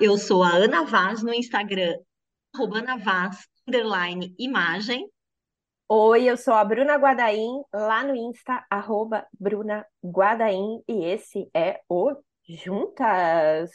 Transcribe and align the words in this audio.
eu 0.00 0.16
sou 0.16 0.42
a 0.42 0.54
Ana 0.54 0.82
Vaz 0.82 1.22
no 1.22 1.32
Instagram, 1.32 1.94
arroba 2.54 2.78
Ana 2.78 2.96
Vaz, 2.96 3.46
underline 3.68 4.34
imagem. 4.38 5.06
Oi, 5.86 6.24
eu 6.24 6.38
sou 6.38 6.54
a 6.54 6.64
Bruna 6.64 6.96
Guadaim, 6.96 7.62
lá 7.72 8.02
no 8.02 8.16
Insta, 8.16 8.64
arroba 8.70 9.26
Bruna 9.38 9.84
Guadaim, 10.02 10.82
e 10.88 11.04
esse 11.04 11.50
é 11.54 11.80
o 11.86 12.16
Juntas. 12.48 13.70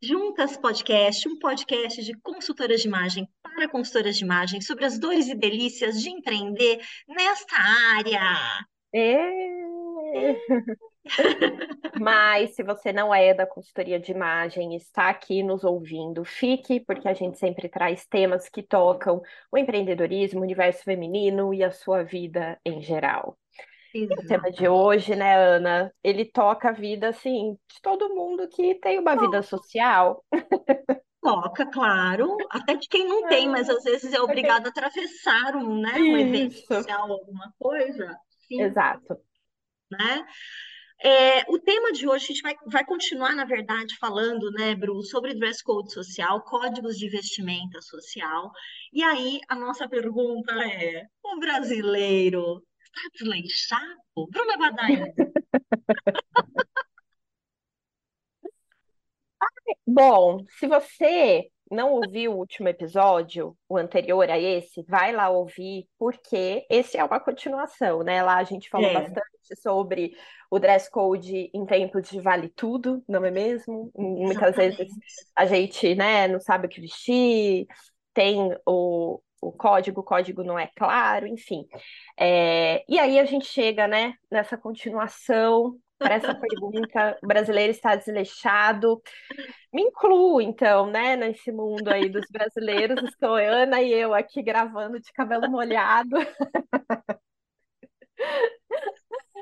Juntas 0.00 0.56
Podcast, 0.56 1.28
um 1.28 1.38
podcast 1.38 2.00
de 2.04 2.14
consultoras 2.20 2.82
de 2.82 2.86
imagem 2.86 3.28
para 3.42 3.68
consultoras 3.68 4.16
de 4.16 4.24
imagem 4.24 4.60
sobre 4.60 4.84
as 4.84 5.00
dores 5.00 5.26
e 5.26 5.34
delícias 5.34 6.00
de 6.00 6.10
empreender 6.10 6.80
nesta 7.08 7.56
área. 7.96 8.66
É. 8.94 10.36
Mas 12.00 12.54
se 12.54 12.62
você 12.62 12.92
não 12.92 13.14
é 13.14 13.32
da 13.32 13.46
consultoria 13.46 13.98
de 13.98 14.12
imagem, 14.12 14.74
está 14.76 15.08
aqui 15.08 15.42
nos 15.42 15.64
ouvindo, 15.64 16.24
fique, 16.24 16.80
porque 16.80 17.08
a 17.08 17.14
gente 17.14 17.38
sempre 17.38 17.68
traz 17.68 18.06
temas 18.06 18.48
que 18.48 18.62
tocam 18.62 19.22
o 19.50 19.58
empreendedorismo, 19.58 20.40
o 20.40 20.42
universo 20.42 20.84
feminino 20.84 21.54
e 21.54 21.64
a 21.64 21.70
sua 21.70 22.02
vida 22.02 22.58
em 22.64 22.82
geral. 22.82 23.38
E 23.94 24.04
o 24.04 24.26
tema 24.26 24.50
de 24.50 24.68
hoje, 24.68 25.16
né, 25.16 25.36
Ana? 25.36 25.90
Ele 26.04 26.26
toca 26.26 26.68
a 26.68 26.72
vida, 26.72 27.08
assim, 27.08 27.56
de 27.72 27.80
todo 27.80 28.14
mundo 28.14 28.46
que 28.48 28.74
tem 28.74 28.98
uma 28.98 29.16
vida 29.16 29.42
social. 29.42 30.22
Toca, 31.22 31.66
claro, 31.66 32.36
até 32.50 32.74
de 32.76 32.86
quem 32.88 33.08
não 33.08 33.26
tem, 33.26 33.48
mas 33.48 33.68
às 33.68 33.82
vezes 33.82 34.12
é 34.12 34.20
obrigado 34.20 34.66
a 34.66 34.68
atravessar 34.68 35.56
um, 35.56 35.80
né, 35.80 35.94
um 35.94 36.16
evento 36.16 36.54
social, 36.66 37.10
alguma 37.10 37.52
coisa. 37.58 38.16
Sim. 38.46 38.62
Exato. 38.62 39.16
Né? 39.90 40.24
É, 41.02 41.42
o 41.50 41.58
tema 41.58 41.92
de 41.92 42.08
hoje, 42.08 42.24
a 42.24 42.28
gente 42.28 42.42
vai, 42.42 42.54
vai 42.66 42.84
continuar, 42.84 43.34
na 43.34 43.44
verdade, 43.44 43.96
falando, 43.98 44.50
né, 44.52 44.74
Bru, 44.74 45.02
sobre 45.02 45.34
dress 45.34 45.62
code 45.62 45.92
social, 45.92 46.42
códigos 46.42 46.98
de 46.98 47.08
vestimenta 47.08 47.80
social. 47.82 48.50
E 48.92 49.02
aí, 49.02 49.40
a 49.48 49.54
nossa 49.54 49.88
pergunta 49.88 50.52
é: 50.64 51.04
o 51.22 51.38
brasileiro 51.38 52.62
está 52.82 53.00
desleixado? 53.14 54.00
Bruna 54.30 54.56
Badain. 54.56 55.12
Bom, 59.86 60.44
se 60.58 60.66
você 60.66 61.50
não 61.70 61.92
ouviu 61.92 62.32
o 62.32 62.38
último 62.38 62.68
episódio, 62.68 63.56
o 63.68 63.76
anterior 63.76 64.28
a 64.30 64.38
esse, 64.38 64.82
vai 64.82 65.12
lá 65.12 65.28
ouvir, 65.28 65.86
porque 65.98 66.66
esse 66.70 66.96
é 66.96 67.04
uma 67.04 67.20
continuação, 67.20 68.02
né? 68.02 68.22
Lá 68.22 68.36
a 68.36 68.44
gente 68.44 68.68
falou 68.68 68.88
é. 68.88 68.94
bastante 68.94 69.56
sobre 69.60 70.16
o 70.50 70.58
dress 70.58 70.90
code 70.90 71.50
em 71.52 71.66
tempos 71.66 72.08
de 72.08 72.20
vale 72.20 72.48
tudo, 72.48 73.02
não 73.08 73.24
é 73.24 73.30
mesmo? 73.30 73.90
Muitas 73.96 74.56
vezes 74.56 74.88
a 75.34 75.46
gente, 75.46 75.94
né, 75.94 76.28
não 76.28 76.40
sabe 76.40 76.66
o 76.66 76.70
que 76.70 76.80
vestir, 76.80 77.66
tem 78.14 78.56
o, 78.64 79.20
o 79.40 79.52
código, 79.52 80.00
o 80.00 80.04
código 80.04 80.42
não 80.42 80.58
é 80.58 80.70
claro, 80.74 81.26
enfim. 81.26 81.66
É, 82.16 82.84
e 82.88 82.98
aí 82.98 83.18
a 83.18 83.24
gente 83.24 83.46
chega, 83.46 83.86
né, 83.86 84.14
nessa 84.30 84.56
continuação 84.56 85.76
para 85.98 86.14
essa 86.14 86.34
pergunta, 86.34 87.18
o 87.22 87.26
brasileiro 87.26 87.70
está 87.70 87.96
desleixado. 87.96 89.02
Me 89.72 89.82
incluo, 89.82 90.40
então, 90.40 90.86
né, 90.86 91.16
nesse 91.16 91.50
mundo 91.50 91.88
aí 91.88 92.08
dos 92.08 92.26
brasileiros. 92.30 93.02
Estou 93.02 93.36
Ana 93.36 93.82
e 93.82 93.92
eu 93.92 94.14
aqui 94.14 94.42
gravando 94.42 95.00
de 95.00 95.12
cabelo 95.12 95.50
molhado. 95.50 96.16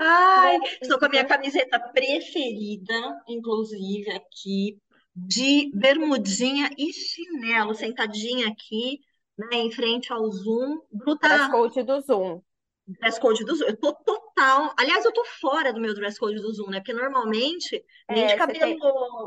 Ai, 0.01 0.59
estou 0.83 0.99
com 0.99 1.07
a 1.07 1.09
minha 1.09 1.25
camiseta 1.25 1.79
preferida, 1.79 2.95
inclusive 3.29 4.11
aqui, 4.11 4.79
de 5.15 5.71
bermudinha 5.73 6.69
e 6.77 6.93
chinelo, 6.93 7.75
sentadinha 7.75 8.49
aqui, 8.49 8.99
né, 9.39 9.59
em 9.59 9.71
frente 9.71 10.13
ao 10.13 10.29
Zoom. 10.31 10.81
Bruta... 10.91 11.29
Dress 11.29 11.51
code 11.51 11.83
do 11.85 12.01
Zoom. 12.01 12.43
Dress 12.87 13.19
code 13.19 13.45
do 13.45 13.55
Zoom. 13.55 13.69
Eu 13.69 13.77
tô 13.77 13.95
total. 13.95 14.75
Aliás, 14.79 15.05
eu 15.05 15.13
tô 15.13 15.25
fora 15.25 15.73
do 15.73 15.81
meu 15.81 15.95
dress 15.95 16.19
code 16.19 16.41
do 16.41 16.53
Zoom, 16.53 16.71
né? 16.71 16.81
Porque 16.81 16.93
normalmente, 16.93 17.83
nem 18.09 18.25
é, 18.25 18.27
de 18.29 18.37
cabelo 18.37 18.61
tem... 18.61 18.79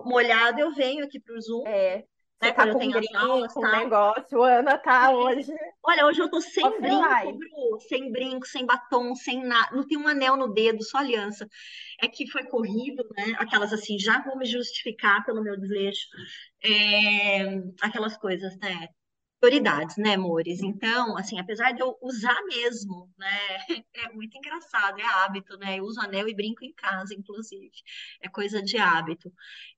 molhado, 0.06 0.59
eu 0.59 0.73
venho 0.73 1.03
aqui 1.03 1.19
pro 1.19 1.41
Zoom. 1.41 1.66
É, 1.66 2.03
você 2.40 2.50
né, 2.50 2.51
tá 2.51 2.72
com 2.72 2.78
brinco, 2.78 3.18
aulas, 3.18 3.53
tá? 3.53 3.79
negócio, 3.79 4.44
Ana 4.44 4.78
tá 4.78 5.09
hoje. 5.09 5.51
Olha, 5.84 6.06
hoje 6.06 6.22
eu 6.22 6.29
tô 6.29 6.40
sem 6.40 6.69
brinco, 6.79 7.34
Bru, 7.34 7.79
sem 7.90 8.12
brinco, 8.12 8.45
sem 8.45 8.63
batom, 8.63 9.16
sem 9.16 9.44
nada. 9.44 9.75
Não 9.75 9.88
tem 9.88 9.97
um 9.97 10.07
anel 10.07 10.38
no 10.38 10.53
dedo, 10.53 10.84
só 10.84 11.00
aliança. 11.00 11.47
É 12.00 12.07
que 12.07 12.29
foi 12.29 12.44
corrido, 12.44 13.03
né? 13.18 13.35
Aquelas 13.39 13.74
assim, 13.74 13.97
já 13.97 14.22
vou 14.24 14.38
me 14.38 14.45
justificar 14.45 15.25
pelo 15.25 15.41
meu 15.41 15.59
desleixo. 15.59 16.06
É... 16.63 17.59
Aquelas 17.81 18.16
coisas, 18.18 18.56
né? 18.59 18.88
Prioridades, 19.40 19.98
né, 19.98 20.16
amores? 20.16 20.62
Então, 20.62 21.18
assim, 21.18 21.40
apesar 21.40 21.72
de 21.72 21.81
eu 21.81 21.98
usar 22.02 22.40
mesmo, 22.46 23.09
né, 23.18 23.28
é 23.94 24.14
muito 24.14 24.38
engraçado, 24.38 25.00
é 25.00 25.03
hábito, 25.06 25.58
né? 25.58 25.80
Eu 25.80 25.84
uso 25.84 26.00
anel 26.02 26.28
e 26.28 26.36
brinco 26.36 26.66
em 26.66 26.74
casa, 26.74 27.14
inclusive, 27.14 27.72
é 28.22 28.30
coisa 28.30 28.62
de 28.62 28.78
hábito. 28.78 29.31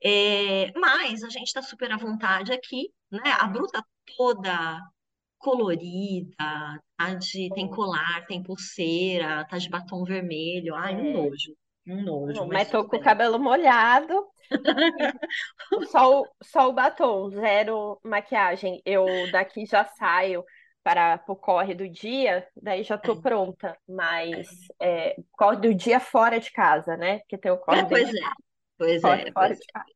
É, 0.03 0.71
mas 0.79 1.23
a 1.23 1.29
gente 1.29 1.47
está 1.47 1.61
super 1.61 1.91
à 1.91 1.97
vontade 1.97 2.51
aqui, 2.51 2.91
né? 3.11 3.21
A 3.39 3.47
bruta 3.47 3.83
toda 4.17 4.79
colorida, 5.37 6.35
tá 6.97 7.13
de, 7.15 7.49
tem 7.55 7.69
colar, 7.69 8.25
tem 8.27 8.43
pulseira, 8.43 9.45
tá 9.45 9.57
de 9.57 9.69
batom 9.69 10.03
vermelho, 10.03 10.75
ai, 10.75 10.95
um 10.95 11.05
é. 11.05 11.13
nojo. 11.13 11.55
Um 11.89 12.03
nojo. 12.03 12.45
Mas, 12.47 12.69
tô 12.69 12.87
com 12.87 12.97
o 12.97 13.01
cabelo 13.01 13.39
molhado. 13.39 14.27
só, 15.89 16.21
o, 16.21 16.27
só 16.43 16.69
o 16.69 16.73
batom, 16.73 17.29
zero 17.31 17.99
maquiagem. 18.03 18.81
Eu 18.85 19.05
daqui 19.31 19.65
já 19.65 19.83
saio 19.85 20.43
para 20.83 21.23
o 21.27 21.35
corre 21.35 21.73
do 21.73 21.89
dia, 21.89 22.47
daí 22.55 22.83
já 22.83 22.97
tô 22.97 23.13
é. 23.13 23.21
pronta. 23.21 23.77
Mas 23.87 24.47
é, 24.79 25.15
corre 25.31 25.57
do 25.57 25.73
dia 25.73 25.99
fora 25.99 26.39
de 26.39 26.51
casa, 26.51 26.95
né? 26.95 27.19
Porque 27.19 27.37
tem 27.37 27.51
o 27.51 27.57
corre 27.57 27.81
é, 27.81 27.85
pois 27.85 28.09
é. 28.09 28.19
Pois 28.77 29.01
corre 29.01 29.21
é, 29.21 29.31
fora 29.31 29.47
pois 29.47 29.57
de 29.57 29.65
é. 29.65 29.73
casa. 29.73 29.89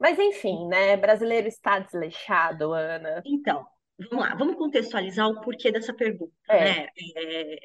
Mas 0.00 0.18
enfim, 0.18 0.66
né? 0.66 0.96
Brasileiro 0.96 1.46
está 1.46 1.78
desleixado, 1.78 2.72
Ana. 2.72 3.22
Então, 3.24 3.64
vamos 4.10 4.24
lá, 4.24 4.34
vamos 4.34 4.56
contextualizar 4.56 5.28
o 5.28 5.40
porquê 5.40 5.70
dessa 5.70 5.94
pergunta, 5.94 6.32
é. 6.48 6.64
né? 6.64 6.88
É, 7.16 7.58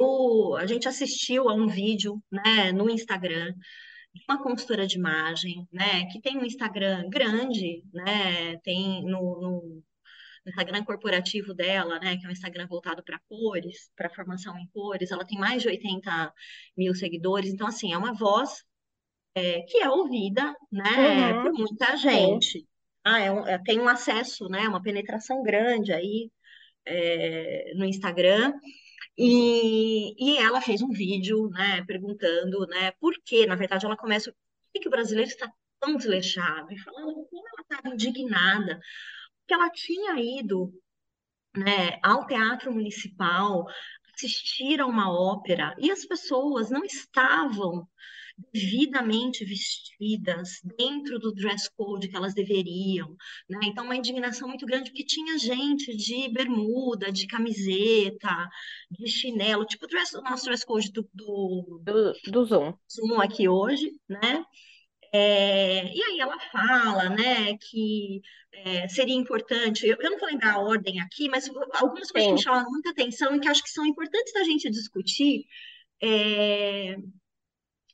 o, 0.00 0.56
a 0.56 0.66
gente 0.66 0.88
assistiu 0.88 1.48
a 1.48 1.54
um 1.54 1.66
vídeo 1.66 2.22
né, 2.30 2.72
no 2.72 2.88
Instagram 2.90 3.52
de 4.14 4.24
uma 4.28 4.42
consultora 4.42 4.86
de 4.86 4.96
imagem, 4.96 5.66
né, 5.72 6.06
que 6.06 6.20
tem 6.20 6.38
um 6.38 6.44
Instagram 6.44 7.08
grande, 7.08 7.82
né, 7.92 8.56
tem 8.58 9.02
no, 9.02 9.40
no, 9.40 9.82
no 10.44 10.50
Instagram 10.50 10.84
corporativo 10.84 11.52
dela, 11.52 11.98
né, 11.98 12.16
que 12.16 12.24
é 12.24 12.28
um 12.28 12.32
Instagram 12.32 12.66
voltado 12.68 13.02
para 13.02 13.20
cores, 13.28 13.90
para 13.96 14.10
formação 14.10 14.56
em 14.56 14.68
cores, 14.68 15.10
ela 15.10 15.26
tem 15.26 15.38
mais 15.38 15.62
de 15.62 15.68
80 15.68 16.32
mil 16.76 16.94
seguidores, 16.94 17.52
então, 17.52 17.66
assim, 17.66 17.92
é 17.92 17.98
uma 17.98 18.14
voz 18.14 18.64
é, 19.34 19.62
que 19.62 19.78
é 19.78 19.90
ouvida, 19.90 20.54
né, 20.70 21.32
uhum. 21.32 21.42
por 21.42 21.52
muita 21.52 21.96
gente. 21.96 22.66
Ah, 23.04 23.20
é 23.20 23.32
um, 23.32 23.46
é, 23.46 23.58
tem 23.58 23.80
um 23.80 23.88
acesso, 23.88 24.48
né, 24.48 24.68
uma 24.68 24.82
penetração 24.82 25.42
grande 25.42 25.92
aí 25.92 26.30
é, 26.86 27.72
no 27.74 27.84
Instagram, 27.84 28.52
e, 29.16 30.14
e 30.18 30.38
ela 30.38 30.60
fez 30.60 30.82
um 30.82 30.90
vídeo, 30.90 31.48
né, 31.50 31.84
perguntando, 31.84 32.66
né, 32.66 32.92
por 33.00 33.14
que, 33.24 33.46
na 33.46 33.54
verdade, 33.54 33.86
ela 33.86 33.96
começa, 33.96 34.32
por 34.32 34.38
que, 34.72 34.80
que 34.80 34.88
o 34.88 34.90
brasileiro 34.90 35.30
está 35.30 35.50
tão 35.80 35.96
desleixado? 35.96 36.72
E 36.72 36.78
falando 36.78 37.14
como 37.30 37.48
ela 37.48 37.62
estava 37.62 37.94
indignada, 37.94 38.80
porque 39.40 39.54
ela 39.54 39.70
tinha 39.70 40.20
ido, 40.20 40.72
né, 41.56 41.98
ao 42.02 42.26
Teatro 42.26 42.72
Municipal, 42.72 43.66
assistir 44.14 44.80
a 44.80 44.86
uma 44.86 45.12
ópera, 45.12 45.74
e 45.78 45.90
as 45.90 46.04
pessoas 46.04 46.70
não 46.70 46.84
estavam 46.84 47.88
devidamente 48.52 49.44
vestidas 49.44 50.60
dentro 50.76 51.18
do 51.18 51.32
dress 51.32 51.70
code 51.76 52.08
que 52.08 52.16
elas 52.16 52.34
deveriam, 52.34 53.16
né? 53.48 53.60
Então 53.64 53.84
uma 53.84 53.96
indignação 53.96 54.48
muito 54.48 54.66
grande 54.66 54.90
porque 54.90 55.04
tinha 55.04 55.38
gente 55.38 55.96
de 55.96 56.28
bermuda, 56.30 57.12
de 57.12 57.26
camiseta, 57.26 58.48
de 58.90 59.06
chinelo, 59.08 59.64
tipo 59.64 59.86
dress, 59.86 60.16
o 60.16 60.22
nosso 60.22 60.44
dress 60.46 60.66
code 60.66 60.90
do, 60.92 61.08
do, 61.12 61.80
do, 61.84 62.12
do 62.30 62.44
Zoom. 62.44 62.74
Zoom 62.90 63.20
aqui 63.20 63.48
hoje, 63.48 63.92
né? 64.08 64.44
É, 65.16 65.94
e 65.94 66.02
aí 66.02 66.18
ela 66.18 66.36
fala, 66.50 67.08
né, 67.08 67.56
que 67.56 68.20
é, 68.52 68.88
seria 68.88 69.14
importante, 69.14 69.86
eu, 69.86 69.96
eu, 70.00 70.10
não 70.10 70.18
vou 70.18 70.28
lembrar 70.28 70.54
a 70.54 70.58
ordem 70.58 71.00
aqui, 71.00 71.28
mas 71.28 71.48
algumas 71.74 72.10
coisas 72.10 72.24
Sim. 72.24 72.28
que 72.30 72.32
me 72.32 72.42
chamam 72.42 72.68
muita 72.68 72.90
atenção 72.90 73.36
e 73.36 73.38
que 73.38 73.46
acho 73.46 73.62
que 73.62 73.70
são 73.70 73.86
importantes 73.86 74.32
da 74.32 74.42
gente 74.42 74.68
discutir, 74.68 75.44
é, 76.02 76.96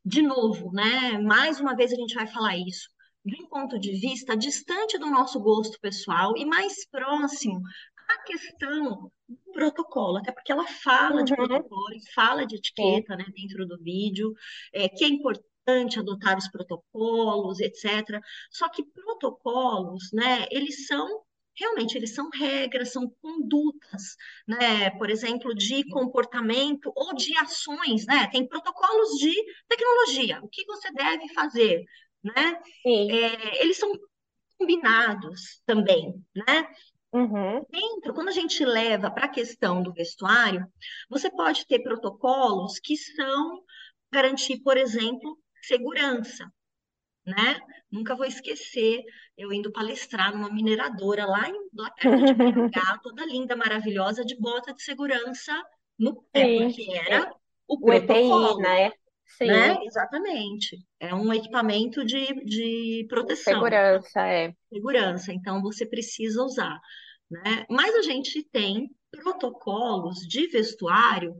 de 0.04 0.22
novo, 0.22 0.72
né? 0.72 1.18
Mais 1.18 1.60
uma 1.60 1.74
vez 1.76 1.92
a 1.92 1.96
gente 1.96 2.14
vai 2.14 2.26
falar 2.26 2.56
isso 2.56 2.88
de 3.24 3.42
um 3.42 3.46
ponto 3.46 3.78
de 3.78 3.92
vista 3.92 4.36
distante 4.36 4.98
do 4.98 5.06
nosso 5.06 5.38
gosto 5.40 5.78
pessoal 5.80 6.34
e 6.36 6.44
mais 6.44 6.86
próximo 6.88 7.60
à 8.08 8.22
questão 8.22 9.10
do 9.28 9.52
protocolo, 9.52 10.16
até 10.16 10.32
porque 10.32 10.50
ela 10.50 10.66
fala 10.66 11.18
uhum. 11.18 11.24
de 11.24 11.34
protocolo, 11.34 11.86
fala 12.14 12.46
de 12.46 12.56
etiqueta, 12.56 13.14
né, 13.16 13.24
dentro 13.36 13.66
do 13.66 13.78
vídeo, 13.78 14.32
é, 14.72 14.88
que 14.88 15.04
é 15.04 15.08
importante 15.08 15.50
importante 15.70 15.98
adotar 15.98 16.36
os 16.36 16.48
protocolos, 16.48 17.60
etc. 17.60 18.20
Só 18.50 18.68
que 18.68 18.84
protocolos, 18.84 20.10
né, 20.12 20.46
eles 20.50 20.86
são 20.86 21.22
realmente 21.60 21.96
eles 21.96 22.14
são 22.14 22.28
regras, 22.30 22.92
são 22.92 23.08
condutas, 23.20 24.16
né? 24.48 24.90
Por 24.92 25.10
exemplo, 25.10 25.54
de 25.54 25.86
comportamento 25.90 26.90
ou 26.96 27.14
de 27.14 27.36
ações, 27.36 28.06
né? 28.06 28.26
Tem 28.32 28.48
protocolos 28.48 29.18
de 29.18 29.32
tecnologia, 29.68 30.40
o 30.42 30.48
que 30.48 30.64
você 30.64 30.90
deve 30.92 31.28
fazer, 31.34 31.84
né? 32.24 32.58
É, 32.86 33.62
eles 33.62 33.76
são 33.76 33.92
combinados 34.58 35.60
também, 35.66 36.14
né? 36.34 36.66
Uhum. 37.12 37.64
Dentro, 37.68 38.14
quando 38.14 38.28
a 38.28 38.32
gente 38.32 38.64
leva 38.64 39.10
para 39.10 39.26
a 39.26 39.30
questão 39.30 39.82
do 39.82 39.92
vestuário, 39.92 40.64
você 41.08 41.30
pode 41.30 41.66
ter 41.66 41.80
protocolos 41.80 42.78
que 42.78 42.96
são 42.96 43.62
garantir, 44.12 44.60
por 44.62 44.76
exemplo, 44.76 45.38
segurança, 45.62 46.50
né? 47.26 47.58
Nunca 47.90 48.14
vou 48.14 48.26
esquecer 48.26 49.02
eu 49.36 49.52
indo 49.52 49.72
palestrar 49.72 50.32
numa 50.32 50.52
mineradora 50.52 51.26
lá, 51.26 51.48
em, 51.48 51.54
lá 51.74 51.90
perto 51.90 52.24
de 52.24 52.34
BH, 52.70 53.00
toda 53.02 53.24
linda, 53.24 53.56
maravilhosa, 53.56 54.24
de 54.24 54.38
bota 54.38 54.74
de 54.74 54.82
segurança 54.82 55.52
no 55.98 56.22
pé, 56.32 56.44
Sim. 56.44 56.64
porque 56.66 56.92
era 56.92 57.32
o, 57.68 57.74
o 57.74 57.80
protocolo. 57.80 58.60
EPI, 58.60 58.62
né? 58.62 58.92
Sim. 59.38 59.46
Né? 59.46 59.78
Exatamente. 59.84 60.78
É 60.98 61.14
um 61.14 61.32
equipamento 61.32 62.04
de, 62.04 62.44
de 62.44 63.06
proteção. 63.08 63.54
Segurança, 63.54 64.26
é. 64.26 64.52
Segurança, 64.72 65.32
então 65.32 65.62
você 65.62 65.86
precisa 65.86 66.42
usar. 66.42 66.80
Né? 67.30 67.64
Mas 67.70 67.94
a 67.94 68.02
gente 68.02 68.42
tem 68.50 68.90
protocolos 69.10 70.18
de 70.26 70.48
vestuário 70.48 71.36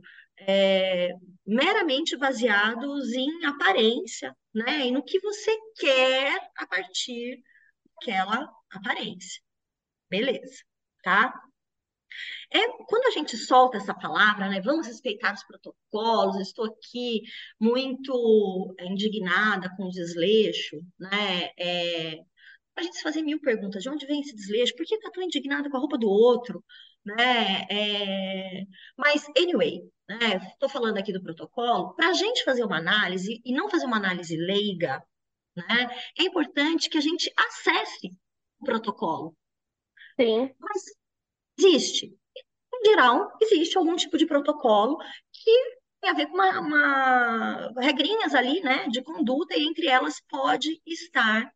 é, 0.47 1.09
meramente 1.45 2.17
baseados 2.17 3.13
em 3.13 3.45
aparência, 3.45 4.35
né? 4.53 4.87
E 4.87 4.91
no 4.91 5.03
que 5.03 5.19
você 5.19 5.51
quer 5.77 6.39
a 6.57 6.67
partir 6.67 7.43
daquela 7.95 8.49
aparência. 8.71 9.41
Beleza, 10.09 10.63
tá? 11.03 11.33
É, 12.53 12.59
quando 12.85 13.07
a 13.07 13.11
gente 13.11 13.37
solta 13.37 13.77
essa 13.77 13.93
palavra, 13.93 14.49
né, 14.49 14.61
vamos 14.61 14.85
respeitar 14.87 15.33
os 15.33 15.43
protocolos, 15.43 16.37
estou 16.41 16.65
aqui 16.65 17.21
muito 17.59 18.75
indignada 18.81 19.73
com 19.77 19.85
o 19.85 19.89
desleixo, 19.89 20.77
né, 20.99 21.49
é, 21.57 22.19
a 22.75 22.81
gente 22.83 22.97
se 22.97 23.03
fazer 23.03 23.21
mil 23.21 23.39
perguntas, 23.39 23.83
de 23.83 23.89
onde 23.89 24.05
vem 24.05 24.21
esse 24.21 24.35
desleixo, 24.35 24.75
por 24.75 24.85
que 24.85 24.95
está 24.95 25.09
tão 25.11 25.23
indignada 25.23 25.69
com 25.69 25.77
a 25.77 25.79
roupa 25.79 25.97
do 25.97 26.09
outro, 26.09 26.63
né, 27.05 27.65
é, 27.69 28.63
mas, 28.97 29.25
anyway, 29.37 29.81
Estou 30.19 30.67
né, 30.67 30.73
falando 30.73 30.97
aqui 30.97 31.13
do 31.13 31.21
protocolo, 31.21 31.93
para 31.93 32.09
a 32.09 32.13
gente 32.13 32.43
fazer 32.43 32.63
uma 32.63 32.77
análise 32.77 33.41
e 33.45 33.53
não 33.53 33.69
fazer 33.69 33.85
uma 33.85 33.97
análise 33.97 34.35
leiga, 34.35 35.01
né, 35.55 35.87
é 36.19 36.23
importante 36.23 36.89
que 36.89 36.97
a 36.97 37.01
gente 37.01 37.31
acesse 37.37 38.13
o 38.59 38.65
protocolo. 38.65 39.35
Sim. 40.19 40.53
Mas 40.59 40.83
existe. 41.57 42.17
Em 42.73 42.89
geral, 42.89 43.31
existe 43.41 43.77
algum 43.77 43.95
tipo 43.95 44.17
de 44.17 44.25
protocolo 44.25 44.97
que 45.31 45.81
tem 46.01 46.09
a 46.09 46.13
ver 46.13 46.27
com 46.27 46.33
uma, 46.33 46.59
uma 46.59 47.71
regrinhas 47.79 48.33
ali, 48.33 48.59
né, 48.61 48.87
de 48.87 49.01
conduta, 49.03 49.55
e 49.55 49.63
entre 49.63 49.87
elas 49.87 50.21
pode 50.27 50.81
estar 50.85 51.51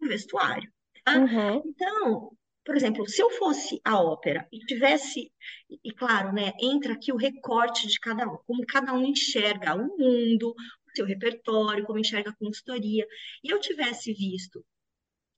o 0.00 0.06
vestuário. 0.06 0.70
Tá? 1.02 1.18
Uhum. 1.18 1.62
Então, 1.64 2.30
por 2.66 2.76
exemplo, 2.76 3.08
se 3.08 3.22
eu 3.22 3.30
fosse 3.30 3.80
a 3.84 4.02
ópera 4.02 4.46
e 4.52 4.58
tivesse, 4.58 5.32
e 5.70 5.92
claro, 5.92 6.32
né, 6.32 6.52
entra 6.60 6.94
aqui 6.94 7.12
o 7.12 7.16
recorte 7.16 7.86
de 7.86 8.00
cada 8.00 8.26
um, 8.28 8.36
como 8.44 8.66
cada 8.66 8.92
um 8.92 9.06
enxerga 9.06 9.76
o 9.76 9.96
mundo, 9.96 10.50
o 10.50 10.96
seu 10.96 11.06
repertório, 11.06 11.84
como 11.86 12.00
enxerga 12.00 12.30
a 12.30 12.36
consultoria, 12.36 13.06
e 13.44 13.50
eu 13.50 13.60
tivesse 13.60 14.12
visto 14.12 14.66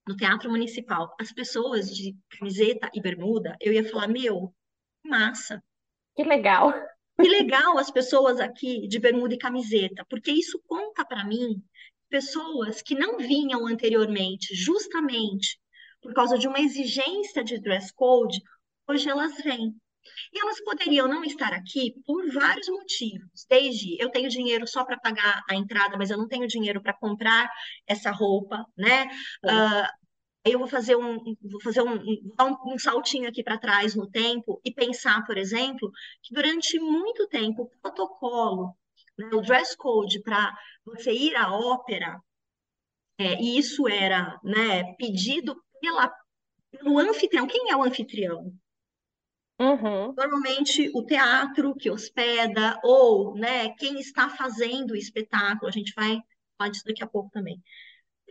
no 0.08 0.16
Teatro 0.16 0.50
Municipal 0.50 1.14
as 1.20 1.30
pessoas 1.30 1.94
de 1.94 2.16
camiseta 2.30 2.90
e 2.94 3.00
bermuda, 3.00 3.54
eu 3.60 3.74
ia 3.74 3.84
falar, 3.84 4.08
meu, 4.08 4.54
massa. 5.04 5.62
Que 6.16 6.24
legal. 6.24 6.72
Que 7.20 7.28
legal 7.28 7.76
as 7.76 7.90
pessoas 7.90 8.40
aqui 8.40 8.88
de 8.88 8.98
bermuda 8.98 9.34
e 9.34 9.38
camiseta, 9.38 10.02
porque 10.08 10.30
isso 10.30 10.58
conta 10.66 11.04
para 11.04 11.26
mim 11.26 11.62
pessoas 12.08 12.80
que 12.80 12.94
não 12.94 13.18
vinham 13.18 13.66
anteriormente, 13.66 14.54
justamente 14.54 15.60
por 16.02 16.12
causa 16.14 16.38
de 16.38 16.48
uma 16.48 16.60
exigência 16.60 17.42
de 17.42 17.60
dress 17.60 17.92
code, 17.92 18.40
hoje 18.88 19.08
elas 19.08 19.36
vêm. 19.42 19.74
E 20.32 20.40
elas 20.40 20.60
poderiam 20.64 21.06
não 21.06 21.22
estar 21.22 21.52
aqui 21.52 21.94
por 22.06 22.30
vários 22.32 22.68
motivos. 22.68 23.44
Desde 23.48 23.96
eu 24.02 24.10
tenho 24.10 24.28
dinheiro 24.28 24.66
só 24.66 24.84
para 24.84 24.98
pagar 24.98 25.42
a 25.48 25.54
entrada, 25.54 25.96
mas 25.98 26.10
eu 26.10 26.16
não 26.16 26.28
tenho 26.28 26.46
dinheiro 26.46 26.82
para 26.82 26.94
comprar 26.94 27.50
essa 27.86 28.10
roupa, 28.10 28.64
né? 28.76 29.06
Uh, 29.44 30.08
eu 30.44 30.58
vou 30.58 30.68
fazer 30.68 30.96
um, 30.96 31.18
vou 31.42 31.60
fazer 31.62 31.82
um, 31.82 31.94
um, 31.94 32.74
um 32.74 32.78
saltinho 32.78 33.28
aqui 33.28 33.42
para 33.42 33.58
trás 33.58 33.94
no 33.94 34.08
tempo 34.08 34.60
e 34.64 34.72
pensar, 34.72 35.24
por 35.26 35.36
exemplo, 35.36 35.90
que 36.22 36.34
durante 36.34 36.78
muito 36.78 37.26
tempo 37.28 37.62
o 37.62 37.80
protocolo, 37.80 38.74
né, 39.18 39.28
o 39.32 39.42
dress 39.42 39.76
code 39.76 40.22
para 40.22 40.56
você 40.84 41.12
ir 41.12 41.36
à 41.36 41.52
ópera, 41.52 42.18
é, 43.18 43.34
e 43.42 43.58
isso 43.58 43.88
era 43.88 44.38
né, 44.44 44.94
pedido 44.94 45.60
pela, 45.80 46.12
pelo 46.70 46.98
anfitrião. 46.98 47.46
Quem 47.46 47.70
é 47.70 47.76
o 47.76 47.82
anfitrião? 47.82 48.52
Uhum. 49.60 50.14
Normalmente 50.16 50.90
o 50.94 51.04
teatro 51.04 51.74
que 51.74 51.90
hospeda, 51.90 52.78
ou 52.84 53.34
né, 53.34 53.70
quem 53.70 53.98
está 53.98 54.28
fazendo 54.28 54.92
o 54.92 54.96
espetáculo, 54.96 55.68
a 55.68 55.72
gente 55.72 55.92
vai 55.94 56.20
falar 56.56 56.70
disso 56.70 56.84
daqui 56.84 57.02
a 57.02 57.08
pouco 57.08 57.30
também, 57.30 57.60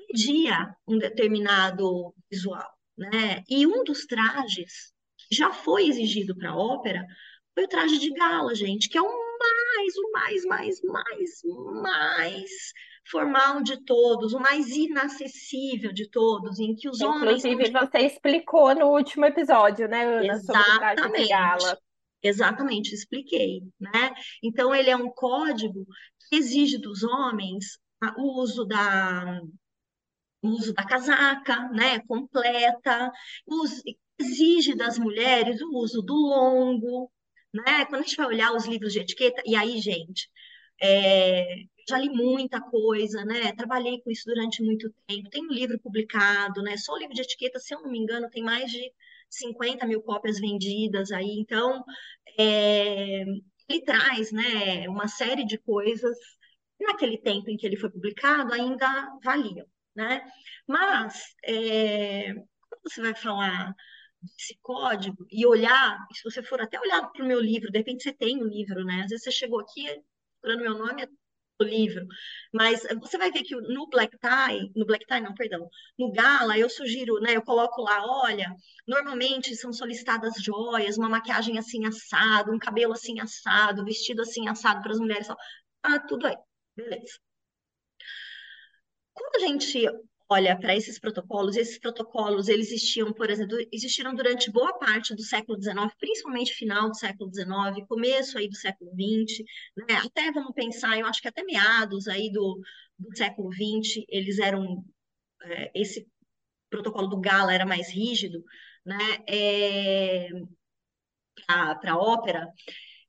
pedia 0.08 0.74
um 0.88 0.98
determinado 0.98 2.14
visual. 2.32 2.68
Né? 2.98 3.44
E 3.50 3.68
um 3.68 3.84
dos 3.84 4.06
trajes 4.06 4.94
que 5.18 5.36
já 5.36 5.52
foi 5.52 5.88
exigido 5.88 6.36
para 6.36 6.52
a 6.52 6.58
ópera 6.58 7.06
foi 7.54 7.66
o 7.66 7.68
traje 7.68 8.00
de 8.00 8.12
gala, 8.12 8.56
gente, 8.56 8.88
que 8.90 8.98
é 8.98 9.02
o 9.02 9.28
mais, 9.38 9.98
o 9.98 10.12
mais, 10.12 10.46
mais, 10.46 10.82
mais, 10.82 11.42
mais 11.82 12.52
formal 13.10 13.62
de 13.62 13.84
todos, 13.84 14.34
o 14.34 14.40
mais 14.40 14.68
inacessível 14.70 15.94
de 15.94 16.10
todos, 16.10 16.60
em 16.60 16.76
que 16.76 16.90
os 16.90 17.02
Inclusive, 17.02 17.24
homens. 17.24 17.46
Inclusive, 17.46 17.80
você 17.80 18.00
explicou 18.00 18.76
no 18.76 18.88
último 18.88 19.26
episódio, 19.26 19.88
né, 19.88 20.04
Ana, 20.04 20.34
Exatamente. 20.34 21.02
sobre 21.02 21.20
o 21.20 21.24
de 21.24 21.30
gala. 21.30 21.80
Exatamente, 22.22 22.94
expliquei, 22.94 23.62
né? 23.80 24.14
Então, 24.44 24.74
ele 24.74 24.90
é 24.90 24.96
um 24.96 25.10
código 25.10 25.86
que 26.30 26.36
exige 26.36 26.78
dos 26.78 27.04
homens 27.04 27.80
o 28.18 28.42
uso 28.42 28.66
da, 28.66 29.42
o 30.42 30.50
uso 30.50 30.74
da 30.74 30.84
casaca, 30.84 31.70
né, 31.70 32.00
completa, 32.02 33.12
exige 34.20 34.76
das 34.76 34.98
mulheres 34.98 35.62
o 35.62 35.78
uso 35.78 36.02
do 36.02 36.16
longo, 36.16 37.12
né? 37.54 37.86
Quando 37.86 38.02
a 38.02 38.04
gente 38.04 38.18
vai 38.18 38.28
olhar 38.28 38.54
os 38.54 38.66
livros 38.66 38.94
de 38.94 39.00
etiqueta, 39.00 39.42
e 39.46 39.56
aí, 39.56 39.80
gente, 39.80 40.30
é, 40.82 41.64
já 41.90 41.98
li 41.98 42.10
muita 42.10 42.62
coisa, 42.62 43.24
né? 43.26 43.54
Trabalhei 43.54 44.02
com 44.02 44.12
isso 44.12 44.26
durante 44.26 44.62
muito 44.62 44.94
tempo. 45.08 45.30
Tem 45.30 45.44
um 45.44 45.52
livro 45.52 45.80
publicado, 45.80 46.62
né? 46.62 46.78
Só 46.78 46.94
o 46.94 46.98
livro 46.98 47.14
de 47.14 47.22
etiqueta, 47.22 47.60
se 47.60 47.74
eu 47.74 47.82
não 47.82 47.92
me 47.92 47.98
engano, 48.00 48.30
tem 48.30 48.44
mais 48.44 48.70
de 48.72 48.92
50 49.30 49.86
mil 49.88 50.02
cópias 50.02 50.40
vendidas 50.40 51.12
aí. 51.12 51.38
Então, 51.40 51.84
é, 52.38 53.24
ele 53.70 53.82
traz, 53.86 54.32
né, 54.32 54.88
uma 54.90 55.08
série 55.08 55.46
de 55.46 55.58
coisas 55.58 56.18
que 56.78 56.86
naquele 56.86 57.18
tempo 57.18 57.50
em 57.50 57.58
que 57.58 57.66
ele 57.66 57.78
foi 57.78 57.90
publicado 57.90 58.54
ainda 58.54 58.88
valiam, 59.24 59.66
né? 59.96 60.22
Mas, 60.68 61.36
é, 61.44 62.34
quando 62.34 62.82
você 62.84 63.02
vai 63.02 63.16
falar 63.16 63.74
desse 64.22 64.58
código 64.62 65.26
e 65.32 65.46
olhar, 65.46 65.98
se 66.14 66.24
você 66.24 66.44
for 66.44 66.62
até 66.62 66.80
olhar 66.80 67.10
para 67.12 67.24
o 67.24 67.28
meu 67.28 67.40
livro, 67.40 67.72
de 67.72 67.78
repente 67.80 68.04
você 68.04 68.14
tem 68.14 68.38
o 68.42 68.46
um 68.46 68.50
livro, 68.50 68.84
né? 68.86 69.02
Às 69.04 69.10
vezes 69.10 69.24
você 69.24 69.32
chegou 69.32 69.60
aqui 69.60 69.86
procurando 70.42 70.62
meu 70.62 70.78
nome, 70.78 71.08
o 71.60 71.64
livro. 71.64 72.06
Mas 72.54 72.84
você 73.02 73.18
vai 73.18 73.32
ver 73.32 73.44
que 73.44 73.56
no 73.56 73.88
black 73.90 74.18
tie, 74.20 74.72
no 74.76 74.86
black 74.86 75.06
tie 75.06 75.22
não, 75.22 75.34
perdão, 75.34 75.70
no 75.98 76.12
gala 76.12 76.58
eu 76.58 76.70
sugiro, 76.70 77.20
né, 77.20 77.36
eu 77.36 77.42
coloco 77.44 77.82
lá, 77.82 78.04
olha, 78.06 78.54
normalmente 78.88 79.56
são 79.56 79.74
solicitadas 79.74 80.36
joias, 80.42 80.98
uma 80.98 81.10
maquiagem 81.10 81.58
assim 81.58 81.86
assado, 81.86 82.54
um 82.54 82.60
cabelo 82.60 82.94
assim 82.94 83.20
assado, 83.20 83.86
vestido 83.86 84.22
assim 84.22 84.48
assado 84.48 84.82
para 84.82 84.92
as 84.92 85.00
mulheres, 85.00 85.28
ah, 85.84 86.00
tudo 86.00 86.28
aí, 86.28 86.38
beleza. 86.76 87.20
Quando 89.14 89.36
a 89.44 89.48
gente 89.48 89.84
olha 90.30 90.58
para 90.60 90.76
esses 90.76 91.00
protocolos, 91.00 91.56
esses 91.56 91.80
protocolos 91.80 92.50
eles 92.50 92.68
existiam, 92.68 93.14
por 93.14 93.30
exemplo, 93.30 93.58
existiram 93.72 94.14
durante 94.14 94.52
boa 94.52 94.78
parte 94.78 95.16
do 95.16 95.24
século 95.24 95.62
XIX, 95.62 95.94
principalmente 95.98 96.54
final 96.54 96.90
do 96.90 96.98
século 96.98 97.34
XIX, 97.34 97.88
começo 97.88 98.38
aí 98.38 98.50
do 98.50 98.56
século 98.56 98.92
XX, 98.92 99.44
né? 99.78 99.96
Até 100.06 100.32
vamos 100.32 100.54
pensar, 100.54 101.00
eu 101.00 101.06
acho 101.06 101.22
que 101.22 101.28
até 101.30 101.44
meados 101.44 102.08
aí 102.08 102.30
do, 102.32 102.60
do 103.00 103.16
século 103.18 103.52
XX, 103.54 104.04
eles 104.10 104.40
eram 104.40 104.84
é, 105.44 105.72
esse 105.74 106.08
protocolo 106.70 107.08
do 107.08 107.20
Gala 107.20 107.54
era 107.54 107.66
mais 107.66 107.90
rígido, 107.90 108.44
né? 108.86 108.98
É, 109.28 110.30
para 111.46 111.94
a 111.94 111.98
ópera, 111.98 112.52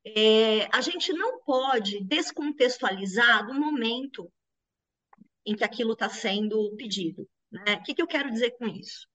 é, 0.04 0.68
a 0.72 0.80
gente 0.80 1.12
não 1.12 1.42
pode 1.42 2.02
descontextualizar 2.04 3.46
do 3.46 3.54
momento 3.54 4.30
em 5.48 5.56
que 5.56 5.64
aquilo 5.64 5.94
está 5.94 6.08
sendo 6.08 6.74
pedido. 6.76 7.26
Né? 7.50 7.76
O 7.76 7.82
que, 7.82 7.94
que 7.94 8.02
eu 8.02 8.06
quero 8.06 8.30
dizer 8.30 8.50
com 8.58 8.66
isso? 8.66 9.06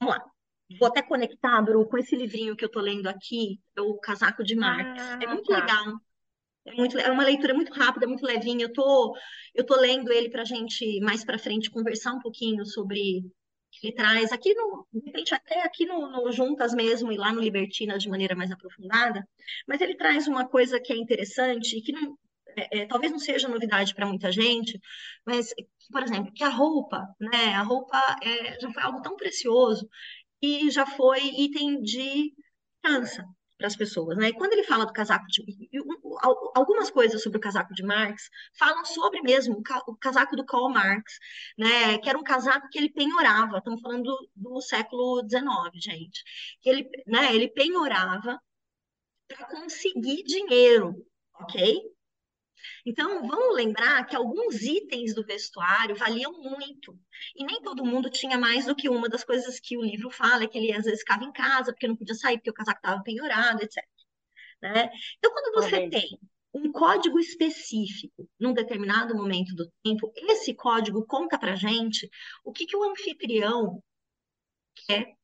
Vamos 0.00 0.16
lá. 0.16 0.24
Vou 0.78 0.88
até 0.88 1.02
conectar, 1.02 1.60
Bru, 1.62 1.88
com 1.88 1.98
esse 1.98 2.16
livrinho 2.16 2.56
que 2.56 2.64
eu 2.64 2.68
estou 2.68 2.82
lendo 2.82 3.08
aqui, 3.08 3.60
O 3.78 3.98
Casaco 3.98 4.42
de 4.42 4.54
Marx. 4.54 5.00
É 5.00 5.14
ah, 5.14 5.18
é 5.22 5.26
muito 5.26 5.48
tá. 5.48 5.58
legal. 5.58 6.00
É, 6.64 6.74
muito, 6.74 6.98
é 6.98 7.10
uma 7.10 7.24
leitura 7.24 7.54
muito 7.54 7.72
rápida, 7.72 8.06
muito 8.06 8.26
levinha. 8.26 8.64
Eu 8.64 8.72
tô, 8.72 9.16
eu 9.54 9.64
tô 9.64 9.76
lendo 9.76 10.12
ele 10.12 10.28
para 10.28 10.42
a 10.42 10.44
gente 10.44 11.00
mais 11.00 11.24
para 11.24 11.38
frente 11.38 11.70
conversar 11.70 12.12
um 12.12 12.20
pouquinho 12.20 12.64
sobre 12.66 13.24
ele 13.82 13.92
traz 13.92 14.32
aqui 14.32 14.52
no, 14.54 14.86
de 14.92 15.06
repente 15.06 15.34
até 15.34 15.62
aqui 15.62 15.86
no, 15.86 16.10
no, 16.10 16.32
Juntas 16.32 16.74
mesmo 16.74 17.12
e 17.12 17.16
lá 17.16 17.32
no 17.32 17.40
Libertinas 17.40 18.02
de 18.02 18.08
maneira 18.08 18.34
mais 18.34 18.50
aprofundada, 18.50 19.26
mas 19.66 19.80
ele 19.80 19.96
traz 19.96 20.26
uma 20.26 20.46
coisa 20.46 20.80
que 20.80 20.92
é 20.92 20.96
interessante 20.96 21.78
e 21.78 21.82
que 21.82 21.92
não, 21.92 22.18
é, 22.56 22.80
é, 22.80 22.86
talvez 22.86 23.12
não 23.12 23.18
seja 23.18 23.48
novidade 23.48 23.94
para 23.94 24.06
muita 24.06 24.30
gente, 24.32 24.80
mas, 25.26 25.52
por 25.90 26.02
exemplo, 26.02 26.32
que 26.32 26.44
a 26.44 26.48
roupa, 26.48 27.06
né, 27.20 27.54
a 27.54 27.62
roupa 27.62 27.98
é, 28.22 28.60
já 28.60 28.70
foi 28.72 28.82
algo 28.82 29.02
tão 29.02 29.16
precioso 29.16 29.88
e 30.42 30.70
já 30.70 30.86
foi 30.86 31.20
item 31.20 31.82
de 31.82 32.32
cansa 32.82 33.24
para 33.60 33.66
as 33.66 33.76
pessoas, 33.76 34.16
né? 34.16 34.28
E 34.28 34.32
quando 34.32 34.54
ele 34.54 34.64
fala 34.64 34.86
do 34.86 34.92
casaco 34.92 35.26
de 35.26 35.44
algumas 36.54 36.90
coisas 36.90 37.22
sobre 37.22 37.36
o 37.36 37.40
casaco 37.40 37.74
de 37.74 37.82
Marx 37.82 38.30
falam 38.58 38.84
sobre 38.86 39.20
mesmo 39.20 39.62
o 39.86 39.96
casaco 39.96 40.34
do 40.34 40.46
Karl 40.46 40.70
Marx, 40.70 41.18
né? 41.58 41.98
Que 41.98 42.08
era 42.08 42.18
um 42.18 42.22
casaco 42.22 42.68
que 42.70 42.78
ele 42.78 42.90
penhorava. 42.90 43.58
Estamos 43.58 43.82
falando 43.82 44.04
do, 44.04 44.30
do 44.34 44.60
século 44.62 45.20
XIX, 45.28 45.44
gente. 45.74 46.24
Que 46.62 46.70
ele, 46.70 46.90
né? 47.06 47.34
Ele 47.34 47.48
penhorava 47.48 48.40
para 49.28 49.46
conseguir 49.46 50.22
dinheiro, 50.24 50.94
ok? 51.34 51.82
Então, 52.86 53.26
vamos 53.26 53.56
lembrar 53.56 54.06
que 54.06 54.16
alguns 54.16 54.62
itens 54.62 55.14
do 55.14 55.24
vestuário 55.24 55.96
valiam 55.96 56.32
muito. 56.32 56.98
E 57.36 57.44
nem 57.44 57.60
todo 57.62 57.84
mundo 57.84 58.10
tinha 58.10 58.38
mais 58.38 58.66
do 58.66 58.74
que 58.74 58.88
uma 58.88 59.08
das 59.08 59.24
coisas 59.24 59.60
que 59.60 59.76
o 59.76 59.82
livro 59.82 60.10
fala, 60.10 60.46
que 60.46 60.58
ele 60.58 60.72
às 60.72 60.84
vezes 60.84 61.00
ficava 61.00 61.24
em 61.24 61.32
casa, 61.32 61.72
porque 61.72 61.88
não 61.88 61.96
podia 61.96 62.14
sair, 62.14 62.38
porque 62.38 62.50
o 62.50 62.54
casaco 62.54 62.78
estava 62.78 63.02
penhorado, 63.02 63.62
etc. 63.62 63.84
Né? 64.62 64.90
Então, 65.18 65.32
quando 65.32 65.54
você 65.54 65.88
tem 65.88 66.18
um 66.52 66.70
código 66.72 67.18
específico 67.18 68.28
num 68.38 68.52
determinado 68.52 69.14
momento 69.14 69.54
do 69.54 69.70
tempo, 69.82 70.12
esse 70.16 70.54
código 70.54 71.06
conta 71.06 71.38
para 71.38 71.54
gente 71.54 72.10
o 72.44 72.52
que, 72.52 72.66
que 72.66 72.76
o 72.76 72.82
anfitrião 72.82 73.82
quer 74.74 75.14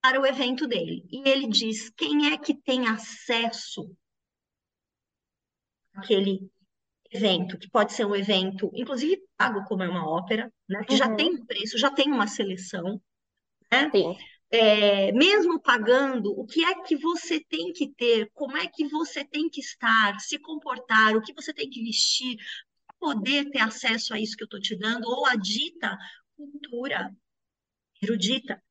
para 0.00 0.20
o 0.20 0.26
evento 0.26 0.66
dele. 0.66 1.04
E 1.10 1.28
ele 1.28 1.48
diz 1.48 1.90
quem 1.90 2.32
é 2.32 2.38
que 2.38 2.54
tem 2.54 2.86
acesso 2.86 3.94
àquele 5.94 6.50
evento, 7.16 7.58
que 7.58 7.68
pode 7.70 7.92
ser 7.92 8.04
um 8.04 8.14
evento, 8.14 8.70
inclusive 8.74 9.20
pago 9.36 9.64
como 9.64 9.82
é 9.82 9.88
uma 9.88 10.08
ópera, 10.08 10.52
né? 10.68 10.84
Que 10.84 10.92
uhum. 10.92 10.98
já 10.98 11.14
tem 11.14 11.34
um 11.34 11.44
preço, 11.44 11.78
já 11.78 11.90
tem 11.90 12.10
uma 12.10 12.26
seleção, 12.26 13.00
né? 13.70 13.90
Sim. 13.90 14.16
É, 14.48 15.10
mesmo 15.12 15.60
pagando, 15.60 16.30
o 16.38 16.46
que 16.46 16.64
é 16.64 16.82
que 16.82 16.96
você 16.96 17.40
tem 17.40 17.72
que 17.72 17.92
ter, 17.94 18.30
como 18.32 18.56
é 18.56 18.68
que 18.68 18.86
você 18.86 19.24
tem 19.24 19.48
que 19.48 19.60
estar, 19.60 20.18
se 20.20 20.38
comportar, 20.38 21.16
o 21.16 21.22
que 21.22 21.34
você 21.34 21.52
tem 21.52 21.68
que 21.68 21.82
vestir, 21.82 22.36
para 22.86 22.96
poder 23.00 23.50
ter 23.50 23.60
acesso 23.60 24.14
a 24.14 24.20
isso 24.20 24.36
que 24.36 24.44
eu 24.44 24.46
estou 24.46 24.60
te 24.60 24.76
dando, 24.76 25.08
ou 25.08 25.26
a 25.26 25.34
dita 25.34 25.98
cultura 26.36 27.12
erudita, 28.00 28.62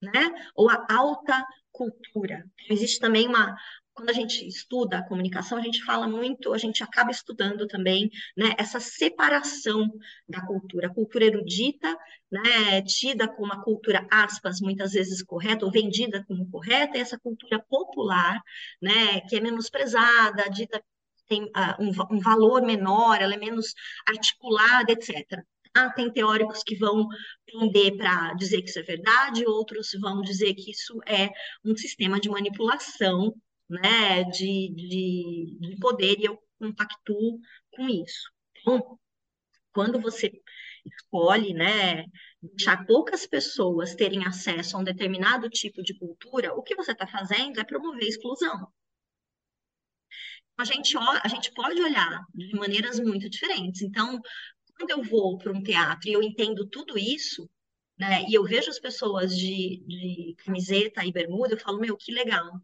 né? 0.00 0.30
Ou 0.54 0.70
a 0.70 0.86
alta 0.88 1.44
cultura. 1.70 2.44
Existe 2.70 2.98
também 2.98 3.28
uma, 3.28 3.54
quando 3.98 4.10
a 4.10 4.12
gente 4.12 4.46
estuda 4.46 4.98
a 4.98 5.02
comunicação, 5.02 5.58
a 5.58 5.60
gente 5.60 5.82
fala 5.84 6.06
muito, 6.06 6.54
a 6.54 6.58
gente 6.58 6.84
acaba 6.84 7.10
estudando 7.10 7.66
também 7.66 8.08
né, 8.36 8.54
essa 8.56 8.78
separação 8.78 9.90
da 10.28 10.40
cultura. 10.46 10.86
A 10.86 10.94
cultura 10.94 11.24
erudita, 11.24 11.98
né, 12.30 12.80
tida 12.82 13.26
como 13.26 13.52
uma 13.52 13.60
cultura, 13.64 14.06
aspas, 14.08 14.60
muitas 14.60 14.92
vezes 14.92 15.20
correta, 15.20 15.64
ou 15.64 15.72
vendida 15.72 16.24
como 16.28 16.48
correta, 16.48 16.96
e 16.96 17.00
essa 17.00 17.18
cultura 17.18 17.58
popular, 17.68 18.40
né, 18.80 19.20
que 19.22 19.34
é 19.34 19.40
menosprezada, 19.40 20.48
dita 20.48 20.80
tem 21.26 21.42
uh, 21.44 21.76
um, 21.80 22.16
um 22.16 22.20
valor 22.20 22.62
menor, 22.62 23.20
ela 23.20 23.34
é 23.34 23.36
menos 23.36 23.74
articulada, 24.06 24.92
etc. 24.92 25.42
Ah, 25.74 25.90
tem 25.90 26.10
teóricos 26.10 26.62
que 26.62 26.76
vão 26.76 27.06
pender 27.44 27.96
para 27.96 28.32
dizer 28.34 28.62
que 28.62 28.70
isso 28.70 28.78
é 28.78 28.82
verdade, 28.82 29.44
outros 29.44 29.90
vão 30.00 30.22
dizer 30.22 30.54
que 30.54 30.70
isso 30.70 30.98
é 31.04 31.30
um 31.64 31.76
sistema 31.76 32.18
de 32.20 32.30
manipulação 32.30 33.34
né, 33.68 34.24
de, 34.24 34.72
de, 34.74 35.58
de 35.60 35.76
poder, 35.78 36.18
e 36.18 36.24
eu 36.24 36.38
compactuo 36.58 37.40
com 37.72 37.88
isso. 37.88 38.30
Então, 38.60 38.98
quando 39.72 40.00
você 40.00 40.32
escolhe, 40.84 41.52
né, 41.52 42.04
deixar 42.42 42.86
poucas 42.86 43.26
pessoas 43.26 43.94
terem 43.94 44.26
acesso 44.26 44.76
a 44.76 44.80
um 44.80 44.84
determinado 44.84 45.48
tipo 45.50 45.82
de 45.82 45.96
cultura, 45.98 46.54
o 46.54 46.62
que 46.62 46.74
você 46.74 46.92
está 46.92 47.06
fazendo 47.06 47.60
é 47.60 47.64
promover 47.64 48.02
exclusão. 48.08 48.66
A 50.56 50.64
gente, 50.64 50.96
a 50.96 51.28
gente 51.28 51.52
pode 51.52 51.80
olhar 51.80 52.24
de 52.34 52.56
maneiras 52.56 52.98
muito 52.98 53.30
diferentes. 53.30 53.82
Então, 53.82 54.20
quando 54.76 54.90
eu 54.90 55.02
vou 55.04 55.38
para 55.38 55.52
um 55.52 55.62
teatro 55.62 56.08
e 56.08 56.12
eu 56.12 56.22
entendo 56.22 56.66
tudo 56.66 56.98
isso, 56.98 57.48
né, 57.96 58.24
e 58.28 58.34
eu 58.34 58.44
vejo 58.44 58.70
as 58.70 58.80
pessoas 58.80 59.36
de, 59.36 59.82
de 59.86 60.34
camiseta 60.44 61.04
e 61.04 61.12
bermuda, 61.12 61.54
eu 61.54 61.60
falo, 61.60 61.78
meu, 61.78 61.96
que 61.96 62.12
legal 62.12 62.60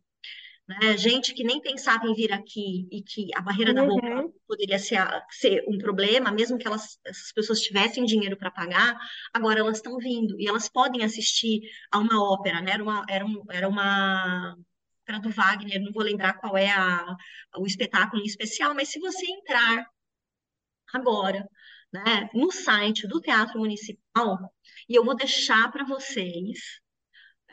né? 0.67 0.97
Gente 0.97 1.35
que 1.35 1.45
nem 1.45 1.61
pensava 1.61 2.07
em 2.07 2.15
vir 2.15 2.33
aqui 2.33 2.89
e 2.91 3.03
que 3.03 3.29
a 3.35 3.41
barreira 3.43 3.71
uhum. 3.73 3.77
da 3.77 3.83
roupa 3.83 4.07
uhum. 4.07 4.33
poderia 4.47 4.79
ser, 4.79 4.99
ser, 5.31 5.65
um 5.69 5.79
problema, 5.79 6.33
mesmo 6.33 6.59
que 6.59 6.67
elas, 6.67 6.99
essas 7.05 7.33
pessoas 7.33 7.61
tivessem 7.61 8.05
dinheiro 8.05 8.37
para 8.37 8.51
pagar, 8.51 8.99
agora 9.33 9.61
elas 9.61 9.77
estão 9.77 9.99
vindo 9.99 10.41
e 10.41 10.49
elas 10.49 10.69
podem 10.69 11.05
assistir 11.05 11.61
a 11.93 11.99
uma 11.99 12.23
ópera, 12.23 12.61
né? 12.63 12.73
Era 12.73 12.83
uma, 12.83 13.05
era, 13.09 13.27
um, 13.27 13.43
era 13.51 13.69
uma 13.69 14.57
ópera 15.03 15.21
do 15.21 15.31
Wagner, 15.31 15.83
não 15.83 15.93
vou 15.93 16.03
lembrar 16.03 16.35
qual 16.35 16.57
é 16.57 16.71
a, 16.71 17.15
o 17.59 17.67
espetáculo 17.67 18.23
em 18.23 18.27
especial, 18.27 18.75
mas 18.75 18.89
se 18.89 18.99
você 19.01 19.27
entrar 19.27 19.87
agora, 20.95 21.47
né, 21.93 22.31
no 22.35 22.51
site 22.51 23.07
do 23.07 23.21
Teatro 23.21 23.59
Municipal, 23.59 24.39
e 24.89 24.95
eu 24.95 25.05
vou 25.05 25.15
deixar 25.15 25.71
para 25.71 25.85
vocês 25.85 26.81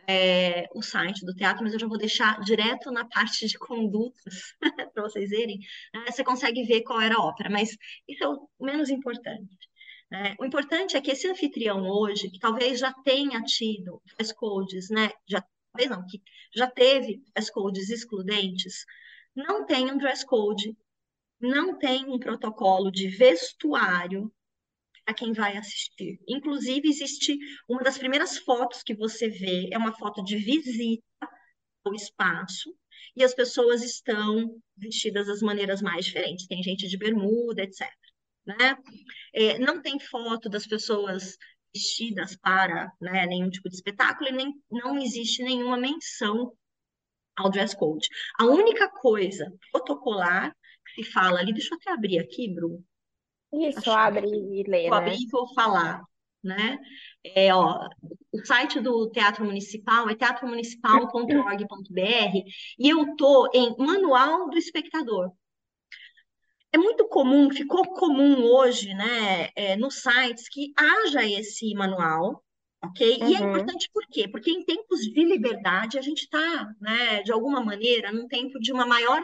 é, 0.08 0.67
o 0.74 0.81
site 0.81 1.25
do 1.25 1.34
teatro, 1.34 1.63
mas 1.63 1.74
eu 1.74 1.79
já 1.79 1.88
vou 1.88 1.98
deixar 1.98 2.39
direto 2.41 2.91
na 2.91 3.05
parte 3.05 3.48
de 3.48 3.58
condutas 3.58 4.55
para 4.93 5.03
vocês 5.03 5.29
verem. 5.29 5.60
Né? 5.93 6.05
Você 6.10 6.24
consegue 6.24 6.63
ver 6.63 6.81
qual 6.81 7.01
era 7.01 7.15
a 7.15 7.24
ópera, 7.24 7.50
mas 7.50 7.77
isso 8.08 8.24
é 8.24 8.27
o 8.27 8.48
menos 8.60 8.89
importante. 8.89 9.70
Né? 10.10 10.36
O 10.39 10.46
importante 10.46 10.98
é 10.98 11.01
que 11.01 11.12
esse 11.12 11.27
anfitrião 11.27 11.88
hoje, 11.88 12.29
que 12.29 12.39
talvez 12.39 12.79
já 12.79 12.93
tenha 12.93 13.41
tido 13.43 14.01
dress 14.05 14.34
codes, 14.34 14.89
né? 14.89 15.10
Já, 15.27 15.43
talvez 15.72 15.89
não, 15.89 16.05
que 16.05 16.22
já 16.53 16.67
teve 16.70 17.22
dress 17.34 17.51
codes 17.51 17.89
excludentes, 17.89 18.86
não 19.34 19.65
tem 19.65 19.89
um 19.89 19.98
dress 19.98 20.25
code, 20.25 20.75
não 21.39 21.77
tem 21.77 22.05
um 22.05 22.20
protocolo 22.20 22.91
de 22.91 23.08
vestuário 23.08 24.31
a 25.05 25.13
quem 25.13 25.34
vai 25.34 25.58
assistir. 25.58 26.20
Inclusive, 26.27 26.88
existe 26.88 27.38
uma 27.67 27.81
das 27.81 27.98
primeiras 27.98 28.38
fotos 28.38 28.84
que 28.84 28.96
você 28.96 29.29
vê, 29.29 29.70
é 29.72 29.77
uma 29.77 29.93
foto 29.93 30.24
de 30.24 30.38
visita 30.38 31.03
ao 31.84 31.93
espaço, 31.93 32.74
e 33.15 33.24
as 33.24 33.34
pessoas 33.34 33.84
estão 33.84 34.55
vestidas 34.77 35.27
das 35.27 35.41
maneiras 35.41 35.81
mais 35.81 36.05
diferentes. 36.05 36.48
Tem 36.48 36.62
gente 36.63 36.88
de 36.88 36.98
bermuda, 36.98 37.63
etc. 37.63 37.88
Né? 38.46 38.77
É, 39.34 39.60
não 39.60 39.81
tem 39.81 40.00
foto 40.00 40.50
das 40.50 40.65
pessoas 40.65 41.38
vestidas 41.74 42.36
para 42.36 42.91
né, 43.00 43.25
nenhum 43.25 43.50
tipo 43.50 43.70
de 43.70 43.75
espetáculo 43.75 44.29
e 44.29 44.34
nem, 44.34 44.53
não 44.70 44.98
existe 44.98 45.43
nenhuma 45.43 45.77
menção 45.77 46.53
ao 47.36 47.50
dress 47.50 47.75
code. 47.75 48.08
A 48.38 48.46
única 48.46 48.89
coisa 48.89 49.51
protocolar 49.72 50.55
que 50.86 51.03
se 51.03 51.12
fala 51.12 51.39
ali, 51.39 51.53
deixa 51.53 51.74
eu 51.74 51.77
até 51.77 51.91
abrir 51.91 52.20
aqui, 52.20 52.53
Bruno, 52.53 52.84
isso, 53.53 53.91
abre 53.91 54.27
e 54.27 54.63
lê, 54.67 54.88
Vou 54.88 54.89
né? 54.89 54.98
abrir 54.98 55.24
e 55.24 55.29
vou 55.29 55.53
falar, 55.53 56.01
né? 56.43 56.79
É, 57.24 57.53
ó, 57.53 57.88
o 58.31 58.46
site 58.46 58.79
do 58.79 59.10
Teatro 59.12 59.46
Municipal 59.46 60.10
é 60.10 60.15
teatromunicipal.org.br 60.15 62.38
e 62.79 62.89
eu 62.89 63.15
tô 63.15 63.48
em 63.53 63.75
Manual 63.77 64.50
do 64.50 64.58
Espectador. 64.58 65.31
É 66.74 66.77
muito 66.77 67.05
comum, 67.10 67.51
ficou 67.51 67.84
comum 67.93 68.43
hoje, 68.46 68.93
né, 68.93 69.50
é, 69.55 69.75
nos 69.75 69.96
sites 70.01 70.48
que 70.50 70.72
haja 70.77 71.25
esse 71.25 71.74
manual, 71.74 72.41
ok? 72.81 73.17
E 73.25 73.36
é 73.36 73.41
Uhum. 73.41 73.41
importante 73.41 73.89
por 73.93 74.05
quê? 74.10 74.25
Porque 74.27 74.51
em 74.51 74.63
tempos 74.63 75.01
de 75.01 75.25
liberdade 75.25 76.00
a 76.00 76.01
gente 76.01 76.24
está, 76.24 76.74
né, 76.79 77.22
de 77.24 77.31
alguma 77.31 77.62
maneira, 77.63 78.12
num 78.13 78.25
tempo 78.27 78.58
de 78.60 78.72
uma 78.72 78.86
maior 78.86 79.22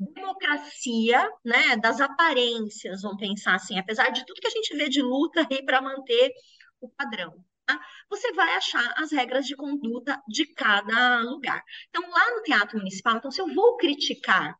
democracia, 0.00 1.28
né, 1.44 1.76
das 1.76 2.00
aparências, 2.00 3.02
vamos 3.02 3.18
pensar 3.18 3.54
assim, 3.54 3.78
apesar 3.78 4.10
de 4.10 4.24
tudo 4.24 4.40
que 4.40 4.46
a 4.46 4.50
gente 4.50 4.74
vê 4.76 4.88
de 4.88 5.02
luta 5.02 5.46
aí 5.50 5.64
para 5.64 5.82
manter 5.82 6.32
o 6.80 6.88
padrão. 6.88 7.34
Tá? 7.66 7.78
Você 8.08 8.32
vai 8.32 8.54
achar 8.54 8.94
as 8.96 9.12
regras 9.12 9.46
de 9.46 9.54
conduta 9.54 10.20
de 10.26 10.46
cada 10.54 11.20
lugar. 11.20 11.62
Então, 11.88 12.08
lá 12.10 12.34
no 12.34 12.42
Teatro 12.42 12.78
Municipal, 12.78 13.16
então, 13.16 13.30
se 13.30 13.40
eu 13.40 13.54
vou 13.54 13.76
criticar 13.76 14.56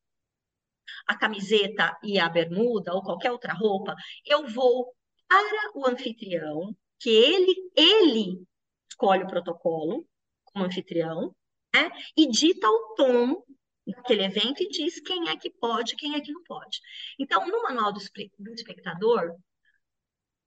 a 1.07 1.17
camiseta 1.17 1.97
e 2.03 2.19
a 2.19 2.29
bermuda 2.29 2.93
ou 2.93 3.03
qualquer 3.03 3.33
outra 3.33 3.55
roupa, 3.55 3.95
eu 4.27 4.47
vou 4.47 4.95
para 5.27 5.71
o 5.75 5.87
anfitrião, 5.89 6.75
que 6.99 7.09
ele, 7.09 7.55
ele 7.75 8.45
escolhe 8.91 9.25
o 9.25 9.29
protocolo 9.29 10.05
como 10.45 10.65
anfitrião, 10.65 11.35
né? 11.75 11.91
E 12.17 12.29
dita 12.29 12.69
o 12.69 12.95
tom 12.97 13.43
daquele 13.87 14.25
evento 14.25 14.63
e 14.63 14.69
diz 14.69 15.01
quem 15.01 15.29
é 15.29 15.37
que 15.37 15.51
pode, 15.51 15.97
quem 15.97 16.15
é 16.15 16.21
que 16.21 16.33
não 16.33 16.43
pode. 16.45 16.81
Então, 17.19 17.47
no 17.47 17.63
manual 17.63 17.93
do, 17.93 18.01
do 18.39 18.53
espectador, 18.53 19.37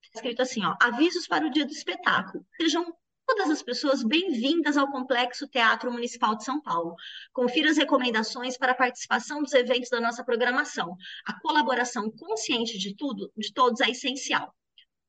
está 0.02 0.20
escrito 0.20 0.42
assim, 0.42 0.63
ó, 0.66 0.75
avisos 0.82 1.28
para 1.28 1.46
o 1.46 1.50
dia 1.50 1.66
do 1.66 1.72
espetáculo. 1.72 2.46
Sejam 2.58 2.94
todas 3.25 3.50
as 3.50 3.63
pessoas 3.63 4.04
bem-vindas 4.04 4.78
ao 4.78 4.92
Complexo 4.92 5.48
Teatro 5.48 5.92
Municipal 5.92 6.36
de 6.36 6.44
São 6.44 6.62
Paulo. 6.62 6.96
Confira 7.32 7.70
as 7.70 7.78
recomendações 7.78 8.58
para 8.58 8.74
a 8.74 8.75
participação 8.75 9.42
dos 9.42 9.54
eventos 9.54 9.90
da 9.90 10.00
nossa 10.00 10.24
programação. 10.24 10.96
A 11.25 11.40
colaboração 11.40 12.12
consciente 12.12 12.78
de 12.78 12.96
tudo, 12.96 13.32
de 13.36 13.54
todos 13.54 13.82
é 13.82 13.90
essencial. 13.90 14.54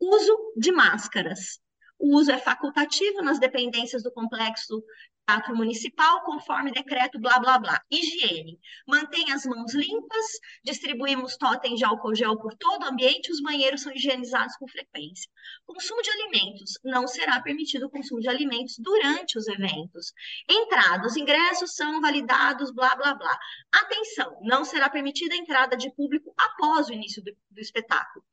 Uso 0.00 0.52
de 0.56 0.72
máscaras. 0.72 1.60
O 1.98 2.16
uso 2.16 2.30
é 2.30 2.38
facultativo 2.38 3.22
nas 3.22 3.38
dependências 3.38 4.02
do 4.02 4.12
complexo 4.12 4.82
teatro 5.26 5.56
municipal, 5.56 6.22
conforme 6.22 6.70
decreto, 6.70 7.18
blá, 7.18 7.38
blá, 7.38 7.58
blá. 7.58 7.80
Higiene. 7.90 8.58
Mantenha 8.86 9.34
as 9.34 9.44
mãos 9.46 9.72
limpas, 9.74 10.26
distribuímos 10.62 11.36
totem 11.36 11.74
de 11.74 11.84
álcool 11.84 12.14
gel 12.14 12.36
por 12.38 12.54
todo 12.56 12.82
o 12.82 12.86
ambiente, 12.86 13.32
os 13.32 13.40
banheiros 13.40 13.82
são 13.82 13.92
higienizados 13.92 14.56
com 14.56 14.68
frequência. 14.68 15.30
Consumo 15.66 16.02
de 16.02 16.10
alimentos. 16.10 16.78
Não 16.84 17.06
será 17.06 17.40
permitido 17.40 17.86
o 17.86 17.90
consumo 17.90 18.20
de 18.20 18.28
alimentos 18.28 18.76
durante 18.78 19.38
os 19.38 19.48
eventos. 19.48 20.12
Entrada. 20.48 21.06
Os 21.06 21.16
ingressos 21.16 21.74
são 21.74 22.00
validados, 22.00 22.72
blá, 22.72 22.94
blá, 22.94 23.14
blá. 23.14 23.38
Atenção, 23.72 24.38
não 24.42 24.64
será 24.64 24.90
permitida 24.90 25.34
a 25.34 25.38
entrada 25.38 25.76
de 25.76 25.90
público 25.94 26.34
após 26.36 26.88
o 26.88 26.92
início 26.92 27.22
do, 27.22 27.32
do 27.50 27.60
espetáculo. 27.60 28.24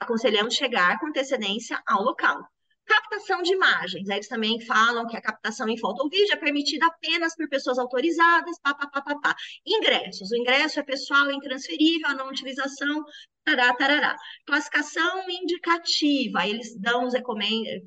Aconselhamos 0.00 0.54
chegar 0.54 0.98
com 0.98 1.08
antecedência 1.08 1.80
ao 1.86 2.02
local. 2.02 2.48
Captação 2.88 3.42
de 3.42 3.52
imagens. 3.52 4.08
Eles 4.08 4.28
também 4.28 4.60
falam 4.62 5.06
que 5.06 5.16
a 5.16 5.20
captação 5.20 5.68
em 5.68 5.76
foto 5.78 6.02
ou 6.02 6.08
vídeo 6.08 6.32
é 6.32 6.36
permitida 6.36 6.86
apenas 6.86 7.36
por 7.36 7.48
pessoas 7.48 7.78
autorizadas, 7.78 8.58
pá, 8.60 8.74
pá, 8.74 8.86
pá, 8.88 9.02
pá, 9.02 9.18
pá. 9.20 9.36
Ingressos. 9.66 10.30
O 10.32 10.36
ingresso 10.36 10.80
é 10.80 10.82
pessoal, 10.82 11.30
intransferível, 11.30 12.08
a 12.08 12.14
não 12.14 12.28
utilização, 12.28 13.04
tarará, 13.44 13.74
tarará. 13.74 14.16
Classificação 14.46 15.28
indicativa. 15.28 16.46
Eles 16.46 16.74
dão 16.80 17.06
os 17.06 17.14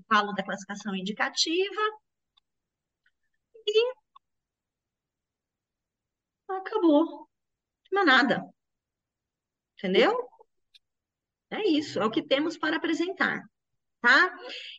falam 0.07 0.33
da 0.35 0.43
classificação 0.43 0.95
indicativa. 0.95 1.81
E 3.67 3.93
acabou. 6.49 7.27
Não 7.91 8.03
é 8.03 8.05
nada. 8.05 8.45
Entendeu? 9.77 10.29
É 11.49 11.67
isso, 11.67 11.99
é 11.99 12.05
o 12.05 12.11
que 12.11 12.23
temos 12.23 12.57
para 12.57 12.77
apresentar 12.77 13.43
tá? 14.01 14.33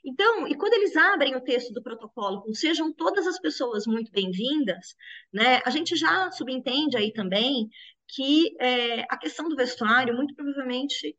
Então, 0.05 0.49
e 0.49 0.57
quando 0.57 0.75
eles 0.75 0.97
abrem 0.97 1.37
o 1.37 1.45
texto 1.45 1.73
do 1.73 1.83
protocolo 1.83 2.43
com 2.43 2.53
sejam 2.55 2.93
todas 2.93 3.27
as 3.27 3.39
pessoas 3.41 3.87
muito 3.87 4.11
bem-vindas, 4.11 4.95
né? 5.33 5.61
A 5.65 5.71
gente 5.71 5.97
já 5.97 6.31
subentende 6.33 6.97
aí 6.97 7.13
também 7.13 7.69
que 8.09 8.55
é, 8.61 9.03
a 9.03 9.17
questão 9.17 9.49
do 9.49 9.57
vestuário, 9.57 10.15
muito 10.15 10.35
provavelmente, 10.35 11.17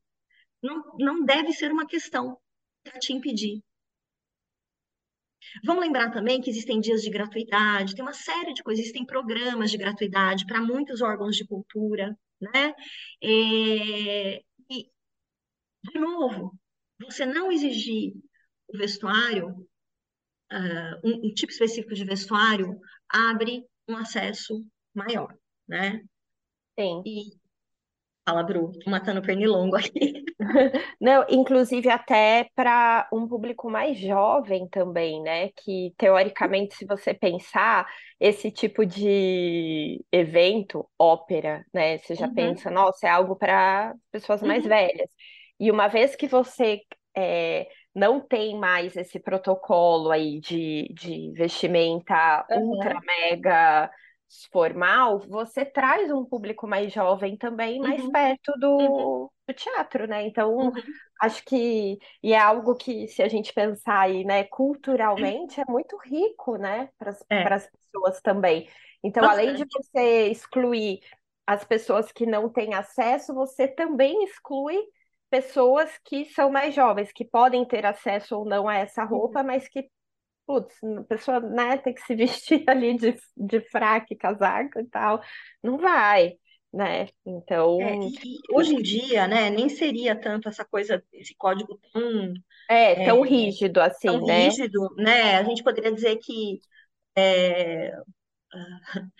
não, 0.61 0.83
não 0.99 1.25
deve 1.25 1.53
ser 1.53 1.71
uma 1.71 1.87
questão 1.87 2.37
para 2.83 2.99
te 2.99 3.13
impedir. 3.13 3.63
Vamos 5.63 5.83
lembrar 5.83 6.11
também 6.11 6.41
que 6.41 6.49
existem 6.49 6.79
dias 6.79 7.01
de 7.01 7.09
gratuidade, 7.09 7.95
tem 7.95 8.03
uma 8.03 8.13
série 8.13 8.53
de 8.53 8.63
coisas, 8.63 8.81
existem 8.81 9.05
programas 9.05 9.71
de 9.71 9.77
gratuidade 9.77 10.45
para 10.45 10.61
muitos 10.61 11.01
órgãos 11.01 11.35
de 11.35 11.45
cultura, 11.47 12.17
né? 12.39 12.73
É, 13.21 14.41
e, 14.69 14.89
de 15.83 15.99
novo, 15.99 16.57
você 17.03 17.25
não 17.25 17.51
exigir 17.51 18.13
o 18.67 18.77
vestuário, 18.77 19.49
uh, 20.51 20.99
um, 21.03 21.27
um, 21.27 21.33
tipo 21.33 21.51
específico 21.51 21.93
de 21.93 22.03
vestuário, 22.03 22.79
abre 23.09 23.65
um 23.87 23.97
acesso 23.97 24.65
maior, 24.93 25.35
né? 25.67 26.03
Sim. 26.77 27.01
E 27.05 27.43
Fala, 28.25 28.41
Bru, 28.41 28.71
tô 28.79 28.89
matando 28.89 29.21
pernilongo 29.21 29.75
aqui. 29.75 30.23
Não, 30.99 31.25
inclusive 31.29 31.89
até 31.89 32.47
para 32.55 33.09
um 33.11 33.27
público 33.27 33.69
mais 33.69 33.99
jovem 33.99 34.65
também, 34.69 35.21
né? 35.21 35.49
Que 35.49 35.93
teoricamente, 35.97 36.73
se 36.75 36.85
você 36.85 37.13
pensar, 37.13 37.85
esse 38.17 38.49
tipo 38.49 38.85
de 38.85 40.01
evento, 40.09 40.89
ópera, 40.97 41.65
né? 41.73 41.97
Você 41.97 42.15
já 42.15 42.27
uhum. 42.27 42.33
pensa, 42.33 42.71
nossa, 42.71 43.07
é 43.07 43.09
algo 43.09 43.35
para 43.35 43.93
pessoas 44.09 44.41
mais 44.41 44.63
uhum. 44.63 44.69
velhas. 44.69 45.09
E 45.59 45.71
uma 45.71 45.87
vez 45.87 46.15
que 46.15 46.27
você 46.27 46.81
é, 47.15 47.67
não 47.93 48.19
tem 48.19 48.57
mais 48.57 48.95
esse 48.95 49.19
protocolo 49.19 50.11
aí 50.11 50.39
de, 50.39 50.91
de 50.93 51.31
vestimenta 51.33 52.45
uhum. 52.49 52.71
ultra 52.71 52.99
mega 53.01 53.91
formal, 54.51 55.19
você 55.19 55.63
traz 55.63 56.11
um 56.11 56.25
público 56.25 56.67
mais 56.67 56.91
jovem 56.91 57.37
também 57.37 57.79
mais 57.79 58.01
uhum. 58.03 58.11
perto 58.11 58.51
do, 58.59 58.77
uhum. 58.77 59.29
do, 59.47 59.53
teatro, 59.53 60.07
né? 60.07 60.25
Então, 60.25 60.55
uhum. 60.55 60.71
acho 61.21 61.45
que 61.45 61.99
e 62.21 62.33
é 62.33 62.39
algo 62.39 62.73
que, 62.75 63.07
se 63.07 63.21
a 63.21 63.27
gente 63.27 63.53
pensar 63.53 63.99
aí, 63.99 64.23
né, 64.23 64.45
culturalmente, 64.45 65.61
é 65.61 65.65
muito 65.67 65.95
rico, 65.97 66.57
né, 66.57 66.89
para 66.97 67.11
as 67.11 67.23
é. 67.29 67.43
pessoas 67.69 68.21
também. 68.21 68.67
Então, 69.03 69.21
Bastante. 69.21 69.47
além 69.47 69.55
de 69.55 69.65
você 69.65 70.27
excluir 70.29 70.99
as 71.45 71.63
pessoas 71.63 72.11
que 72.11 72.25
não 72.25 72.49
têm 72.49 72.73
acesso, 72.73 73.33
você 73.33 73.67
também 73.67 74.23
exclui 74.23 74.79
pessoas 75.33 75.89
que 76.05 76.25
são 76.25 76.51
mais 76.51 76.75
jovens, 76.75 77.11
que 77.11 77.25
podem 77.25 77.65
ter 77.65 77.87
acesso 77.87 78.37
ou 78.37 78.45
não 78.45 78.67
a 78.67 78.75
essa 78.75 79.03
roupa, 79.03 79.39
uhum. 79.39 79.47
mas 79.47 79.67
que, 79.67 79.89
putz, 80.45 80.75
a 80.83 81.03
pessoa 81.05 81.39
né, 81.39 81.75
tem 81.77 81.91
que 81.91 82.01
se 82.01 82.13
vestir 82.15 82.63
ali 82.69 82.95
de, 82.95 83.17
de 83.35 83.59
fraque, 83.61 84.15
casaco 84.15 84.79
e 84.79 84.85
tal, 84.85 85.23
não 85.63 85.79
vai. 85.79 86.33
Né? 86.71 87.07
Então. 87.25 87.81
É, 87.81 87.97
hoje 88.51 88.75
em 88.75 88.81
dia, 88.83 89.27
né, 89.27 89.49
nem 89.49 89.69
seria 89.69 90.15
tanto 90.15 90.47
essa 90.47 90.63
coisa, 90.63 91.03
esse 91.11 91.33
código 91.35 91.79
tão. 91.91 92.33
É, 92.69 93.05
tão 93.05 93.25
é, 93.25 93.27
rígido 93.27 93.81
assim, 93.81 94.07
tão 94.07 94.23
né? 94.25 94.45
rígido, 94.45 94.87
né? 94.97 95.37
A 95.37 95.43
gente 95.43 95.63
poderia 95.63 95.91
dizer 95.91 96.17
que. 96.17 96.59
É, 97.15 97.91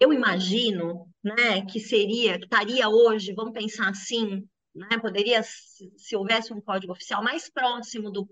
eu 0.00 0.14
imagino, 0.14 1.06
né, 1.22 1.64
que 1.66 1.78
seria, 1.78 2.38
que 2.38 2.44
estaria 2.44 2.88
hoje, 2.88 3.34
vamos 3.34 3.52
pensar 3.52 3.88
assim, 3.90 4.46
né? 4.74 4.98
Poderia, 5.00 5.42
se, 5.42 5.92
se 5.96 6.16
houvesse 6.16 6.52
um 6.52 6.60
código 6.60 6.92
oficial 6.92 7.22
mais 7.22 7.48
próximo 7.50 8.10
do 8.10 8.28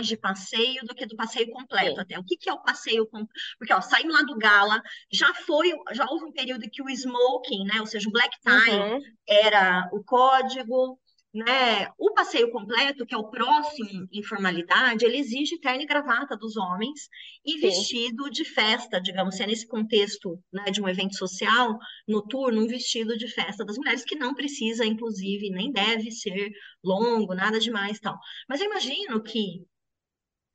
de 0.00 0.16
passeio 0.16 0.84
do 0.84 0.94
que 0.94 1.04
do 1.04 1.16
passeio 1.16 1.50
completo 1.50 1.96
Sim. 1.96 2.00
até. 2.00 2.18
O 2.18 2.22
que, 2.22 2.36
que 2.36 2.48
é 2.48 2.52
o 2.52 2.62
passeio 2.62 3.04
completo? 3.06 3.32
Porque, 3.58 3.72
ó, 3.72 3.80
saindo 3.80 4.12
lá 4.12 4.22
do 4.22 4.38
gala, 4.38 4.80
já 5.10 5.34
foi, 5.34 5.72
já 5.90 6.06
houve 6.08 6.26
um 6.26 6.32
período 6.32 6.70
que 6.70 6.80
o 6.80 6.88
smoking, 6.88 7.64
né? 7.64 7.80
Ou 7.80 7.86
seja, 7.86 8.08
o 8.08 8.12
black 8.12 8.36
tie 8.40 8.76
uhum. 8.76 9.00
era 9.28 9.88
o 9.92 10.04
código, 10.04 10.96
né? 11.32 11.88
O 11.96 12.12
passeio 12.12 12.50
completo, 12.50 13.06
que 13.06 13.14
é 13.14 13.18
o 13.18 13.30
próximo 13.30 14.08
em 14.12 14.22
formalidade, 14.22 15.04
ele 15.04 15.18
exige 15.18 15.58
terno 15.58 15.82
e 15.82 15.86
gravata 15.86 16.36
dos 16.36 16.56
homens 16.56 17.08
e 17.44 17.52
Sim. 17.52 17.60
vestido 17.60 18.28
de 18.30 18.44
festa, 18.44 19.00
digamos, 19.00 19.36
se 19.36 19.44
é 19.44 19.46
nesse 19.46 19.66
contexto 19.66 20.42
né, 20.52 20.64
de 20.64 20.82
um 20.82 20.88
evento 20.88 21.16
social 21.16 21.78
noturno, 22.06 22.62
um 22.62 22.66
vestido 22.66 23.16
de 23.16 23.28
festa 23.28 23.64
das 23.64 23.76
mulheres, 23.76 24.04
que 24.04 24.16
não 24.16 24.34
precisa, 24.34 24.84
inclusive, 24.84 25.50
nem 25.50 25.70
deve 25.70 26.10
ser 26.10 26.50
longo, 26.82 27.34
nada 27.34 27.60
demais 27.60 28.00
tal. 28.00 28.18
Mas 28.48 28.60
eu 28.60 28.66
imagino 28.66 29.22
que 29.22 29.64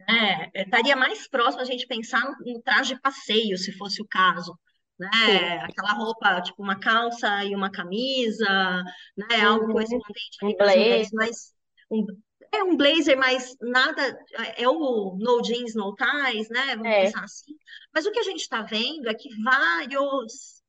né, 0.08 0.50
estaria 0.54 0.96
mais 0.96 1.28
próximo 1.28 1.62
a 1.62 1.66
gente 1.66 1.88
pensar 1.88 2.24
no, 2.24 2.54
no 2.54 2.62
traje 2.62 2.96
de 2.96 3.02
passeio, 3.02 3.58
se 3.58 3.72
fosse 3.72 4.02
o 4.02 4.08
caso, 4.08 4.58
né? 5.00 5.60
Aquela 5.64 5.94
roupa, 5.94 6.42
tipo 6.42 6.62
uma 6.62 6.80
calça 6.80 7.44
e 7.44 7.56
uma 7.56 7.72
camisa, 7.72 8.84
né? 9.16 9.42
Algo 9.42 9.66
uhum. 9.66 9.74
correspondente 9.74 10.38
um 10.44 10.56
blazer. 10.56 11.10
mas 11.14 11.54
um, 11.92 12.06
é 12.52 12.64
um 12.64 12.78
blazer, 12.78 13.18
mas 13.18 13.56
nada, 13.62 14.18
é 14.58 14.68
o 14.68 15.18
no 15.20 15.42
jeans, 15.42 15.76
no 15.76 15.96
ties, 15.96 16.50
né? 16.50 16.76
Vamos 16.76 16.88
é. 16.88 17.06
pensar 17.06 17.24
assim. 17.24 17.54
Mas 17.94 18.06
o 18.06 18.12
que 18.12 18.20
a 18.20 18.24
gente 18.24 18.42
está 18.42 18.62
vendo 18.62 19.10
é 19.10 19.14
que 19.14 19.30
vários, 19.44 20.62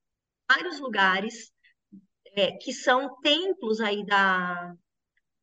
vários 0.49 0.81
lugares 0.81 1.53
é, 2.35 2.53
que 2.53 2.73
são 2.73 3.19
templos 3.21 3.81
aí 3.81 4.05
da, 4.05 4.75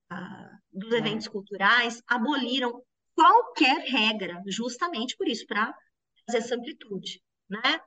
a, 0.09 0.49
dos 0.71 0.93
é. 0.93 0.97
eventos 0.97 1.27
culturais 1.27 2.01
aboliram 2.07 2.83
qualquer 3.15 3.79
regra, 3.85 4.41
justamente 4.47 5.15
por 5.15 5.27
isso, 5.27 5.45
para 5.45 5.73
fazer 6.25 6.39
essa 6.39 6.55
amplitude, 6.55 7.21
né? 7.49 7.79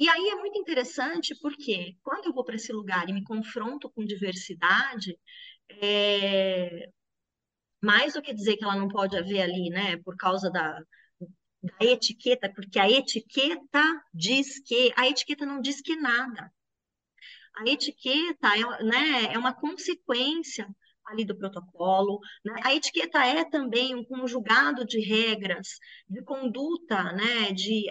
E 0.00 0.08
aí 0.08 0.28
é 0.30 0.34
muito 0.36 0.58
interessante 0.58 1.34
porque 1.42 1.94
quando 2.02 2.24
eu 2.26 2.32
vou 2.32 2.42
para 2.42 2.56
esse 2.56 2.72
lugar 2.72 3.06
e 3.08 3.12
me 3.12 3.22
confronto 3.22 3.90
com 3.90 4.02
diversidade, 4.02 5.14
é... 5.68 6.88
mais 7.82 8.14
do 8.14 8.22
que 8.22 8.32
dizer 8.32 8.56
que 8.56 8.64
ela 8.64 8.76
não 8.76 8.88
pode 8.88 9.16
haver 9.16 9.42
ali, 9.42 9.68
né, 9.68 9.98
por 9.98 10.16
causa 10.16 10.50
da, 10.50 10.80
da 11.62 11.84
etiqueta, 11.84 12.50
porque 12.54 12.78
a 12.78 12.88
etiqueta 12.90 13.82
diz 14.14 14.58
que 14.60 14.90
a 14.96 15.06
etiqueta 15.06 15.44
não 15.44 15.60
diz 15.60 15.82
que 15.82 15.94
nada. 15.96 16.50
A 17.56 17.64
etiqueta 17.68 18.48
é, 18.56 18.82
né, 18.84 19.34
é 19.34 19.38
uma 19.38 19.52
consequência 19.52 20.66
ali 21.10 21.24
do 21.24 21.36
protocolo. 21.36 22.20
Né? 22.44 22.54
A 22.64 22.74
etiqueta 22.74 23.24
é 23.24 23.44
também 23.44 23.94
um 23.94 24.04
conjugado 24.04 24.84
de 24.84 25.00
regras, 25.00 25.68
de 26.08 26.22
conduta, 26.22 27.12
né? 27.12 27.52
de, 27.52 27.86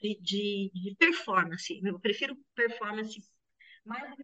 de, 0.00 0.18
de, 0.20 0.70
de 0.74 0.96
performance. 0.98 1.80
Eu 1.84 1.98
prefiro 2.00 2.36
performance 2.54 3.20
mais 3.84 4.14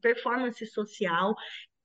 performance 0.00 0.64
social 0.66 1.34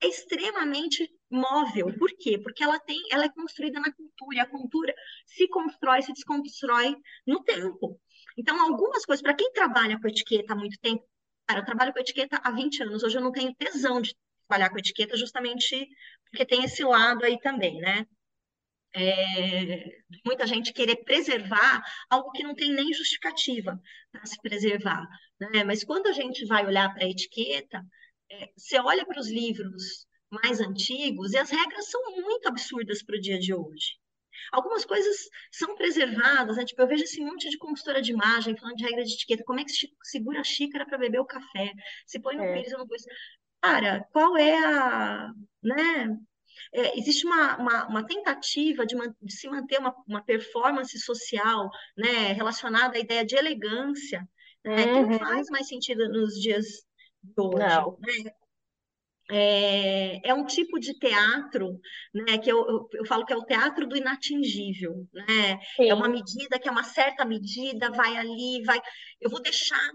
é 0.00 0.08
extremamente 0.08 1.10
móvel. 1.30 1.86
Por 1.98 2.10
quê? 2.18 2.38
Porque 2.38 2.62
ela 2.62 2.78
tem, 2.80 3.00
ela 3.10 3.24
é 3.24 3.28
construída 3.28 3.80
na 3.80 3.92
cultura, 3.92 4.36
e 4.36 4.40
a 4.40 4.46
cultura 4.46 4.94
se 5.26 5.48
constrói, 5.48 6.02
se 6.02 6.12
desconstrói 6.12 6.94
no 7.26 7.42
tempo. 7.42 7.98
Então, 8.36 8.60
algumas 8.60 9.04
coisas, 9.04 9.22
para 9.22 9.34
quem 9.34 9.50
trabalha 9.52 9.98
com 10.00 10.08
etiqueta 10.08 10.52
há 10.52 10.56
muito 10.56 10.78
tempo, 10.80 11.04
cara, 11.46 11.60
eu 11.60 11.64
trabalho 11.64 11.92
com 11.92 12.00
etiqueta 12.00 12.40
há 12.42 12.50
20 12.50 12.82
anos, 12.82 13.02
hoje 13.02 13.16
eu 13.16 13.22
não 13.22 13.32
tenho 13.32 13.54
tesão 13.54 14.00
de 14.00 14.14
trabalhar 14.46 14.70
com 14.70 14.78
etiqueta, 14.78 15.16
justamente 15.16 15.88
porque 16.30 16.44
tem 16.44 16.64
esse 16.64 16.82
lado 16.84 17.24
aí 17.24 17.38
também, 17.40 17.78
né? 17.78 18.06
É, 18.96 20.02
muita 20.24 20.46
gente 20.46 20.72
querer 20.72 20.96
preservar 21.04 21.82
algo 22.08 22.30
que 22.30 22.44
não 22.44 22.54
tem 22.54 22.72
nem 22.72 22.92
justificativa 22.92 23.80
para 24.12 24.24
se 24.24 24.40
preservar. 24.40 25.04
Né? 25.40 25.64
Mas 25.64 25.82
quando 25.82 26.06
a 26.06 26.12
gente 26.12 26.46
vai 26.46 26.64
olhar 26.64 26.92
para 26.94 27.04
a 27.04 27.08
etiqueta, 27.08 27.84
é, 28.30 28.50
você 28.56 28.78
olha 28.78 29.04
para 29.04 29.18
os 29.18 29.28
livros 29.28 30.06
mais 30.30 30.60
antigos 30.60 31.32
e 31.32 31.38
as 31.38 31.50
regras 31.50 31.90
são 31.90 32.00
muito 32.20 32.46
absurdas 32.48 33.02
para 33.02 33.16
o 33.16 33.20
dia 33.20 33.38
de 33.38 33.52
hoje. 33.52 33.96
Algumas 34.52 34.84
coisas 34.84 35.16
são 35.50 35.74
preservadas, 35.74 36.56
né? 36.56 36.64
Tipo, 36.64 36.82
eu 36.82 36.88
vejo 36.88 37.04
esse 37.04 37.20
monte 37.20 37.48
de 37.48 37.58
consultora 37.58 38.02
de 38.02 38.12
imagem 38.12 38.56
falando 38.56 38.76
de 38.76 38.84
regra 38.84 39.04
de 39.04 39.12
etiqueta, 39.12 39.44
como 39.44 39.60
é 39.60 39.64
que 39.64 39.70
se 39.70 39.88
segura 40.02 40.40
a 40.40 40.44
xícara 40.44 40.86
para 40.86 40.98
beber 40.98 41.20
o 41.20 41.26
café? 41.26 41.72
Se 42.06 42.20
põe 42.20 42.36
no 42.36 42.44
é. 42.44 42.54
pires 42.54 42.72
ou 42.72 42.80
não 42.80 42.86
põe. 42.86 42.98
Cara, 43.64 44.06
qual 44.12 44.36
é 44.36 44.58
a, 44.58 45.32
né? 45.62 46.18
É, 46.72 46.98
existe 46.98 47.24
uma, 47.24 47.56
uma, 47.56 47.88
uma 47.88 48.06
tentativa 48.06 48.84
de, 48.84 48.94
man, 48.94 49.14
de, 49.22 49.32
se 49.32 49.48
manter 49.48 49.78
uma, 49.78 49.94
uma 50.06 50.22
performance 50.22 50.98
social 50.98 51.70
né, 51.96 52.32
relacionada 52.32 52.96
à 52.96 53.00
ideia 53.00 53.24
de 53.24 53.36
elegância, 53.36 54.28
né, 54.64 54.76
uhum. 54.76 54.82
que 54.84 55.00
não 55.00 55.12
uhum. 55.12 55.18
faz 55.18 55.46
mais 55.50 55.66
sentido 55.66 56.08
nos 56.10 56.34
dias 56.34 56.64
de 57.22 57.40
hoje. 57.40 57.56
Não. 57.58 57.98
Né? 58.00 58.32
É, 59.30 60.28
é, 60.28 60.34
um 60.34 60.44
tipo 60.44 60.78
de 60.78 60.98
teatro, 60.98 61.80
né, 62.12 62.36
que 62.36 62.52
eu, 62.52 62.58
eu, 62.68 62.88
eu, 62.92 63.06
falo 63.06 63.24
que 63.24 63.32
é 63.32 63.36
o 63.36 63.46
teatro 63.46 63.86
do 63.88 63.96
inatingível, 63.96 65.08
né? 65.14 65.58
Sim. 65.76 65.88
É 65.88 65.94
uma 65.94 66.10
medida 66.10 66.58
que 66.58 66.68
é 66.68 66.70
uma 66.70 66.84
certa 66.84 67.24
medida, 67.24 67.90
vai 67.90 68.18
ali, 68.18 68.62
vai. 68.64 68.78
Eu 69.18 69.30
vou 69.30 69.40
deixar 69.40 69.90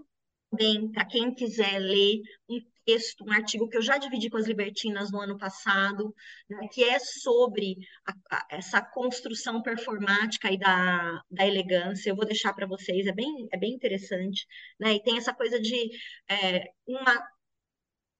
bem 0.52 0.90
para 0.90 1.04
quem 1.04 1.32
quiser 1.32 1.78
ler 1.78 2.20
um 2.48 2.58
texto, 2.84 3.24
um 3.24 3.32
artigo 3.32 3.68
que 3.68 3.76
eu 3.76 3.82
já 3.82 3.98
dividi 3.98 4.30
com 4.30 4.36
as 4.36 4.46
libertinas 4.46 5.10
no 5.10 5.20
ano 5.20 5.36
passado, 5.38 6.14
né, 6.48 6.68
que 6.72 6.84
é 6.84 6.98
sobre 6.98 7.76
a, 8.06 8.12
a, 8.36 8.46
essa 8.50 8.82
construção 8.82 9.62
performática 9.62 10.48
aí 10.48 10.58
da, 10.58 11.22
da 11.30 11.46
elegância. 11.46 12.10
Eu 12.10 12.16
vou 12.16 12.26
deixar 12.26 12.52
para 12.54 12.66
vocês, 12.66 13.06
é 13.06 13.12
bem, 13.12 13.48
é 13.52 13.58
bem 13.58 13.72
interessante, 13.72 14.46
né? 14.78 14.94
E 14.94 15.02
tem 15.02 15.18
essa 15.18 15.34
coisa 15.34 15.60
de 15.60 15.90
é, 16.28 16.64
uma 16.86 17.30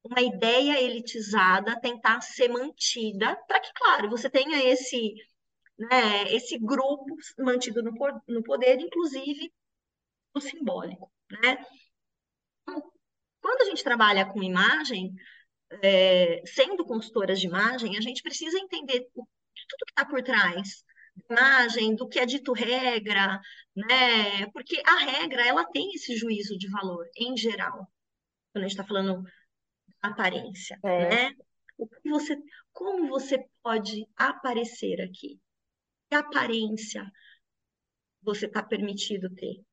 uma 0.03 0.21
ideia 0.23 0.81
elitizada 0.81 1.79
tentar 1.81 2.21
ser 2.23 2.49
mantida, 2.49 3.37
para 3.47 3.61
que, 3.61 3.73
claro, 3.75 4.09
você 4.09 4.31
tenha 4.31 4.65
esse, 4.65 5.15
né, 5.79 6.33
esse 6.33 6.59
grupo 6.59 7.15
mantido 7.39 7.83
no, 7.83 7.93
no 8.29 8.43
poder, 8.43 8.81
inclusive 8.81 9.53
no 10.35 10.41
simbólico, 10.41 11.13
né? 11.43 11.65
Quando 13.41 13.63
a 13.63 13.65
gente 13.65 13.83
trabalha 13.83 14.27
com 14.27 14.43
imagem, 14.43 15.15
é, 15.83 16.43
sendo 16.47 16.85
consultoras 16.85 17.41
de 17.41 17.47
imagem, 17.47 17.97
a 17.97 18.01
gente 18.01 18.23
precisa 18.23 18.59
entender 18.59 19.07
o, 19.15 19.27
tudo 19.69 19.87
que 19.87 19.93
está 19.93 20.05
por 20.05 20.23
trás 20.23 20.85
da 21.29 21.37
imagem, 21.37 21.95
do 21.95 22.09
que 22.09 22.19
é 22.19 22.27
dito 22.27 22.53
regra, 22.53 23.41
né? 23.75 24.47
Porque 24.53 24.83
a 24.85 24.99
regra, 24.99 25.47
ela 25.47 25.65
tem 25.65 25.93
esse 25.95 26.17
juízo 26.17 26.57
de 26.59 26.69
valor, 26.71 27.07
em 27.17 27.37
geral. 27.37 27.89
Quando 28.53 28.65
a 28.65 28.69
gente 28.69 28.73
está 28.73 28.85
falando 28.85 29.23
aparência, 30.03 30.79
é. 30.85 31.09
né? 31.09 31.35
O 31.79 31.87
que 31.87 32.11
você, 32.11 32.37
como 32.73 33.09
você 33.09 33.43
pode 33.63 34.07
aparecer 34.17 35.01
aqui? 35.01 35.41
Que 36.09 36.17
aparência 36.17 37.11
você 38.23 38.47
está 38.47 38.63
permitido 38.63 39.35
ter? 39.35 39.65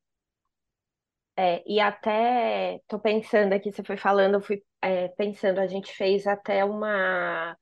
É, 1.40 1.62
e 1.64 1.78
até 1.78 2.80
tô 2.88 2.98
pensando 2.98 3.52
aqui, 3.52 3.70
você 3.70 3.84
foi 3.84 3.96
falando, 3.96 4.34
eu 4.34 4.40
fui 4.40 4.60
é, 4.82 5.06
pensando, 5.06 5.60
a 5.60 5.68
gente 5.68 5.92
fez 5.92 6.26
até 6.26 6.64
uma, 6.64 7.56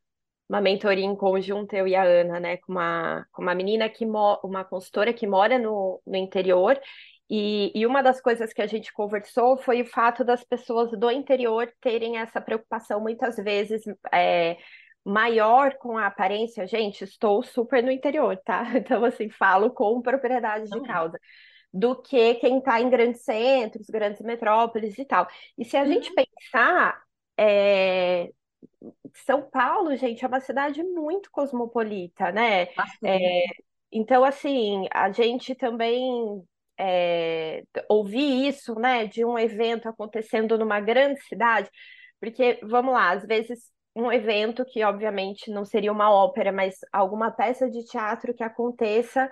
uma 0.49 0.63
mentoria 0.63 1.05
em 1.05 1.15
conjunto, 1.15 1.75
eu 1.75 1.87
e 1.87 1.95
a 1.95 2.03
Ana, 2.03 2.41
né, 2.41 2.57
com 2.57 2.73
uma, 2.73 3.27
com 3.31 3.43
uma 3.43 3.55
menina 3.55 3.87
que 3.91 4.07
uma 4.07 4.65
consultora 4.65 5.13
que 5.13 5.27
mora 5.27 5.59
no, 5.59 6.01
no 6.07 6.17
interior, 6.17 6.81
e, 7.29 7.71
e 7.75 7.85
uma 7.85 8.03
das 8.03 8.19
coisas 8.19 8.51
que 8.51 8.63
a 8.63 8.67
gente 8.67 8.91
conversou 8.95 9.59
foi 9.59 9.83
o 9.83 9.87
fato 9.87 10.25
das 10.25 10.43
pessoas 10.43 10.91
do 10.93 11.11
interior 11.11 11.71
terem 11.79 12.17
essa 12.17 12.41
preocupação 12.41 12.99
muitas 13.01 13.37
vezes 13.37 13.83
é, 14.11 14.57
maior 15.05 15.75
com 15.75 15.99
a 15.99 16.07
aparência. 16.07 16.67
Gente, 16.67 17.05
estou 17.05 17.43
super 17.43 17.83
no 17.83 17.91
interior, 17.91 18.39
tá? 18.43 18.65
Então, 18.75 19.05
assim, 19.05 19.29
falo 19.29 19.71
com 19.71 20.01
propriedade 20.01 20.71
de 20.71 20.81
causa 20.83 21.19
do 21.77 21.95
que 21.95 22.35
quem 22.37 22.59
está 22.59 22.81
em 22.81 22.89
grandes 22.89 23.23
centros, 23.23 23.87
grandes 23.89 24.23
metrópoles 24.23 24.99
e 24.99 25.05
tal. 25.05 25.29
E 25.59 25.65
se 25.65 25.77
a 25.77 25.83
uhum. 25.83 25.93
gente 25.93 26.13
pensar, 26.15 27.03
é... 27.39 28.31
São 29.27 29.43
Paulo, 29.43 29.95
gente, 29.97 30.25
é 30.25 30.29
uma 30.29 30.41
cidade 30.41 30.83
muito 30.83 31.31
cosmopolita, 31.31 32.33
né? 32.33 32.69
É... 33.05 33.45
Então, 33.93 34.25
assim, 34.25 34.87
a 34.93 35.11
gente 35.13 35.55
também 35.55 36.43
é... 36.79 37.63
ouvir 37.89 38.49
isso, 38.49 38.75
né, 38.75 39.07
de 39.07 39.25
um 39.25 39.39
evento 39.39 39.89
acontecendo 39.89 40.59
numa 40.59 40.81
grande 40.81 41.21
cidade, 41.23 41.71
porque, 42.19 42.59
vamos 42.63 42.95
lá, 42.95 43.11
às 43.11 43.25
vezes 43.27 43.71
um 43.95 44.13
evento 44.13 44.65
que, 44.65 44.83
obviamente, 44.85 45.51
não 45.51 45.65
seria 45.65 45.93
uma 45.93 46.11
ópera, 46.11 46.53
mas 46.53 46.79
alguma 46.93 47.31
peça 47.31 47.71
de 47.71 47.85
teatro 47.85 48.35
que 48.35 48.43
aconteça 48.43 49.31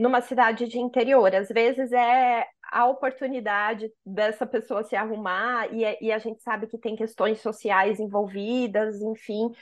numa 0.00 0.22
cidade 0.22 0.66
de 0.66 0.78
interior. 0.78 1.34
Às 1.34 1.50
vezes 1.50 1.92
é 1.92 2.46
a 2.72 2.86
oportunidade 2.86 3.92
dessa 4.04 4.46
pessoa 4.46 4.82
se 4.82 4.96
arrumar 4.96 5.70
e, 5.74 5.84
é, 5.84 5.98
e 6.00 6.10
a 6.10 6.18
gente 6.18 6.42
sabe 6.42 6.66
que 6.66 6.78
tem 6.78 6.96
questões 6.96 7.40
sociais 7.42 8.00
envolvidas, 8.00 9.02
enfim, 9.02 9.52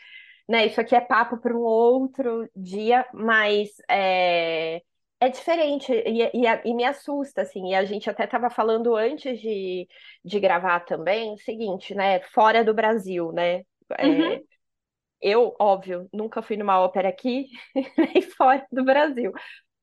né? 0.48 0.66
Isso 0.66 0.81
aqui 0.81 0.94
é 0.94 1.01
papo 1.01 1.38
para 1.38 1.53
um 1.53 1.62
outro 1.62 2.48
dia, 2.55 3.05
mas 3.12 3.70
é, 3.90 4.81
é 5.18 5.29
diferente 5.29 5.92
e, 5.92 6.22
e, 6.22 6.46
e, 6.64 6.74
me 6.74 6.85
assusta, 6.85 7.42
assim. 7.42 7.70
E 7.70 7.74
a 7.74 7.85
gente 7.85 8.09
até 8.09 8.24
estava 8.24 8.48
falando 8.48 8.94
antes 8.94 9.40
de, 9.40 9.88
de 10.24 10.38
gravar 10.38 10.81
também 10.81 11.33
o 11.35 11.38
seguinte, 11.38 11.96
né? 11.96 12.20
Fora 12.20 12.64
do 12.64 12.72
Brasil, 12.72 13.33
né? 13.33 13.62
É, 13.98 14.07
uhum. 14.07 14.44
eu, 15.20 15.57
óbvio, 15.59 16.09
nunca 16.12 16.42
fui 16.42 16.57
numa 16.57 16.79
ópera 16.81 17.09
aqui, 17.09 17.46
nem 17.98 18.22
fora 18.22 18.64
do 18.70 18.85
Brasil. 18.85 19.33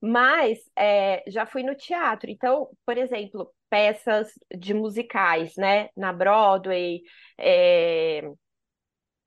Mas 0.05 0.59
é, 0.77 1.23
já 1.27 1.45
fui 1.45 1.63
no 1.63 1.75
teatro. 1.75 2.29
Então, 2.29 2.69
por 2.85 2.97
exemplo, 2.97 3.51
peças 3.69 4.31
de 4.57 4.73
musicais, 4.73 5.55
né? 5.57 5.89
Na 5.95 6.13
Broadway, 6.13 7.01
é, 7.39 8.21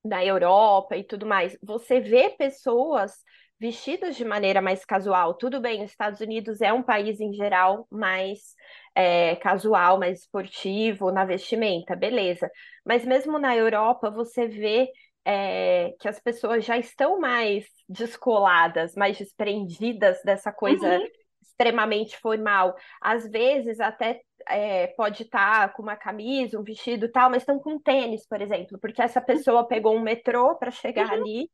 na 0.04 0.24
Europa 0.24 0.96
e 0.96 1.04
tudo 1.04 1.26
mais. 1.26 1.56
Você 1.62 2.00
vê 2.00 2.30
pessoas 2.30 3.12
vestidas 3.60 4.16
de 4.16 4.24
maneira 4.24 4.62
mais 4.62 4.84
casual. 4.84 5.34
Tudo 5.34 5.60
bem, 5.60 5.84
os 5.84 5.90
Estados 5.90 6.20
Unidos 6.20 6.60
é 6.60 6.72
um 6.72 6.82
país 6.82 7.20
em 7.20 7.32
geral 7.32 7.86
mais 7.90 8.54
é, 8.94 9.34
casual, 9.36 9.98
mais 9.98 10.20
esportivo 10.20 11.10
na 11.10 11.24
vestimenta, 11.24 11.96
beleza. 11.96 12.48
Mas 12.84 13.04
mesmo 13.04 13.38
na 13.38 13.56
Europa, 13.56 14.10
você 14.10 14.46
vê 14.46 14.88
é, 15.24 15.94
que 16.00 16.08
as 16.08 16.18
pessoas 16.20 16.64
já 16.64 16.76
estão 16.76 17.18
mais 17.18 17.66
descoladas, 17.88 18.94
mais 18.94 19.18
desprendidas 19.18 20.22
dessa 20.24 20.52
coisa 20.52 20.98
uhum. 20.98 21.06
extremamente 21.42 22.18
formal. 22.18 22.74
Às 23.00 23.28
vezes 23.28 23.80
até 23.80 24.20
é, 24.48 24.88
pode 24.88 25.24
estar 25.24 25.68
tá 25.68 25.74
com 25.74 25.82
uma 25.82 25.96
camisa, 25.96 26.58
um 26.58 26.62
vestido 26.62 27.06
e 27.06 27.08
tal, 27.08 27.30
mas 27.30 27.42
estão 27.42 27.58
com 27.58 27.78
tênis, 27.78 28.26
por 28.26 28.40
exemplo, 28.40 28.78
porque 28.78 29.02
essa 29.02 29.20
pessoa 29.20 29.66
pegou 29.66 29.94
um 29.94 30.02
metrô 30.02 30.56
para 30.56 30.70
chegar 30.70 31.08
uhum. 31.08 31.14
ali, 31.14 31.50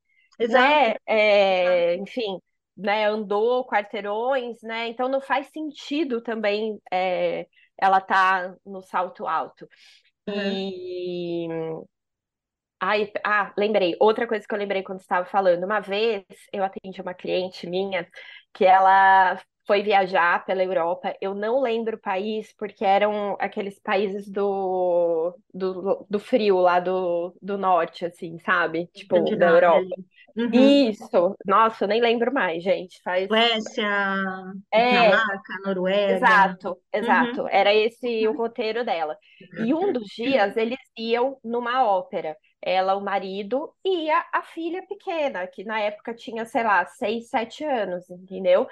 né? 0.49 0.95
É, 1.07 1.97
enfim, 1.97 2.39
né? 2.77 3.07
Andou 3.07 3.67
quarteirões, 3.67 4.59
né? 4.63 4.89
Então 4.89 5.09
não 5.09 5.21
faz 5.21 5.49
sentido 5.49 6.21
também 6.21 6.79
é, 6.93 7.47
ela 7.79 8.01
tá 8.01 8.55
no 8.65 8.83
salto 8.83 9.27
alto. 9.27 9.69
Uhum. 10.29 10.35
E 10.37 11.49
Ai, 12.87 13.11
ah, 13.25 13.51
lembrei. 13.57 13.97
Outra 13.99 14.27
coisa 14.27 14.47
que 14.47 14.55
eu 14.55 14.59
lembrei 14.59 14.83
quando 14.83 15.01
estava 15.01 15.25
falando. 15.25 15.65
Uma 15.65 15.81
vez 15.81 16.23
eu 16.53 16.63
atendi 16.63 17.01
uma 17.01 17.15
cliente 17.15 17.67
minha 17.67 18.07
que 18.53 18.63
ela 18.63 19.41
foi 19.67 19.83
viajar 19.83 20.45
pela 20.45 20.63
Europa. 20.63 21.17
Eu 21.19 21.35
não 21.35 21.63
lembro 21.63 21.97
o 21.97 22.01
país, 22.01 22.55
porque 22.59 22.85
eram 22.85 23.39
aqueles 23.41 23.81
países 23.81 24.31
do, 24.31 25.35
do, 25.53 26.07
do 26.11 26.19
frio 26.19 26.59
lá 26.59 26.79
do, 26.79 27.35
do 27.41 27.57
norte, 27.57 28.05
assim, 28.05 28.39
sabe? 28.41 28.87
Tipo, 28.93 29.19
da 29.35 29.49
Europa. 29.49 29.97
Uhum. 30.37 30.51
Isso, 30.53 31.37
nossa, 31.47 31.85
eu 31.85 31.89
nem 31.89 32.03
lembro 32.03 32.35
mais, 32.35 32.63
gente. 32.63 33.01
Faz... 33.03 33.29
Suécia, 33.29 33.87
é... 34.71 34.91
Dinamarca, 34.91 35.53
Noruega. 35.65 36.13
Exato, 36.17 36.79
exato. 36.93 37.43
Uhum. 37.43 37.49
Era 37.49 37.73
esse 37.73 38.27
uhum. 38.27 38.35
o 38.35 38.37
roteiro 38.37 38.85
dela. 38.85 39.17
E 39.65 39.73
um 39.73 39.93
dos 39.93 40.09
dias 40.09 40.55
eles 40.57 40.79
iam 40.99 41.39
numa 41.43 41.87
ópera. 41.87 42.37
Ela, 42.67 42.97
o 42.97 43.01
marido 43.01 43.73
e 43.85 44.11
a, 44.11 44.27
a 44.33 44.43
filha 44.43 44.83
pequena, 44.87 45.47
que 45.47 45.65
na 45.65 45.81
época 45.81 46.15
tinha, 46.15 46.47
sei 46.47 46.63
lá, 46.65 46.85
seis, 46.87 47.29
sete 47.29 47.65
anos, 47.65 48.09
entendeu? 48.11 48.67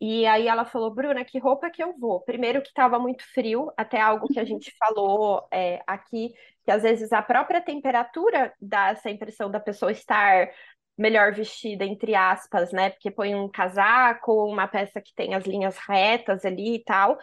E 0.00 0.26
aí 0.26 0.48
ela 0.48 0.64
falou, 0.64 0.92
Bruna, 0.94 1.24
que 1.24 1.38
roupa 1.38 1.70
que 1.70 1.82
eu 1.82 1.96
vou? 1.98 2.20
Primeiro 2.20 2.60
que 2.62 2.68
estava 2.68 2.98
muito 2.98 3.24
frio, 3.32 3.72
até 3.76 4.00
algo 4.00 4.28
que 4.28 4.40
a 4.40 4.44
gente 4.44 4.72
falou 4.78 5.46
é, 5.50 5.82
aqui, 5.86 6.32
que 6.64 6.70
às 6.70 6.82
vezes 6.82 7.12
a 7.12 7.22
própria 7.22 7.60
temperatura 7.60 8.52
dá 8.60 8.90
essa 8.90 9.10
impressão 9.10 9.50
da 9.50 9.60
pessoa 9.60 9.92
estar 9.92 10.50
melhor 10.96 11.32
vestida, 11.32 11.84
entre 11.84 12.14
aspas, 12.14 12.72
né? 12.72 12.90
Porque 12.90 13.10
põe 13.10 13.34
um 13.34 13.48
casaco, 13.48 14.46
uma 14.46 14.68
peça 14.68 15.00
que 15.00 15.14
tem 15.14 15.34
as 15.34 15.44
linhas 15.44 15.76
retas 15.78 16.44
ali 16.44 16.76
e 16.76 16.84
tal. 16.84 17.18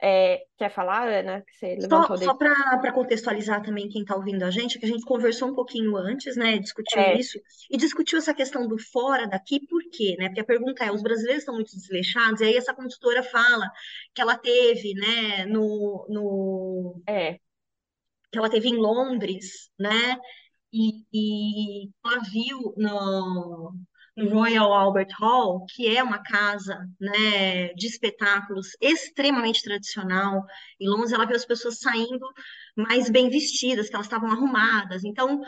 É, 0.00 0.44
quer 0.56 0.70
falar, 0.70 1.08
Ana? 1.08 1.42
Que 1.42 1.56
você 1.56 1.74
levantou 1.74 2.16
só, 2.16 2.24
só 2.24 2.34
para 2.34 2.92
contextualizar 2.92 3.62
também 3.62 3.88
quem 3.88 4.02
está 4.02 4.14
ouvindo 4.14 4.44
a 4.44 4.50
gente, 4.50 4.78
que 4.78 4.86
a 4.86 4.88
gente 4.88 5.04
conversou 5.04 5.48
um 5.48 5.54
pouquinho 5.54 5.96
antes, 5.96 6.36
né? 6.36 6.56
Discutiu 6.58 7.00
é. 7.00 7.18
isso 7.18 7.38
e 7.68 7.76
discutiu 7.76 8.18
essa 8.18 8.32
questão 8.32 8.68
do 8.68 8.78
fora 8.78 9.26
daqui, 9.26 9.66
por 9.66 9.82
quê? 9.90 10.14
Né? 10.16 10.26
Porque 10.26 10.40
a 10.40 10.44
pergunta 10.44 10.84
é: 10.84 10.92
os 10.92 11.02
brasileiros 11.02 11.42
estão 11.42 11.54
muito 11.54 11.74
desleixados, 11.74 12.40
e 12.40 12.44
aí 12.44 12.56
essa 12.56 12.72
consultora 12.72 13.24
fala 13.24 13.68
que 14.14 14.22
ela 14.22 14.38
teve, 14.38 14.94
né, 14.94 15.46
no, 15.46 16.06
no 16.08 17.02
é. 17.06 17.34
que 18.30 18.38
ela 18.38 18.48
teve 18.48 18.68
em 18.68 18.76
Londres, 18.76 19.68
né? 19.78 20.16
E, 20.72 21.02
e 21.12 21.90
ela 22.04 22.20
viu 22.20 22.74
no, 22.76 23.72
no 23.72 23.74
Royal 24.26 24.72
Albert 24.72 25.08
Hall, 25.18 25.64
que 25.66 25.96
é 25.96 26.02
uma 26.02 26.22
casa 26.22 26.78
né, 27.00 27.68
de 27.74 27.86
espetáculos 27.86 28.68
extremamente 28.80 29.62
tradicional. 29.62 30.44
Em 30.80 30.88
Londres, 30.88 31.12
ela 31.12 31.26
viu 31.26 31.36
as 31.36 31.44
pessoas 31.44 31.78
saindo 31.78 32.26
mais 32.76 33.08
bem 33.10 33.30
vestidas, 33.30 33.88
que 33.88 33.94
elas 33.94 34.06
estavam 34.06 34.30
arrumadas. 34.30 35.04
Então, 35.04 35.40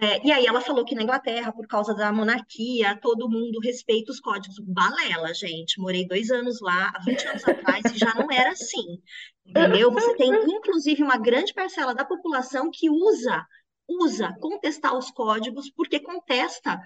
é, 0.00 0.26
e 0.26 0.32
aí 0.32 0.46
ela 0.46 0.60
falou 0.60 0.84
que 0.84 0.94
na 0.94 1.02
Inglaterra, 1.02 1.52
por 1.52 1.66
causa 1.66 1.94
da 1.94 2.12
monarquia, 2.12 2.98
todo 3.00 3.28
mundo 3.28 3.58
respeita 3.62 4.10
os 4.12 4.20
códigos. 4.20 4.58
Balela, 4.60 5.32
gente. 5.34 5.80
Morei 5.80 6.06
dois 6.06 6.30
anos 6.30 6.60
lá, 6.60 6.92
há 6.94 7.00
20 7.04 7.26
anos 7.28 7.48
atrás, 7.48 7.84
e 7.92 7.98
já 7.98 8.14
não 8.14 8.30
era 8.30 8.50
assim. 8.50 9.00
Entendeu? 9.46 9.90
Você 9.92 10.14
tem, 10.16 10.30
inclusive, 10.30 11.02
uma 11.02 11.16
grande 11.16 11.54
parcela 11.54 11.94
da 11.94 12.04
população 12.04 12.70
que 12.72 12.90
usa 12.90 13.46
usa 13.88 14.36
contestar 14.40 14.94
os 14.94 15.10
códigos 15.10 15.70
porque 15.70 15.98
contesta 15.98 16.78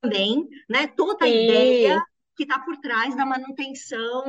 também 0.00 0.48
né, 0.68 0.86
toda 0.88 1.24
a 1.24 1.28
Sim. 1.28 1.44
ideia 1.44 2.02
que 2.36 2.44
está 2.44 2.58
por 2.58 2.76
trás 2.78 3.16
da 3.16 3.26
manutenção 3.26 4.24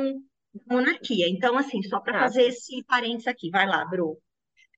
da 0.54 0.76
monarquia. 0.76 1.30
Então, 1.30 1.58
assim, 1.58 1.82
só 1.84 2.00
para 2.00 2.18
ah. 2.18 2.22
fazer 2.22 2.44
esse 2.44 2.84
parênteses 2.84 3.28
aqui, 3.28 3.50
vai 3.50 3.66
lá, 3.66 3.86
Bru. 3.86 4.18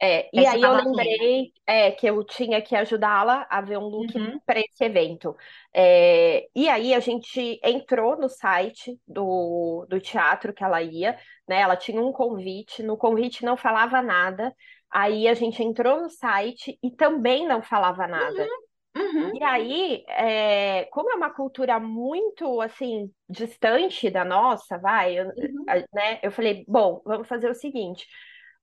É, 0.01 0.29
e 0.33 0.45
aí 0.45 0.61
eu 0.61 0.73
lembrei 0.73 1.53
é, 1.65 1.91
que 1.91 2.05
eu 2.05 2.25
tinha 2.25 2.61
que 2.61 2.75
ajudá-la 2.75 3.47
a 3.49 3.61
ver 3.61 3.77
um 3.77 3.87
look 3.87 4.13
uhum. 4.17 4.37
para 4.45 4.59
esse 4.59 4.83
evento. 4.83 5.33
É, 5.73 6.45
e 6.53 6.67
aí 6.67 6.93
a 6.93 6.99
gente 6.99 7.57
entrou 7.63 8.17
no 8.17 8.27
site 8.27 8.99
do, 9.07 9.85
do 9.89 10.01
teatro 10.01 10.53
que 10.53 10.61
ela 10.61 10.81
ia, 10.81 11.17
né? 11.47 11.61
Ela 11.61 11.77
tinha 11.77 12.01
um 12.01 12.11
convite, 12.11 12.83
no 12.83 12.97
convite 12.97 13.45
não 13.45 13.55
falava 13.55 14.01
nada. 14.01 14.53
Aí 14.91 15.25
a 15.25 15.33
gente 15.33 15.63
entrou 15.63 16.01
no 16.01 16.09
site 16.09 16.77
e 16.83 16.91
também 16.91 17.47
não 17.47 17.61
falava 17.61 18.05
nada. 18.05 18.41
Uhum. 18.41 18.63
Uhum. 18.95 19.35
E 19.35 19.43
aí, 19.43 20.03
é, 20.07 20.85
como 20.91 21.11
é 21.11 21.15
uma 21.15 21.31
cultura 21.31 21.79
muito 21.79 22.61
assim 22.61 23.11
distante 23.27 24.09
da 24.09 24.23
nossa, 24.23 24.77
vai, 24.77 25.19
eu, 25.19 25.25
uhum. 25.25 25.65
né? 25.91 26.19
Eu 26.21 26.31
falei, 26.31 26.63
bom, 26.67 27.01
vamos 27.03 27.27
fazer 27.27 27.49
o 27.49 27.55
seguinte: 27.55 28.07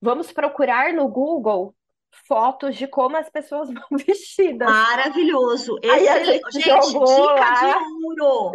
vamos 0.00 0.32
procurar 0.32 0.92
no 0.92 1.08
Google 1.08 1.74
fotos 2.26 2.76
de 2.76 2.86
como 2.86 3.16
as 3.16 3.28
pessoas 3.28 3.68
vão 3.72 3.98
vestidas. 3.98 4.68
Maravilhoso. 4.68 5.78
Excelente. 5.82 6.52
Gente, 6.52 6.88
dica 6.88 7.34
lá. 7.34 7.60
de 7.60 7.66
ouro. 8.20 8.52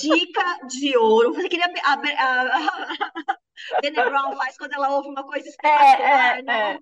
Dica 0.00 0.58
de 0.66 0.96
ouro. 0.96 1.34
Você 1.34 1.48
queria 1.48 1.66
a, 1.84 1.92
a, 1.92 4.02
a 4.02 4.10
Brown 4.10 4.36
faz 4.36 4.56
quando 4.56 4.72
ela 4.72 4.90
ouve 4.90 5.08
uma 5.08 5.24
coisa 5.24 5.48
espetacular, 5.48 6.36
é, 6.36 6.38
é, 6.38 6.42
né? 6.42 6.72
É. 6.72 6.78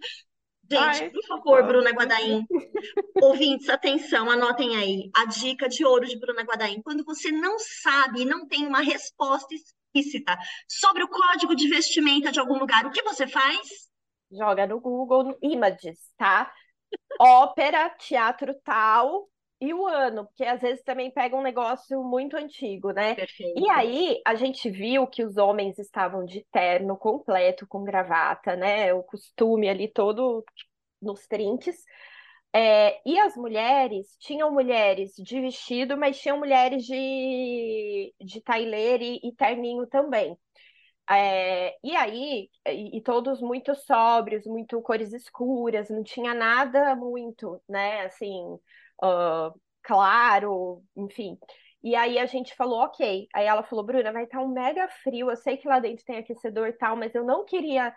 Gente, 0.70 1.02
Ai, 1.02 1.10
por 1.10 1.24
favor, 1.26 1.62
Bruna 1.64 1.90
Guadaim. 1.90 2.46
Ouvintes, 3.20 3.68
atenção, 3.68 4.30
anotem 4.30 4.76
aí. 4.76 5.10
A 5.16 5.24
dica 5.24 5.68
de 5.68 5.84
ouro 5.84 6.06
de 6.06 6.18
Bruna 6.18 6.42
Guadaim. 6.42 6.80
Quando 6.82 7.04
você 7.04 7.32
não 7.32 7.58
sabe 7.58 8.22
e 8.22 8.24
não 8.24 8.46
tem 8.46 8.66
uma 8.66 8.80
resposta 8.80 9.52
explícita 9.52 10.38
sobre 10.68 11.02
o 11.02 11.08
código 11.08 11.56
de 11.56 11.68
vestimenta 11.68 12.30
de 12.30 12.38
algum 12.38 12.58
lugar, 12.58 12.86
o 12.86 12.92
que 12.92 13.02
você 13.02 13.26
faz? 13.26 13.58
Joga 14.30 14.64
no 14.66 14.80
Google 14.80 15.36
Images, 15.42 15.98
tá? 16.16 16.52
Ópera, 17.18 17.90
teatro 17.90 18.54
tal, 18.62 19.28
e 19.60 19.74
o 19.74 19.86
ano, 19.86 20.24
porque 20.26 20.44
às 20.44 20.60
vezes 20.60 20.82
também 20.82 21.10
pega 21.10 21.36
um 21.36 21.42
negócio 21.42 22.02
muito 22.02 22.36
antigo, 22.36 22.92
né? 22.92 23.14
Perfeito. 23.14 23.60
E 23.60 23.68
aí 23.68 24.20
a 24.26 24.34
gente 24.34 24.70
viu 24.70 25.06
que 25.06 25.22
os 25.22 25.36
homens 25.36 25.78
estavam 25.78 26.24
de 26.24 26.44
terno 26.50 26.96
completo, 26.96 27.66
com 27.66 27.84
gravata, 27.84 28.56
né? 28.56 28.94
O 28.94 29.02
costume 29.02 29.68
ali 29.68 29.86
todo 29.86 30.44
nos 31.00 31.26
trinques. 31.26 31.76
É, 32.52 33.00
e 33.08 33.18
as 33.18 33.36
mulheres, 33.36 34.16
tinham 34.18 34.50
mulheres 34.52 35.12
de 35.16 35.40
vestido, 35.40 35.96
mas 35.96 36.18
tinham 36.18 36.38
mulheres 36.38 36.84
de, 36.84 38.12
de 38.20 38.40
taileira 38.40 39.04
e, 39.04 39.20
e 39.22 39.32
terninho 39.32 39.86
também. 39.86 40.36
É, 41.08 41.76
e 41.82 41.94
aí, 41.96 42.48
e, 42.66 42.98
e, 42.98 43.00
todos 43.02 43.40
muito 43.40 43.74
sóbrios, 43.74 44.46
muito 44.46 44.80
cores 44.80 45.12
escuras, 45.12 45.90
não 45.90 46.04
tinha 46.04 46.32
nada 46.32 46.94
muito, 46.94 47.60
né, 47.68 48.02
assim, 48.02 48.58
uh, 49.02 49.60
claro, 49.82 50.82
enfim. 50.96 51.38
E 51.82 51.94
aí 51.96 52.18
a 52.18 52.26
gente 52.26 52.54
falou, 52.54 52.80
ok. 52.80 53.26
Aí 53.34 53.46
ela 53.46 53.62
falou, 53.62 53.84
Bruna, 53.84 54.12
vai 54.12 54.24
estar 54.24 54.40
um 54.40 54.48
mega 54.48 54.86
frio. 55.02 55.30
Eu 55.30 55.36
sei 55.36 55.56
que 55.56 55.66
lá 55.66 55.78
dentro 55.80 56.04
tem 56.04 56.18
aquecedor 56.18 56.68
e 56.68 56.72
tal, 56.72 56.96
mas 56.96 57.14
eu 57.14 57.24
não 57.24 57.44
queria 57.44 57.94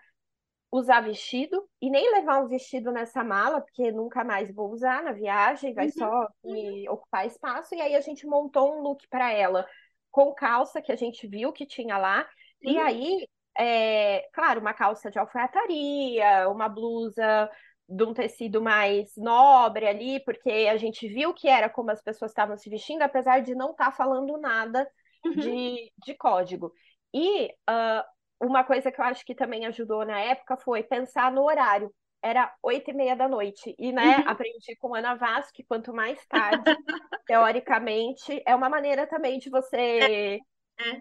usar 0.72 1.02
vestido 1.02 1.70
e 1.80 1.89
nem 1.89 2.12
levar 2.12 2.39
um 2.39 2.48
vestido 2.48 2.92
nessa 2.92 3.24
mala, 3.24 3.62
porque 3.62 3.92
nunca 3.92 4.24
mais 4.24 4.52
vou 4.52 4.72
usar 4.72 5.04
na 5.04 5.12
viagem, 5.12 5.74
vai 5.74 5.86
uhum. 5.86 5.92
só 5.92 6.28
me 6.44 6.89
ocupar 6.89 7.28
espaço. 7.28 7.76
E 7.76 7.82
aí 7.82 7.94
a 7.94 8.02
gente 8.02 8.26
montou 8.26 8.74
um 8.74 8.82
look 8.82 9.08
para 9.08 9.32
ela 9.32 9.68
com 10.10 10.34
calça 10.34 10.82
que 10.82 10.92
a 10.92 10.96
gente 10.96 11.28
viu 11.28 11.52
que 11.52 11.66
tinha 11.66 11.98
lá. 11.98 12.28
Uhum. 12.63 12.72
E 12.72 12.78
aí, 12.80 13.28
é, 13.58 14.28
claro, 14.34 14.62
uma 14.62 14.74
calça 14.74 15.12
de 15.12 15.20
alfaiataria, 15.20 16.50
uma 16.50 16.70
blusa 16.70 17.50
de 17.88 18.04
um 18.04 18.13
tecido 18.13 18.62
mais 18.62 19.15
nobre 19.17 19.88
ali, 19.88 20.19
porque 20.24 20.50
a 20.72 20.78
gente 20.78 21.08
viu 21.08 21.34
que 21.34 21.48
era 21.48 21.69
como 21.69 21.91
as 21.91 22.02
pessoas 22.02 22.32
estavam 22.32 22.58
se 22.58 22.69
vestindo, 22.69 23.02
apesar 23.02 23.41
de 23.41 23.54
não 23.54 23.72
estar 23.72 23.86
tá 23.86 23.91
falando 23.91 24.38
nada 24.38 24.89
uhum. 25.26 25.34
de, 25.34 25.91
de 26.06 26.15
código. 26.15 26.72
E 27.13 27.48
uh, 27.69 28.04
uma 28.41 28.63
coisa 28.63 28.91
que 28.91 29.00
eu 29.00 29.06
acho 29.06 29.26
que 29.26 29.36
também 29.36 29.65
ajudou 29.65 30.06
na 30.06 30.19
época 30.19 30.58
foi 30.58 30.84
pensar 30.84 31.32
no 31.32 31.43
horário. 31.43 31.93
Era 32.22 32.54
oito 32.63 32.89
e 32.89 32.93
meia 32.93 33.15
da 33.15 33.28
noite. 33.28 33.76
E, 33.78 33.91
né, 33.91 34.17
uhum. 34.17 34.30
aprendi 34.30 34.76
com 34.78 34.96
Ana 34.96 35.13
Vaz 35.15 35.52
que 35.52 35.63
quanto 35.63 35.93
mais 35.93 36.26
tarde, 36.28 36.63
teoricamente, 37.28 38.41
é 38.46 38.56
uma 38.56 38.69
maneira 38.69 39.06
também 39.06 39.39
de 39.39 39.50
você 39.50 40.39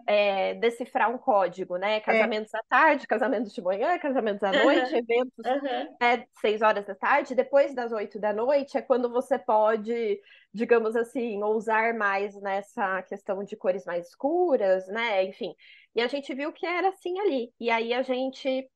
é. 0.06 0.50
É, 0.50 0.54
decifrar 0.54 1.10
um 1.10 1.18
código, 1.18 1.76
né? 1.76 1.96
É. 1.96 2.00
Casamentos 2.00 2.52
é. 2.54 2.58
à 2.58 2.62
tarde, 2.68 3.06
casamentos 3.06 3.52
de 3.52 3.62
manhã, 3.62 3.98
casamentos 3.98 4.42
à 4.42 4.52
noite, 4.52 4.94
eventos 4.94 5.32
uhum. 5.38 5.96
né, 6.00 6.26
seis 6.40 6.62
horas 6.62 6.86
da 6.86 6.94
tarde. 6.94 7.34
Depois 7.34 7.74
das 7.74 7.92
oito 7.92 8.18
da 8.18 8.32
noite 8.32 8.76
é 8.76 8.82
quando 8.82 9.10
você 9.10 9.38
pode, 9.38 10.20
digamos 10.52 10.94
assim, 10.94 11.42
ousar 11.42 11.94
mais 11.94 12.34
nessa 12.40 13.02
questão 13.02 13.42
de 13.42 13.56
cores 13.56 13.84
mais 13.84 14.08
escuras, 14.08 14.86
né? 14.88 15.24
Enfim. 15.24 15.54
E 15.94 16.00
a 16.00 16.06
gente 16.06 16.34
viu 16.34 16.52
que 16.52 16.66
era 16.66 16.88
assim 16.88 17.18
ali. 17.20 17.52
E 17.58 17.70
aí 17.70 17.92
a 17.94 18.02
gente 18.02 18.68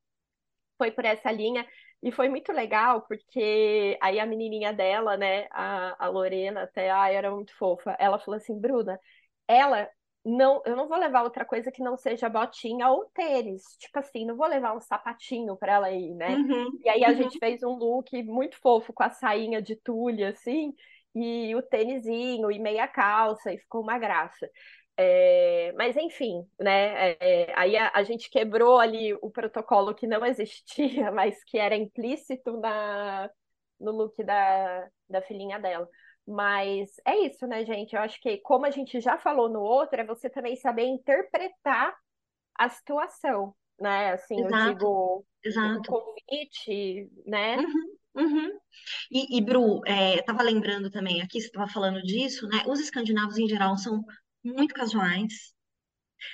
foi 0.77 0.91
por 0.91 1.05
essa 1.05 1.31
linha. 1.31 1.65
E 2.01 2.11
foi 2.11 2.29
muito 2.29 2.51
legal, 2.53 3.01
porque 3.01 3.97
aí 4.01 4.19
a 4.19 4.25
menininha 4.25 4.71
dela, 4.71 5.17
né, 5.17 5.47
a, 5.49 6.05
a 6.05 6.07
Lorena, 6.09 6.63
até, 6.63 6.91
ai, 6.91 7.15
era 7.15 7.31
muito 7.31 7.55
fofa. 7.57 7.95
Ela 7.99 8.19
falou 8.19 8.37
assim, 8.37 8.59
Bruna, 8.59 8.99
ela 9.47 9.89
não, 10.27 10.61
eu 10.65 10.75
não 10.75 10.89
vou 10.89 10.97
levar 10.97 11.23
outra 11.23 11.45
coisa 11.45 11.71
que 11.71 11.81
não 11.81 11.95
seja 11.95 12.27
botinha 12.27 12.89
ou 12.89 13.05
tênis. 13.13 13.63
Tipo 13.79 13.99
assim, 13.99 14.25
não 14.25 14.35
vou 14.35 14.47
levar 14.47 14.75
um 14.75 14.81
sapatinho 14.81 15.55
para 15.55 15.73
ela 15.73 15.91
ir, 15.91 16.13
né? 16.13 16.35
Uhum, 16.35 16.79
e 16.83 16.89
aí 16.89 17.05
a 17.05 17.09
uhum. 17.09 17.15
gente 17.15 17.39
fez 17.39 17.63
um 17.63 17.71
look 17.71 18.21
muito 18.23 18.59
fofo 18.59 18.91
com 18.91 19.03
a 19.03 19.09
sainha 19.09 19.61
de 19.61 19.77
tule, 19.77 20.25
assim, 20.25 20.73
e 21.15 21.55
o 21.55 21.61
tênisinho 21.61 22.51
e 22.51 22.59
meia 22.59 22.87
calça, 22.87 23.53
e 23.53 23.57
ficou 23.57 23.81
uma 23.81 23.97
graça. 23.97 24.49
É, 24.97 25.71
mas 25.77 25.95
enfim, 25.95 26.45
né? 26.59 27.11
É, 27.21 27.53
aí 27.55 27.77
a, 27.77 27.91
a, 27.93 28.03
gente 28.03 28.29
quebrou 28.29 28.79
ali 28.79 29.13
o 29.21 29.29
protocolo 29.29 29.95
que 29.95 30.07
não 30.07 30.25
existia, 30.25 31.09
mas 31.11 31.41
que 31.45 31.57
era 31.57 31.75
implícito 31.75 32.59
na, 32.59 33.29
no 33.79 33.91
look 33.91 34.21
da, 34.23 34.89
da 35.09 35.21
filhinha 35.21 35.57
dela. 35.57 35.87
Mas 36.27 36.91
é 37.05 37.17
isso, 37.27 37.47
né, 37.47 37.65
gente? 37.65 37.95
Eu 37.95 38.01
acho 38.01 38.19
que, 38.21 38.37
como 38.39 38.65
a 38.65 38.71
gente 38.71 38.99
já 39.01 39.17
falou 39.17 39.49
no 39.49 39.61
outro, 39.61 40.01
é 40.01 40.05
você 40.05 40.29
também 40.29 40.55
saber 40.57 40.83
interpretar 40.85 41.95
a 42.55 42.69
situação, 42.69 43.55
né? 43.79 44.11
Assim, 44.13 44.43
Exato, 44.43 44.45
eu 44.45 44.53
digo, 44.53 45.25
exato. 45.43 45.79
o 45.79 45.83
convite, 45.85 47.09
né? 47.27 47.57
Uhum, 47.57 47.97
uhum. 48.15 48.59
E, 49.11 49.37
e 49.37 49.41
Bru, 49.41 49.81
é, 49.85 50.15
estava 50.19 50.43
lembrando 50.43 50.89
também, 50.91 51.21
aqui 51.21 51.39
você 51.41 51.47
estava 51.47 51.69
falando 51.71 52.01
disso, 52.03 52.47
né? 52.47 52.63
Os 52.67 52.79
escandinavos, 52.79 53.37
em 53.37 53.47
geral, 53.49 53.77
são 53.77 54.03
muito 54.43 54.73
casuais, 54.75 55.53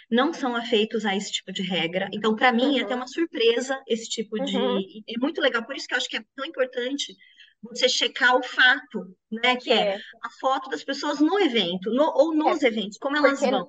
não 0.09 0.33
são 0.33 0.55
afeitos 0.55 1.05
a 1.05 1.15
esse 1.15 1.31
tipo 1.31 1.51
de 1.51 1.61
regra. 1.61 2.09
Então, 2.13 2.35
para 2.35 2.51
mim, 2.51 2.79
é 2.79 2.83
até 2.83 2.95
Uhum, 2.95 2.95
uma 2.95 3.07
surpresa 3.07 3.81
esse 3.87 4.09
tipo 4.09 4.39
uhum, 4.39 4.39
de. 4.39 5.03
É 5.07 5.19
muito 5.19 5.41
legal, 5.41 5.65
por 5.65 5.75
isso 5.75 5.87
que 5.87 5.93
eu 5.93 5.97
acho 5.97 6.09
que 6.09 6.17
é 6.17 6.25
tão 6.35 6.45
importante 6.45 7.15
você 7.63 7.89
checar 7.89 8.35
o 8.37 8.43
fato, 8.43 9.15
né? 9.31 9.55
Que 9.57 9.71
é 9.73 9.81
é, 9.81 10.03
a 10.23 10.29
foto 10.39 10.69
das 10.69 10.83
pessoas 10.83 11.19
no 11.19 11.39
evento, 11.39 11.91
no- 11.91 12.11
ou 12.15 12.33
é, 12.45 12.51
nos 12.51 12.61
eventos, 12.63 12.97
como 12.97 13.17
elas 13.17 13.45
vão. 13.47 13.67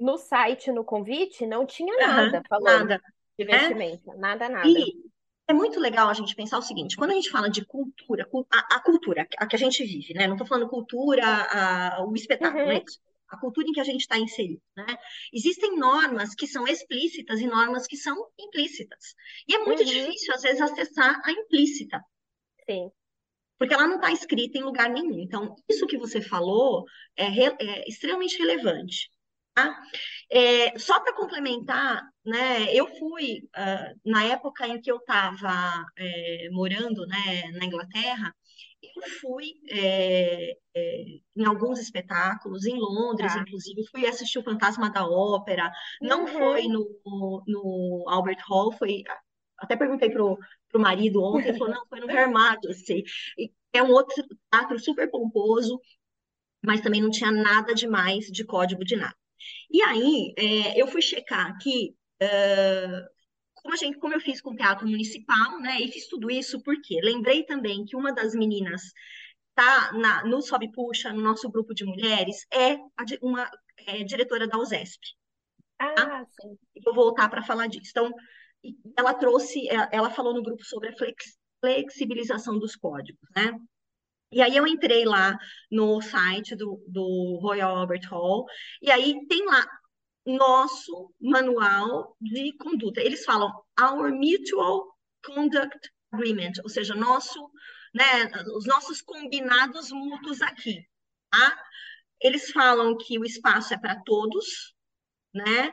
no 0.00 0.16
site, 0.18 0.72
no 0.72 0.84
convite, 0.84 1.46
não 1.46 1.66
tinha 1.66 2.00
nada 2.02 2.42
falando 2.48 2.88
nada, 2.88 3.00
de 3.38 3.44
né? 3.50 3.74
vestimenta, 3.84 4.14
nada, 4.16 4.48
nada. 4.48 4.80
E 4.80 5.04
é 5.48 5.54
muito 5.54 5.80
legal 5.80 6.08
a 6.08 6.14
gente 6.14 6.34
pensar 6.36 6.58
o 6.58 6.62
seguinte: 6.62 6.96
quando 6.96 7.12
a 7.12 7.14
gente 7.14 7.30
fala 7.30 7.50
de 7.50 7.64
cultura, 7.66 8.26
cu- 8.26 8.46
a, 8.52 8.76
a 8.76 8.80
cultura, 8.80 9.26
a 9.38 9.46
que 9.48 9.56
a 9.56 9.58
gente 9.58 9.84
vive, 9.84 10.14
né? 10.14 10.26
Não 10.26 10.34
estou 10.36 10.48
falando 10.48 10.68
cultura, 10.70 11.24
a- 11.26 12.04
o 12.06 12.14
espetáculo, 12.16 12.72
é 12.72 12.76
Uhum, 12.76 12.86
isso? 12.86 13.00
A 13.30 13.38
cultura 13.38 13.68
em 13.68 13.72
que 13.72 13.80
a 13.80 13.84
gente 13.84 14.02
está 14.02 14.18
inserido, 14.18 14.62
né? 14.76 14.86
Existem 15.32 15.76
normas 15.78 16.34
que 16.34 16.46
são 16.46 16.66
explícitas 16.68 17.40
e 17.40 17.46
normas 17.46 17.86
que 17.86 17.96
são 17.96 18.16
implícitas. 18.38 19.14
E 19.48 19.54
é 19.56 19.58
muito 19.60 19.84
uhum, 19.84 19.86
difícil, 19.86 20.34
às 20.34 20.42
vezes, 20.42 20.60
acessar 20.62 21.20
a 21.24 21.32
implícita, 21.32 22.00
sim. 22.68 22.92
Porque 23.58 23.74
ela 23.74 23.86
não 23.86 23.96
está 23.96 24.12
escrita 24.12 24.58
em 24.58 24.62
lugar 24.62 24.88
nenhum. 24.90 25.18
Então, 25.20 25.54
isso 25.68 25.86
que 25.86 25.98
você 25.98 26.20
falou 26.20 26.84
é, 27.16 27.24
re- 27.28 27.56
é 27.60 27.88
extremamente 27.88 28.38
relevante. 28.38 29.10
tá? 29.54 29.80
É, 30.30 30.78
só 30.78 31.00
para 31.00 31.14
complementar, 31.14 32.02
né, 32.24 32.72
eu 32.74 32.86
fui, 32.98 33.48
ah, 33.54 33.92
na 34.04 34.24
época 34.24 34.66
em 34.68 34.80
que 34.80 34.90
eu 34.90 34.98
estava 34.98 35.84
morando, 36.52 37.06
né, 37.06 37.50
na 37.52 37.64
Inglaterra, 37.64 38.34
eu 38.82 39.02
fui 39.20 39.52
é, 39.70 40.52
é, 40.74 41.02
em 41.36 41.44
alguns 41.44 41.78
espetáculos, 41.80 42.66
em 42.66 42.76
Londres, 42.78 43.34
Tá. 43.34 43.40
inclusive, 43.42 43.86
fui 43.90 44.06
assistir 44.06 44.38
o 44.38 44.44
Fantasma 44.44 44.90
da 44.90 45.06
Ópera, 45.06 45.70
não 46.00 46.26
foi 46.26 46.66
Uhum. 46.66 46.72
no, 47.04 47.42
no 47.46 48.04
Albert 48.08 48.38
Hall, 48.48 48.72
foi, 48.72 49.02
até 49.58 49.76
perguntei 49.76 50.10
pro, 50.10 50.38
pro 50.68 50.80
marido 50.80 51.22
ontem, 51.22 51.48
ele 51.48 51.58
falou, 51.58 51.74
não, 51.74 51.86
foi 51.86 52.00
no 52.00 52.10
Her 52.10 52.30
Majesty, 52.30 53.04
e 53.38 53.50
é 53.72 53.82
um 53.82 53.90
outro 53.90 54.24
teatro 54.50 54.78
super 54.78 55.10
pomposo, 55.10 55.80
mas 56.64 56.80
também 56.80 57.00
não 57.00 57.10
tinha 57.10 57.30
nada 57.30 57.74
demais 57.74 58.26
de 58.26 58.44
código 58.44 58.84
de 58.84 58.96
nada. 58.96 59.16
E 59.70 59.82
aí, 59.82 60.34
é, 60.36 60.80
eu 60.80 60.86
fui 60.88 61.02
checar 61.02 61.46
aqui, 61.46 61.94
é, 62.20 62.86
como, 63.54 63.74
a 63.74 63.76
gente, 63.76 63.98
como 63.98 64.14
eu 64.14 64.20
fiz 64.20 64.40
com 64.40 64.50
o 64.50 64.56
Teatro 64.56 64.86
Municipal, 64.86 65.60
né? 65.60 65.80
E 65.80 65.90
fiz 65.90 66.08
tudo 66.08 66.30
isso 66.30 66.62
porque 66.62 67.00
lembrei 67.02 67.44
também 67.44 67.84
que 67.84 67.96
uma 67.96 68.12
das 68.12 68.34
meninas 68.34 68.82
tá 69.54 69.92
na, 69.92 70.24
no 70.24 70.40
Sobe 70.42 70.70
Puxa, 70.70 71.12
no 71.12 71.22
nosso 71.22 71.50
grupo 71.50 71.74
de 71.74 71.84
mulheres, 71.84 72.46
é 72.52 72.74
a 72.74 73.04
uma 73.22 73.50
é, 73.86 74.04
diretora 74.04 74.46
da 74.46 74.58
USESP. 74.58 75.00
Tá? 75.78 75.94
Ah, 75.98 76.24
sim. 76.40 76.56
vou 76.84 76.94
voltar 76.94 77.28
para 77.28 77.42
falar 77.42 77.66
disso. 77.66 77.90
Então, 77.90 78.12
ela 78.96 79.14
trouxe, 79.14 79.68
é, 79.68 79.88
ela 79.92 80.10
falou 80.10 80.34
no 80.34 80.42
grupo 80.42 80.64
sobre 80.64 80.88
a 80.88 80.96
flex, 80.96 81.38
flexibilização 81.60 82.58
dos 82.58 82.76
códigos, 82.76 83.28
né? 83.34 83.52
E 84.32 84.42
aí 84.42 84.56
eu 84.56 84.66
entrei 84.66 85.04
lá 85.04 85.38
no 85.70 86.00
site 86.00 86.56
do, 86.56 86.82
do 86.88 87.38
Royal 87.40 87.76
Albert 87.76 88.08
Hall, 88.10 88.44
e 88.82 88.90
aí 88.90 89.26
tem 89.28 89.44
lá 89.44 89.64
nosso 90.26 91.14
manual 91.20 92.16
de 92.20 92.52
conduta. 92.58 93.00
Eles 93.00 93.24
falam 93.24 93.52
Our 93.80 94.10
Mutual 94.12 94.92
Conduct 95.24 95.90
Agreement, 96.12 96.52
ou 96.64 96.68
seja, 96.68 96.94
nosso, 96.94 97.50
né, 97.94 98.30
os 98.56 98.66
nossos 98.66 99.00
combinados 99.00 99.92
mútuos 99.92 100.42
aqui. 100.42 100.84
Tá? 101.30 101.64
Eles 102.20 102.50
falam 102.50 102.96
que 102.96 103.18
o 103.18 103.24
espaço 103.24 103.74
é 103.74 103.78
para 103.78 104.02
todos, 104.02 104.74
né? 105.32 105.72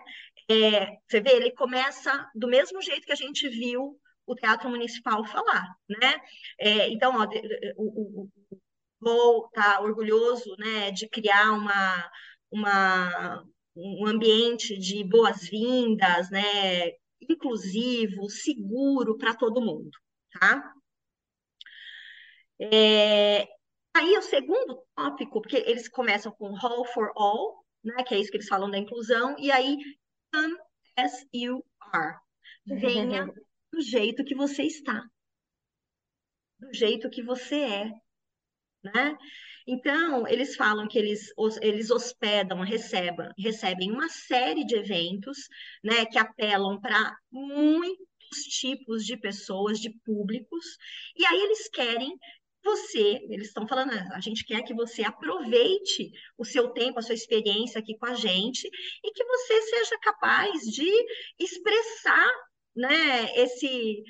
É, 0.50 0.98
você 1.08 1.22
vê, 1.22 1.32
ele 1.32 1.52
começa 1.52 2.30
do 2.36 2.48
mesmo 2.48 2.82
jeito 2.82 3.06
que 3.06 3.12
a 3.14 3.16
gente 3.16 3.48
viu 3.50 4.00
o 4.26 4.36
Teatro 4.36 4.70
Municipal 4.70 5.24
falar, 5.26 5.66
né? 5.88 6.22
É, 6.60 6.90
então, 6.90 7.16
ó, 7.18 7.28
o, 7.78 8.24
o, 8.24 8.30
vou 9.04 9.50
tá 9.50 9.82
orgulhoso 9.82 10.56
né, 10.58 10.92
de 10.92 11.08
criar 11.10 11.52
uma, 11.52 12.12
uma, 12.50 13.44
um 13.76 14.08
ambiente 14.08 14.78
de 14.78 15.04
boas-vindas, 15.04 16.30
né, 16.32 16.92
inclusivo, 17.22 18.30
seguro 18.30 19.18
para 19.18 19.36
todo 19.36 19.62
mundo, 19.62 19.92
tá? 20.40 20.74
É, 22.60 23.48
aí 23.94 24.18
o 24.18 24.22
segundo 24.22 24.82
tópico, 24.96 25.42
porque 25.42 25.58
eles 25.58 25.90
começam 25.90 26.32
com 26.32 26.56
Hall 26.56 26.86
for 26.86 27.12
All, 27.16 27.66
né, 27.84 28.04
que 28.04 28.16
é 28.16 28.20
isso 28.20 28.32
que 28.32 28.38
eles 28.38 28.48
falam 28.48 28.72
da 28.72 28.78
inclusão, 28.78 29.36
e 29.38 29.52
aí 29.52 29.78
come 30.34 30.58
as 30.98 31.26
you 31.32 31.64
are. 31.94 32.18
Venha 32.66 33.28
do 33.72 33.82
jeito 33.82 34.24
que 34.24 34.36
você 34.36 34.64
está, 34.64 35.04
do 36.60 36.74
jeito 36.74 37.10
que 37.10 37.22
você 37.22 37.56
é, 37.56 37.92
né? 38.84 39.18
Então, 39.66 40.28
eles 40.28 40.56
falam 40.56 40.88
que 40.88 40.98
eles, 40.98 41.32
eles 41.62 41.90
hospedam, 41.90 42.62
recebem, 42.62 43.30
recebem 43.38 43.92
uma 43.92 44.10
série 44.10 44.66
de 44.66 44.76
eventos, 44.76 45.38
né, 45.82 46.06
que 46.06 46.18
apelam 46.18 46.80
para 46.82 47.16
muitos 47.32 48.44
tipos 48.60 49.06
de 49.06 49.16
pessoas, 49.16 49.80
de 49.80 49.90
públicos, 50.04 50.66
e 51.16 51.26
aí 51.26 51.40
eles 51.40 51.70
querem 51.70 52.18
você, 52.64 53.20
eles 53.30 53.48
estão 53.48 53.68
falando, 53.68 53.92
a 54.14 54.20
gente 54.20 54.46
quer 54.46 54.64
que 54.64 54.74
você 54.74 55.04
aproveite 55.04 56.12
o 56.38 56.46
seu 56.46 56.70
tempo, 56.70 57.00
a 57.00 57.02
sua 57.02 57.16
experiência 57.16 57.80
aqui 57.80 57.98
com 57.98 58.06
a 58.06 58.16
gente, 58.16 58.68
e 59.04 59.12
que 59.12 59.24
você 59.26 59.62
seja 59.64 59.98
capaz 60.00 60.62
de 60.64 60.90
expressar, 61.40 62.32
né, 62.76 63.26
esse, 63.38 64.04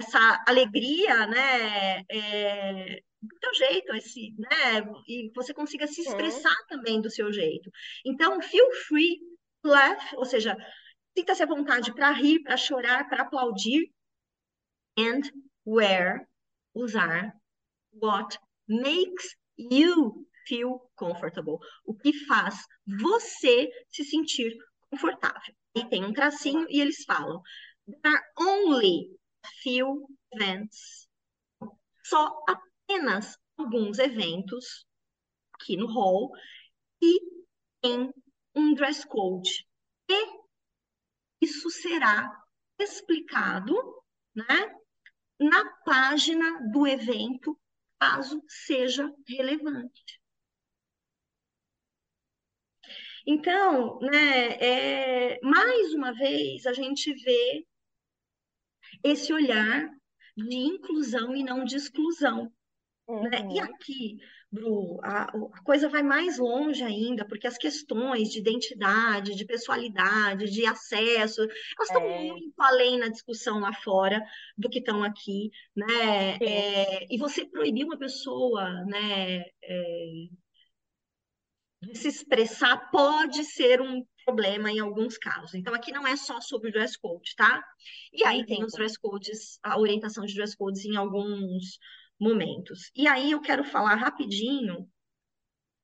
essa 0.00 0.44
alegria, 0.46 1.26
né, 1.26 2.02
é, 2.10 3.00
do 3.22 3.38
teu 3.40 3.54
jeito, 3.54 3.94
esse, 3.96 4.34
né, 4.38 4.82
e 5.08 5.30
você 5.34 5.54
consiga 5.54 5.86
se 5.86 6.00
Uhum. 6.00 6.08
expressar 6.08 6.56
também 6.68 7.00
do 7.00 7.10
seu 7.10 7.32
jeito. 7.32 7.70
Então, 8.04 8.40
feel 8.42 8.70
free 8.88 9.18
to 9.62 9.68
laugh, 9.70 10.14
ou 10.16 10.24
seja, 10.24 10.56
sinta-se 11.16 11.42
à 11.42 11.46
vontade 11.46 11.94
para 11.94 12.10
rir, 12.10 12.42
para 12.42 12.56
chorar, 12.56 13.08
para 13.08 13.22
aplaudir, 13.22 13.90
and 14.98 15.22
wear, 15.66 16.26
usar, 16.74 17.32
what 17.92 18.38
makes 18.68 19.34
you 19.56 20.26
feel 20.46 20.80
comfortable, 20.96 21.58
o 21.84 21.94
que 21.94 22.12
faz 22.26 22.56
você 22.86 23.68
se 23.88 24.04
sentir 24.04 24.56
confortável. 24.90 25.54
E 25.74 25.84
tem 25.88 26.04
um 26.04 26.12
tracinho 26.12 26.66
e 26.68 26.80
eles 26.80 27.04
falam, 27.04 27.40
there 27.86 28.14
are 28.14 28.22
only 28.38 29.16
few 29.62 30.06
events, 30.32 31.08
só 32.04 32.44
apenas 32.48 33.38
alguns 33.56 33.98
eventos 33.98 34.84
aqui 35.54 35.76
no 35.76 35.86
hall 35.86 36.30
e 37.00 37.20
tem 37.80 38.12
um 38.54 38.74
dress 38.74 39.06
code. 39.06 39.66
E 40.08 40.42
isso 41.40 41.70
será 41.70 42.30
explicado, 42.78 43.74
né, 44.34 44.74
na 45.38 45.64
página 45.84 46.70
do 46.70 46.86
evento, 46.86 47.58
caso 48.02 48.42
seja 48.48 49.08
relevante. 49.28 50.20
Então, 53.24 54.00
né, 54.00 54.56
é, 55.34 55.40
mais 55.42 55.94
uma 55.94 56.12
vez 56.12 56.66
a 56.66 56.72
gente 56.72 57.14
vê 57.14 57.64
esse 59.04 59.32
olhar 59.32 59.88
de 60.36 60.56
inclusão 60.56 61.36
e 61.36 61.44
não 61.44 61.64
de 61.64 61.76
exclusão. 61.76 62.52
Né? 63.08 63.30
E 63.50 63.60
Uhum. 63.60 63.62
aqui, 63.62 64.18
Bru, 64.52 65.00
a, 65.02 65.22
a 65.24 65.62
coisa 65.64 65.88
vai 65.88 66.02
mais 66.02 66.38
longe 66.38 66.82
ainda, 66.84 67.24
porque 67.24 67.46
as 67.46 67.56
questões 67.56 68.28
de 68.30 68.38
identidade, 68.38 69.34
de 69.34 69.46
pessoalidade, 69.46 70.50
de 70.50 70.66
acesso, 70.66 71.40
elas 71.40 71.88
estão 71.88 72.02
É, 72.02 72.26
muito 72.26 72.52
além 72.60 72.98
na 72.98 73.08
discussão 73.08 73.60
lá 73.60 73.72
fora 73.72 74.22
do 74.56 74.68
que 74.68 74.80
estão 74.80 75.02
aqui, 75.02 75.50
né? 75.74 76.36
É, 76.42 77.06
e 77.10 77.16
você 77.16 77.46
proibir 77.46 77.84
uma 77.84 77.98
pessoa, 77.98 78.84
né, 78.84 79.44
é, 79.62 80.28
de 81.82 81.96
se 81.96 82.08
expressar 82.08 82.90
pode 82.90 83.44
ser 83.44 83.80
um 83.80 84.04
problema 84.24 84.70
em 84.70 84.78
alguns 84.80 85.16
casos. 85.18 85.54
Então, 85.54 85.74
aqui 85.74 85.90
não 85.90 86.06
é 86.06 86.14
só 86.16 86.40
sobre 86.40 86.68
o 86.68 86.72
dress 86.72 86.96
code, 86.98 87.34
tá? 87.36 87.64
E 88.12 88.24
aí 88.24 88.44
tem 88.44 88.62
os 88.62 88.72
uhum. 88.74 88.78
dress 88.78 88.98
codes, 88.98 89.58
a 89.62 89.78
orientação 89.80 90.24
de 90.26 90.34
dress 90.34 90.56
codes 90.56 90.84
em 90.84 90.96
alguns 90.96 91.78
momentos. 92.22 92.90
E 92.94 93.08
aí 93.08 93.32
eu 93.32 93.40
quero 93.40 93.64
falar 93.64 93.96
rapidinho 93.96 94.88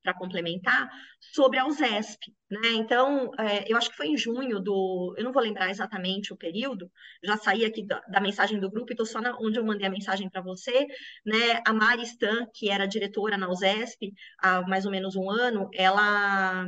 para 0.03 0.15
complementar, 0.15 0.89
sobre 1.21 1.59
a 1.59 1.67
USESP, 1.67 2.33
né? 2.49 2.71
Então, 2.75 3.31
é, 3.39 3.71
eu 3.71 3.77
acho 3.77 3.91
que 3.91 3.97
foi 3.97 4.07
em 4.07 4.17
junho 4.17 4.61
do, 4.61 5.15
eu 5.19 5.25
não 5.25 5.33
vou 5.33 5.43
lembrar 5.43 5.69
exatamente 5.69 6.33
o 6.33 6.37
período, 6.37 6.91
já 7.23 7.37
saí 7.37 7.65
aqui 7.65 7.85
da, 7.85 8.01
da 8.03 8.21
mensagem 8.21 8.59
do 8.59 8.71
grupo 8.71 8.91
e 8.91 8.95
estou 8.95 9.05
só 9.05 9.21
na, 9.21 9.37
onde 9.39 9.59
eu 9.59 9.65
mandei 9.65 9.87
a 9.87 9.91
mensagem 9.91 10.31
para 10.31 10.41
você, 10.41 10.87
né? 11.27 11.61
A 11.67 11.73
Mari 11.75 12.05
Stan, 12.05 12.47
que 12.55 12.71
era 12.71 12.87
diretora 12.87 13.37
na 13.37 13.51
USESP 13.51 14.15
há 14.39 14.63
mais 14.63 14.87
ou 14.87 14.93
menos 14.93 15.17
um 15.17 15.29
ano, 15.29 15.69
ela 15.75 16.65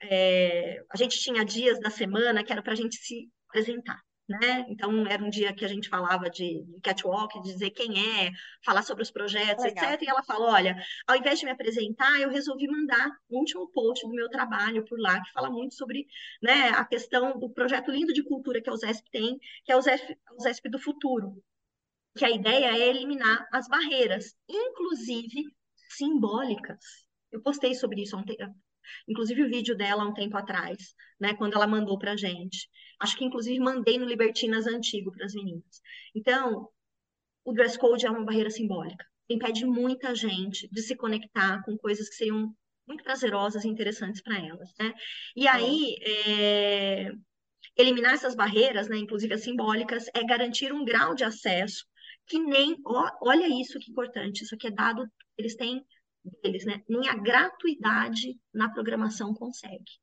é, 0.00 0.82
a 0.90 0.96
gente 0.96 1.20
tinha 1.20 1.44
dias 1.44 1.78
da 1.80 1.90
semana 1.90 2.42
que 2.42 2.52
era 2.52 2.62
para 2.62 2.72
a 2.72 2.76
gente 2.76 2.96
se 2.96 3.30
apresentar 3.48 4.00
né? 4.28 4.64
Então, 4.68 5.06
era 5.06 5.22
um 5.22 5.28
dia 5.28 5.52
que 5.52 5.64
a 5.64 5.68
gente 5.68 5.88
falava 5.88 6.30
de, 6.30 6.62
de 6.64 6.80
catwalk, 6.80 7.40
de 7.42 7.52
dizer 7.52 7.70
quem 7.70 7.92
é, 7.98 8.30
falar 8.64 8.82
sobre 8.82 9.02
os 9.02 9.10
projetos, 9.10 9.64
Legal. 9.64 9.84
etc. 9.84 10.02
E 10.02 10.08
ela 10.08 10.22
falou: 10.22 10.48
olha, 10.48 10.76
ao 11.06 11.16
invés 11.16 11.38
de 11.38 11.44
me 11.44 11.50
apresentar, 11.50 12.20
eu 12.20 12.30
resolvi 12.30 12.66
mandar 12.68 13.10
o 13.28 13.38
último 13.38 13.68
post 13.72 14.06
do 14.06 14.14
meu 14.14 14.28
trabalho 14.28 14.84
por 14.84 14.98
lá, 14.98 15.20
que 15.22 15.32
fala 15.32 15.50
muito 15.50 15.74
sobre 15.74 16.06
né, 16.40 16.68
a 16.70 16.84
questão 16.84 17.38
do 17.38 17.50
projeto 17.50 17.90
lindo 17.90 18.12
de 18.12 18.22
cultura 18.22 18.62
que 18.62 18.70
a 18.70 18.72
USESP 18.72 19.10
tem, 19.10 19.38
que 19.64 19.72
é 19.72 19.76
o 19.76 19.80
ZESP, 19.82 20.68
o 20.68 20.70
do 20.70 20.78
futuro. 20.78 21.42
Que 22.16 22.24
a 22.24 22.30
ideia 22.30 22.76
é 22.76 22.88
eliminar 22.88 23.48
as 23.52 23.66
barreiras, 23.68 24.36
inclusive 24.48 25.44
simbólicas. 25.88 26.78
Eu 27.30 27.42
postei 27.42 27.74
sobre 27.74 28.02
isso 28.02 28.16
ontem, 28.16 28.36
inclusive 29.08 29.42
o 29.42 29.48
vídeo 29.48 29.76
dela 29.76 30.02
há 30.02 30.06
um 30.06 30.12
tempo 30.12 30.36
atrás, 30.36 30.94
né, 31.18 31.34
quando 31.34 31.54
ela 31.54 31.66
mandou 31.66 31.98
para 31.98 32.12
a 32.12 32.16
gente. 32.16 32.68
Acho 33.02 33.16
que, 33.16 33.24
inclusive, 33.24 33.58
mandei 33.58 33.98
no 33.98 34.06
Libertinas 34.06 34.66
antigo 34.66 35.10
para 35.10 35.26
as 35.26 35.34
meninas. 35.34 35.82
Então, 36.14 36.68
o 37.44 37.52
dress 37.52 37.76
code 37.76 38.06
é 38.06 38.10
uma 38.10 38.24
barreira 38.24 38.48
simbólica. 38.48 39.04
Impede 39.28 39.66
muita 39.66 40.14
gente 40.14 40.68
de 40.70 40.82
se 40.82 40.94
conectar 40.94 41.62
com 41.64 41.76
coisas 41.76 42.08
que 42.08 42.14
seriam 42.14 42.54
muito 42.86 43.02
prazerosas 43.02 43.64
e 43.64 43.68
interessantes 43.68 44.22
para 44.22 44.38
elas, 44.38 44.70
né? 44.78 44.94
E 45.34 45.48
aí, 45.48 45.96
é... 46.06 47.10
eliminar 47.76 48.14
essas 48.14 48.36
barreiras, 48.36 48.88
né, 48.88 48.96
inclusive 48.98 49.34
as 49.34 49.42
simbólicas, 49.42 50.06
é 50.14 50.22
garantir 50.24 50.72
um 50.72 50.84
grau 50.84 51.14
de 51.14 51.24
acesso 51.24 51.84
que 52.26 52.38
nem, 52.38 52.76
olha 53.20 53.48
isso 53.60 53.80
que 53.80 53.90
importante, 53.90 54.44
isso 54.44 54.54
aqui 54.54 54.68
é 54.68 54.70
dado, 54.70 55.04
eles 55.36 55.56
têm 55.56 55.84
deles, 56.42 56.64
né? 56.64 56.80
Nem 56.88 57.08
a 57.08 57.16
gratuidade 57.16 58.38
na 58.54 58.70
programação 58.70 59.34
consegue. 59.34 60.01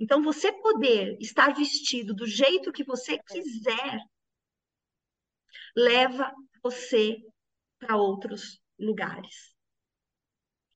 Então, 0.00 0.22
você 0.22 0.52
poder 0.52 1.16
estar 1.20 1.54
vestido 1.54 2.14
do 2.14 2.26
jeito 2.26 2.72
que 2.72 2.84
você 2.84 3.18
quiser, 3.18 3.98
leva 5.76 6.32
você 6.62 7.18
para 7.78 7.96
outros 7.96 8.60
lugares. 8.78 9.54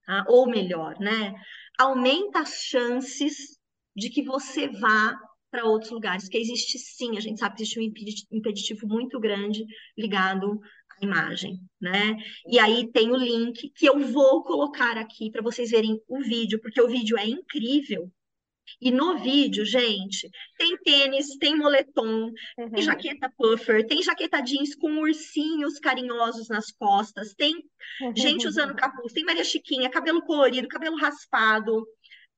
Ah, 0.06 0.24
ou 0.28 0.48
melhor, 0.48 0.98
né? 0.98 1.34
Aumenta 1.78 2.40
as 2.40 2.62
chances 2.62 3.58
de 3.94 4.10
que 4.10 4.22
você 4.22 4.68
vá 4.68 5.18
para 5.50 5.64
outros 5.64 5.90
lugares, 5.90 6.24
porque 6.24 6.38
existe 6.38 6.78
sim, 6.78 7.16
a 7.16 7.20
gente 7.20 7.38
sabe 7.38 7.56
que 7.56 7.62
existe 7.62 7.80
um 7.80 8.36
impeditivo 8.36 8.86
muito 8.86 9.18
grande 9.18 9.64
ligado 9.96 10.60
à 10.90 11.04
imagem, 11.04 11.58
né? 11.80 12.16
E 12.46 12.58
aí 12.58 12.90
tem 12.92 13.10
o 13.10 13.16
link 13.16 13.70
que 13.74 13.86
eu 13.86 13.98
vou 13.98 14.42
colocar 14.44 14.96
aqui 14.98 15.30
para 15.30 15.42
vocês 15.42 15.70
verem 15.70 16.00
o 16.06 16.20
vídeo, 16.20 16.60
porque 16.60 16.80
o 16.80 16.88
vídeo 16.88 17.18
é 17.18 17.26
incrível. 17.26 18.10
E 18.80 18.90
no 18.90 19.18
vídeo, 19.18 19.64
gente, 19.64 20.28
tem 20.56 20.76
tênis, 20.78 21.36
tem 21.38 21.56
moletom, 21.56 22.30
uhum. 22.58 22.70
tem 22.70 22.82
jaqueta 22.82 23.32
puffer, 23.36 23.86
tem 23.86 24.02
jaqueta 24.02 24.40
jeans 24.40 24.74
com 24.74 25.00
ursinhos 25.00 25.78
carinhosos 25.78 26.48
nas 26.48 26.70
costas, 26.70 27.34
tem 27.34 27.54
uhum. 28.00 28.16
gente 28.16 28.46
usando 28.46 28.74
capuz, 28.74 29.12
tem 29.12 29.24
Maria 29.24 29.44
Chiquinha, 29.44 29.90
cabelo 29.90 30.22
colorido, 30.22 30.68
cabelo 30.68 30.96
raspado, 30.96 31.86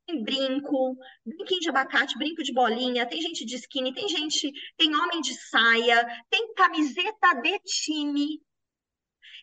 tem 0.06 0.22
brinco, 0.22 0.96
brinquinho 1.24 1.60
de 1.60 1.68
abacate, 1.68 2.18
brinco 2.18 2.42
de 2.42 2.52
bolinha, 2.52 3.06
tem 3.06 3.20
gente 3.20 3.44
de 3.44 3.56
skinny, 3.56 3.92
tem 3.94 4.08
gente, 4.08 4.52
tem 4.76 4.94
homem 4.94 5.20
de 5.20 5.34
saia, 5.34 6.06
tem 6.28 6.52
camiseta 6.54 7.34
de 7.42 7.58
time, 7.60 8.40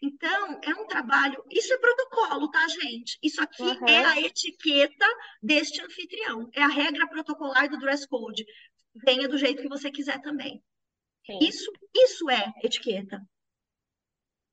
então, 0.02 0.60
é 0.64 0.74
um 0.76 0.86
trabalho. 0.86 1.44
Isso 1.50 1.74
é 1.74 1.78
protocolo, 1.78 2.50
tá, 2.50 2.68
gente? 2.68 3.18
Isso 3.22 3.42
aqui 3.42 3.64
uhum. 3.64 3.88
é 3.88 4.06
a 4.06 4.22
etiqueta 4.22 5.06
deste 5.42 5.82
anfitrião. 5.82 6.50
É 6.54 6.64
a 6.64 6.68
regra 6.68 7.08
protocolar 7.08 7.70
do 7.70 7.80
dress 7.80 8.08
code. 8.08 8.46
Venha 9.06 9.28
do 9.28 9.38
jeito 9.38 9.62
que 9.62 9.70
você 9.70 9.92
quiser 9.92 10.22
também. 10.22 10.62
Isso, 11.42 11.72
isso 11.94 12.30
é 12.30 12.54
etiqueta. 12.64 13.22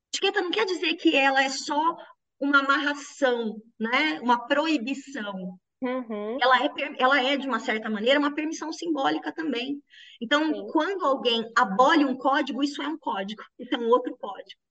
Etiqueta 0.09 0.41
não 0.41 0.51
quer 0.51 0.65
dizer 0.65 0.95
que 0.95 1.15
ela 1.15 1.41
é 1.41 1.49
só 1.49 1.95
uma 2.39 2.59
amarração, 2.59 3.61
né? 3.79 4.19
Uma 4.21 4.45
proibição. 4.45 5.57
Uhum. 5.81 6.37
Ela, 6.41 6.65
é, 6.65 6.69
ela 6.97 7.21
é, 7.21 7.37
de 7.37 7.47
uma 7.47 7.59
certa 7.59 7.89
maneira, 7.89 8.19
uma 8.19 8.33
permissão 8.33 8.73
simbólica 8.73 9.31
também. 9.31 9.81
Então, 10.21 10.53
Sim. 10.53 10.67
quando 10.71 11.05
alguém 11.05 11.49
abole 11.55 12.03
um 12.03 12.17
código, 12.17 12.63
isso 12.63 12.81
é 12.81 12.87
um 12.87 12.97
código, 12.97 13.43
isso 13.59 13.73
é 13.73 13.77
um 13.77 13.87
outro 13.87 14.15
código 14.17 14.64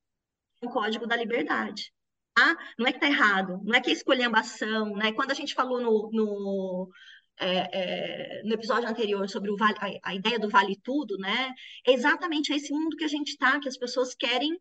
o 0.64 0.70
Código 0.70 1.06
da 1.06 1.16
Liberdade. 1.16 1.92
Tá? 2.34 2.56
Não 2.76 2.86
é 2.86 2.90
que 2.90 2.96
está 2.96 3.06
errado, 3.06 3.60
não 3.62 3.74
é 3.76 3.80
que 3.80 3.90
é 3.90 3.92
escolhambação, 3.92 4.96
né? 4.96 5.12
Quando 5.12 5.30
a 5.30 5.34
gente 5.34 5.54
falou 5.54 5.80
no, 5.80 6.10
no, 6.12 6.90
é, 7.38 8.38
é, 8.38 8.42
no 8.42 8.54
episódio 8.54 8.88
anterior 8.88 9.28
sobre 9.28 9.52
o 9.52 9.56
vale, 9.56 9.76
a, 9.78 10.10
a, 10.10 10.14
ideia 10.16 10.36
do 10.36 10.48
vale 10.48 10.76
tudo, 10.82 11.16
né? 11.16 11.54
É 11.86 11.92
exatamente 11.92 12.52
esse 12.52 12.72
mundo 12.72 12.96
que 12.96 13.04
a 13.04 13.08
gente 13.08 13.28
está, 13.28 13.60
que 13.60 13.68
as 13.68 13.76
pessoas 13.76 14.16
querem 14.16 14.60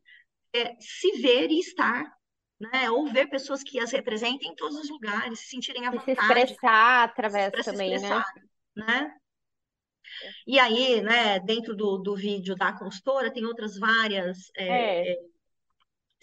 é, 0.53 0.75
se 0.79 1.19
ver 1.19 1.49
e 1.49 1.59
estar, 1.59 2.05
né? 2.59 2.91
Ou 2.91 3.07
ver 3.07 3.27
pessoas 3.27 3.63
que 3.63 3.79
as 3.79 3.91
representem 3.91 4.51
em 4.51 4.55
todos 4.55 4.77
os 4.77 4.89
lugares, 4.89 5.39
se 5.39 5.47
sentirem 5.47 5.87
à 5.87 5.91
vontade. 5.91 6.15
Se 6.15 6.21
expressar 6.21 7.03
através 7.05 7.51
se 7.55 7.63
também, 7.63 7.89
né? 7.89 7.95
expressar, 7.95 8.33
né? 8.75 8.85
né? 8.85 9.15
E 10.45 10.59
aí, 10.59 11.01
né, 11.01 11.39
dentro 11.39 11.75
do, 11.75 11.97
do 11.97 12.15
vídeo 12.15 12.55
da 12.55 12.71
consultora, 12.73 13.31
tem 13.31 13.45
outras 13.45 13.79
várias 13.79 14.51
é, 14.55 15.11
é 15.11 15.17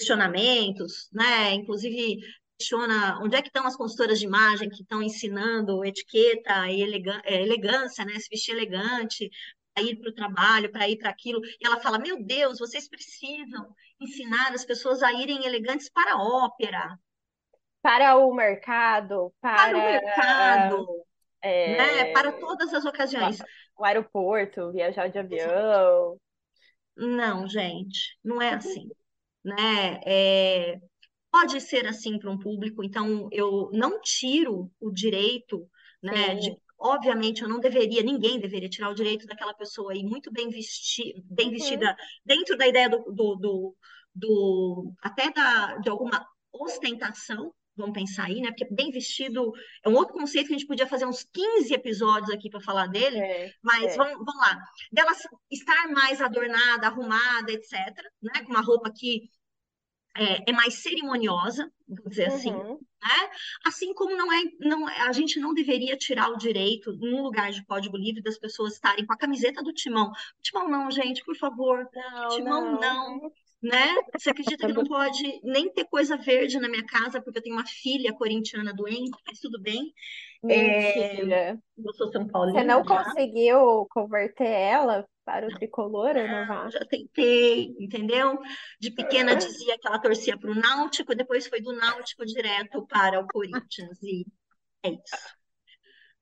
questionamentos, 0.00 1.08
né? 1.12 1.52
Inclusive 1.52 2.18
questiona 2.58 3.18
onde 3.22 3.36
é 3.36 3.42
que 3.42 3.48
estão 3.48 3.66
as 3.66 3.76
consultoras 3.76 4.18
de 4.18 4.26
imagem 4.26 4.68
que 4.68 4.82
estão 4.82 5.02
ensinando 5.02 5.84
etiqueta 5.84 6.68
e 6.68 6.82
é, 7.24 7.42
elegância, 7.42 8.04
né? 8.04 8.18
Se 8.18 8.28
vestir 8.28 8.52
elegante, 8.52 9.30
para 9.74 9.84
ir 9.84 9.96
para 9.96 10.10
o 10.10 10.14
trabalho, 10.14 10.72
para 10.72 10.88
ir 10.88 10.96
para 10.96 11.10
aquilo. 11.10 11.40
E 11.44 11.66
ela 11.66 11.80
fala: 11.80 11.98
Meu 11.98 12.22
Deus, 12.24 12.58
vocês 12.58 12.88
precisam 12.88 13.74
ensinar 14.00 14.52
as 14.52 14.64
pessoas 14.64 15.02
a 15.02 15.12
irem 15.12 15.44
elegantes 15.44 15.90
para 15.90 16.14
a 16.14 16.22
ópera. 16.22 16.98
Para 17.82 18.16
o 18.16 18.34
mercado, 18.34 19.32
para, 19.40 19.70
para 19.70 19.78
o 19.78 19.80
mercado, 19.80 20.86
é... 21.40 21.76
né? 21.78 22.12
para 22.12 22.32
todas 22.32 22.74
as 22.74 22.84
ocasiões. 22.84 23.38
O 23.78 23.84
aeroporto, 23.84 24.70
viajar 24.70 25.08
de 25.08 25.18
avião. 25.18 26.18
Não, 26.94 27.48
gente, 27.48 28.18
não 28.22 28.42
é 28.42 28.52
assim 28.52 28.90
né? 29.44 30.00
É, 30.04 30.80
pode 31.30 31.60
ser 31.60 31.86
assim 31.86 32.18
para 32.18 32.30
um 32.30 32.38
público, 32.38 32.82
então 32.82 33.28
eu 33.32 33.70
não 33.72 34.00
tiro 34.00 34.70
o 34.80 34.90
direito, 34.90 35.68
né? 36.02 36.34
De, 36.34 36.56
obviamente 36.78 37.42
eu 37.42 37.48
não 37.48 37.60
deveria, 37.60 38.02
ninguém 38.02 38.40
deveria 38.40 38.68
tirar 38.68 38.90
o 38.90 38.94
direito 38.94 39.26
daquela 39.26 39.54
pessoa 39.54 39.92
aí 39.92 40.02
muito 40.02 40.32
bem, 40.32 40.48
vesti 40.48 41.14
bem 41.24 41.46
uhum. 41.46 41.52
vestida 41.52 41.96
dentro 42.24 42.56
da 42.56 42.66
ideia 42.66 42.88
do, 42.88 42.98
do, 43.12 43.36
do, 43.36 43.76
do 44.14 44.92
até 45.02 45.30
da, 45.30 45.76
de 45.76 45.90
alguma 45.90 46.26
ostentação, 46.52 47.52
vamos 47.80 47.94
pensar 47.94 48.26
aí, 48.26 48.40
né? 48.40 48.48
Porque 48.48 48.72
bem 48.72 48.90
vestido 48.90 49.52
é 49.84 49.88
um 49.88 49.94
outro 49.94 50.14
conceito 50.14 50.48
que 50.48 50.54
a 50.54 50.58
gente 50.58 50.68
podia 50.68 50.86
fazer 50.86 51.06
uns 51.06 51.24
15 51.24 51.74
episódios 51.74 52.30
aqui 52.30 52.48
para 52.48 52.60
falar 52.60 52.86
dele, 52.86 53.18
é, 53.18 53.52
mas 53.62 53.94
é. 53.94 53.96
Vamos, 53.96 54.14
vamos 54.14 54.36
lá. 54.36 54.58
Dela 54.92 55.12
estar 55.50 55.88
mais 55.88 56.20
adornada, 56.20 56.86
arrumada, 56.86 57.52
etc., 57.52 57.72
né? 58.22 58.42
Com 58.44 58.52
uma 58.52 58.62
roupa 58.62 58.92
que 58.94 59.28
é, 60.16 60.50
é 60.50 60.52
mais 60.52 60.74
cerimoniosa, 60.74 61.70
vou 61.88 62.08
dizer 62.08 62.26
assim, 62.26 62.52
uhum. 62.52 62.74
né? 62.74 63.30
Assim 63.64 63.94
como 63.94 64.16
não 64.16 64.32
é, 64.32 64.42
não 64.60 64.88
é, 64.88 65.00
a 65.02 65.12
gente 65.12 65.38
não 65.38 65.54
deveria 65.54 65.96
tirar 65.96 66.30
o 66.30 66.36
direito, 66.36 66.92
num 66.96 67.22
lugar 67.22 67.50
de 67.50 67.64
código 67.64 67.96
livre, 67.96 68.22
das 68.22 68.38
pessoas 68.38 68.74
estarem 68.74 69.06
com 69.06 69.12
a 69.12 69.18
camiseta 69.18 69.62
do 69.62 69.72
Timão. 69.72 70.10
Timão 70.42 70.68
não, 70.68 70.90
gente, 70.90 71.24
por 71.24 71.36
favor. 71.36 71.88
Não, 71.94 72.28
timão 72.28 72.72
não. 72.72 72.80
não 72.80 73.32
né? 73.62 73.94
Você 74.18 74.30
acredita 74.30 74.66
que 74.66 74.72
não 74.72 74.84
pode 74.84 75.40
nem 75.42 75.70
ter 75.72 75.84
coisa 75.84 76.16
verde 76.16 76.58
na 76.58 76.68
minha 76.68 76.84
casa 76.84 77.20
porque 77.20 77.38
eu 77.38 77.42
tenho 77.42 77.56
uma 77.56 77.66
filha 77.66 78.12
corintiana 78.12 78.72
doente, 78.72 79.18
mas 79.26 79.38
tudo 79.38 79.60
bem. 79.60 79.92
Mentira. 80.42 81.36
É, 81.36 81.58
eu 81.78 81.92
sou 81.94 82.10
São 82.10 82.26
Paulo. 82.26 82.52
Você 82.52 82.64
não 82.64 82.82
já. 82.82 83.04
conseguiu 83.04 83.86
converter 83.90 84.48
ela 84.48 85.06
para 85.24 85.46
o 85.46 85.54
tricolor 85.54 86.14
não 86.14 86.46
vai? 86.46 86.70
Já 86.70 86.84
tentei, 86.86 87.74
entendeu? 87.78 88.38
De 88.80 88.90
pequena 88.90 89.36
dizia 89.36 89.78
que 89.78 89.86
ela 89.86 90.00
torcia 90.00 90.38
para 90.38 90.50
o 90.50 90.54
Náutico, 90.54 91.14
depois 91.14 91.46
foi 91.46 91.60
do 91.60 91.72
Náutico 91.74 92.24
direto 92.24 92.86
para 92.86 93.20
o 93.20 93.26
Corinthians 93.26 94.02
e 94.02 94.26
é 94.82 94.90
isso. 94.90 95.40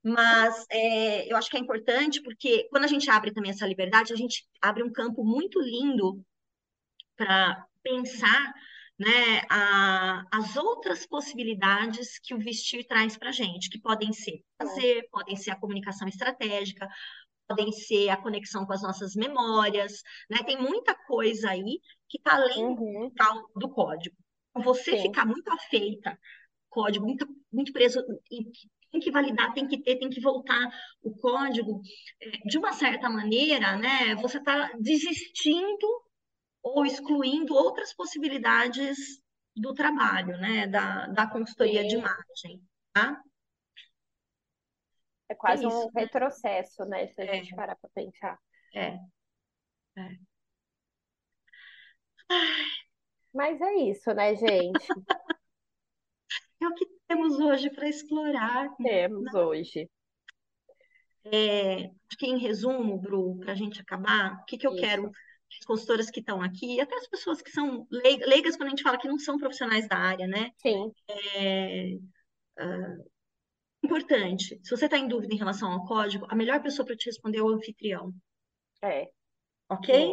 Mas 0.02 0.64
é, 0.70 1.30
eu 1.30 1.36
acho 1.36 1.50
que 1.50 1.56
é 1.56 1.60
importante 1.60 2.20
porque 2.22 2.66
quando 2.70 2.84
a 2.84 2.88
gente 2.88 3.08
abre 3.10 3.32
também 3.32 3.50
essa 3.50 3.66
liberdade, 3.66 4.12
a 4.12 4.16
gente 4.16 4.44
abre 4.60 4.82
um 4.82 4.92
campo 4.92 5.24
muito 5.24 5.60
lindo 5.60 6.24
para 7.18 7.66
pensar 7.82 8.54
né, 8.98 9.42
a, 9.50 10.24
as 10.32 10.56
outras 10.56 11.06
possibilidades 11.06 12.18
que 12.18 12.34
o 12.34 12.38
vestir 12.38 12.86
traz 12.86 13.16
para 13.16 13.28
a 13.28 13.32
gente, 13.32 13.68
que 13.68 13.80
podem 13.80 14.12
ser 14.12 14.42
fazer, 14.60 15.08
podem 15.10 15.36
ser 15.36 15.50
a 15.50 15.58
comunicação 15.58 16.08
estratégica, 16.08 16.88
podem 17.46 17.70
ser 17.72 18.08
a 18.08 18.16
conexão 18.16 18.64
com 18.64 18.72
as 18.72 18.82
nossas 18.82 19.14
memórias, 19.14 20.02
né? 20.28 20.38
Tem 20.44 20.60
muita 20.60 20.94
coisa 20.94 21.50
aí 21.50 21.80
que 22.08 22.18
está 22.18 22.34
além 22.34 22.64
uhum. 22.64 23.10
do 23.56 23.68
código. 23.70 24.16
Então, 24.50 24.62
você 24.62 24.92
Sim. 24.92 25.02
ficar 25.02 25.24
muito 25.24 25.48
afeita, 25.50 26.18
código, 26.68 27.06
muito, 27.06 27.26
muito 27.52 27.72
preso, 27.72 28.02
tem 28.90 29.00
que 29.00 29.10
validar, 29.10 29.52
tem 29.54 29.66
que 29.66 29.80
ter, 29.80 29.96
tem 29.96 30.10
que 30.10 30.20
voltar 30.20 30.68
o 31.02 31.10
código, 31.16 31.80
é, 32.20 32.30
de 32.46 32.58
uma 32.58 32.72
certa 32.72 33.08
maneira, 33.08 33.76
né? 33.76 34.14
Você 34.16 34.38
está 34.38 34.72
desistindo 34.78 36.07
ou 36.62 36.84
excluindo 36.84 37.54
outras 37.54 37.94
possibilidades 37.94 38.96
do 39.54 39.74
trabalho, 39.74 40.38
né? 40.38 40.66
Da, 40.66 41.06
da 41.06 41.26
consultoria 41.26 41.82
Sim. 41.82 41.88
de 41.88 41.96
imagem, 41.96 42.62
tá? 42.92 43.22
É 45.28 45.34
quase 45.34 45.64
é 45.64 45.68
um 45.68 45.84
né? 45.86 46.02
retrocesso, 46.02 46.84
né? 46.86 47.06
Se 47.08 47.20
a 47.20 47.24
é. 47.24 47.34
gente 47.34 47.54
parar 47.54 47.76
para 47.76 47.90
pensar. 47.90 48.38
É. 48.74 48.98
é. 49.96 50.18
Mas 53.32 53.60
é 53.60 53.74
isso, 53.74 54.12
né, 54.14 54.34
gente? 54.34 54.86
é 56.60 56.66
o 56.66 56.74
que 56.74 56.86
temos 57.06 57.38
hoje 57.38 57.70
para 57.70 57.88
explorar. 57.88 58.74
Temos 58.76 59.32
né? 59.32 59.40
hoje. 59.40 59.90
É, 61.24 61.84
acho 61.84 62.16
que 62.18 62.26
em 62.26 62.38
resumo, 62.38 62.98
Bru, 62.98 63.38
para 63.38 63.52
a 63.52 63.54
gente 63.54 63.80
acabar, 63.80 64.40
o 64.40 64.44
que, 64.46 64.56
que 64.56 64.66
eu 64.66 64.72
isso. 64.72 64.80
quero 64.80 65.10
as 65.60 65.66
consultoras 65.66 66.10
que 66.10 66.20
estão 66.20 66.42
aqui, 66.42 66.80
até 66.80 66.94
as 66.96 67.08
pessoas 67.08 67.40
que 67.40 67.50
são 67.50 67.86
leigas, 67.90 68.56
quando 68.56 68.68
a 68.68 68.70
gente 68.70 68.82
fala 68.82 68.98
que 68.98 69.08
não 69.08 69.18
são 69.18 69.38
profissionais 69.38 69.88
da 69.88 69.96
área, 69.96 70.26
né? 70.26 70.50
Sim. 70.58 70.92
É, 71.08 71.94
uh, 72.60 73.10
importante, 73.82 74.60
se 74.62 74.70
você 74.70 74.84
está 74.84 74.98
em 74.98 75.08
dúvida 75.08 75.34
em 75.34 75.38
relação 75.38 75.72
ao 75.72 75.84
código, 75.84 76.26
a 76.28 76.34
melhor 76.34 76.62
pessoa 76.62 76.84
para 76.84 76.96
te 76.96 77.06
responder 77.06 77.38
é 77.38 77.42
o 77.42 77.48
anfitrião. 77.48 78.12
É. 78.82 79.08
Ok? 79.68 79.94
É. 79.94 80.08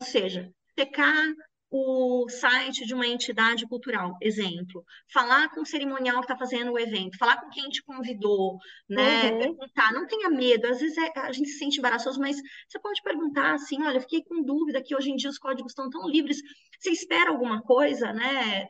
Ou 0.00 0.06
seja, 0.06 0.52
checar 0.78 1.24
o 1.70 2.26
site 2.28 2.86
de 2.86 2.94
uma 2.94 3.06
entidade 3.06 3.66
cultural, 3.66 4.16
exemplo, 4.22 4.84
falar 5.12 5.50
com 5.50 5.60
o 5.60 5.66
cerimonial 5.66 6.16
que 6.16 6.24
está 6.24 6.36
fazendo 6.36 6.72
o 6.72 6.78
evento, 6.78 7.18
falar 7.18 7.40
com 7.40 7.50
quem 7.50 7.68
te 7.68 7.82
convidou, 7.82 8.58
né? 8.88 9.30
Uhum. 9.30 9.38
Perguntar, 9.38 9.92
não 9.92 10.06
tenha 10.06 10.30
medo, 10.30 10.66
às 10.66 10.80
vezes 10.80 10.96
é, 10.96 11.12
a 11.16 11.32
gente 11.32 11.50
se 11.50 11.58
sente 11.58 11.78
embaraçoso, 11.78 12.18
mas 12.18 12.36
você 12.66 12.78
pode 12.80 13.02
perguntar 13.02 13.54
assim, 13.54 13.82
olha, 13.82 14.00
fiquei 14.00 14.24
com 14.24 14.42
dúvida 14.42 14.82
que 14.82 14.96
hoje 14.96 15.10
em 15.10 15.16
dia 15.16 15.28
os 15.28 15.38
códigos 15.38 15.72
estão 15.72 15.90
tão 15.90 16.08
livres, 16.08 16.40
você 16.78 16.90
espera 16.90 17.30
alguma 17.30 17.60
coisa, 17.62 18.12
né? 18.14 18.66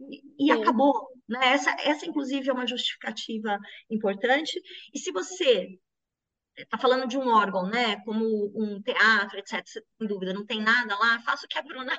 E, 0.00 0.46
e 0.46 0.50
acabou, 0.50 0.94
né? 1.28 1.52
Essa, 1.52 1.76
essa, 1.80 2.06
inclusive, 2.06 2.48
é 2.48 2.52
uma 2.52 2.66
justificativa 2.66 3.58
importante. 3.90 4.58
E 4.94 4.98
se 4.98 5.12
você 5.12 5.78
está 6.56 6.78
falando 6.78 7.06
de 7.06 7.18
um 7.18 7.28
órgão, 7.28 7.68
né, 7.68 7.96
como 8.04 8.24
um 8.54 8.80
teatro, 8.82 9.38
etc., 9.38 9.62
você 9.64 9.80
tem 9.98 10.08
dúvida, 10.08 10.32
não 10.32 10.44
tem 10.44 10.60
nada 10.60 10.96
lá, 10.98 11.20
faça 11.20 11.46
o 11.46 11.48
que 11.48 11.58
a 11.58 11.62
Bruna 11.62 11.98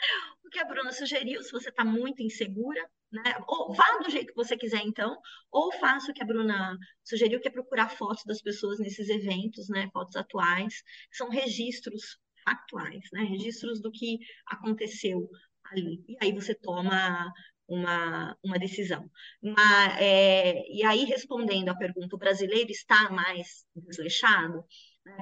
o 0.44 0.48
que 0.48 0.58
a 0.58 0.64
Bruna 0.64 0.92
sugeriu, 0.92 1.42
se 1.42 1.52
você 1.52 1.68
está 1.68 1.84
muito 1.84 2.22
insegura, 2.22 2.80
né? 3.12 3.22
Ou 3.46 3.74
vá 3.74 3.98
do 3.98 4.10
jeito 4.10 4.28
que 4.28 4.36
você 4.36 4.56
quiser, 4.56 4.82
então, 4.84 5.16
ou 5.50 5.72
faça 5.72 6.10
o 6.10 6.14
que 6.14 6.22
a 6.22 6.26
Bruna 6.26 6.76
sugeriu, 7.04 7.40
que 7.40 7.48
é 7.48 7.50
procurar 7.50 7.88
fotos 7.90 8.24
das 8.24 8.42
pessoas 8.42 8.78
nesses 8.78 9.08
eventos, 9.08 9.68
né? 9.68 9.88
Fotos 9.92 10.16
atuais, 10.16 10.82
são 11.12 11.28
registros 11.28 12.18
atuais, 12.46 13.04
né? 13.12 13.22
Registros 13.24 13.80
do 13.80 13.90
que 13.90 14.18
aconteceu 14.46 15.28
ali. 15.64 16.04
E 16.08 16.16
aí 16.22 16.32
você 16.32 16.54
toma 16.54 17.32
uma, 17.68 18.36
uma 18.42 18.58
decisão. 18.58 19.10
Mas, 19.42 19.96
é, 20.00 20.62
e 20.70 20.82
aí, 20.84 21.04
respondendo 21.04 21.68
à 21.68 21.76
pergunta, 21.76 22.16
o 22.16 22.18
brasileiro 22.18 22.70
está 22.70 23.10
mais 23.10 23.66
desleixado? 23.76 24.64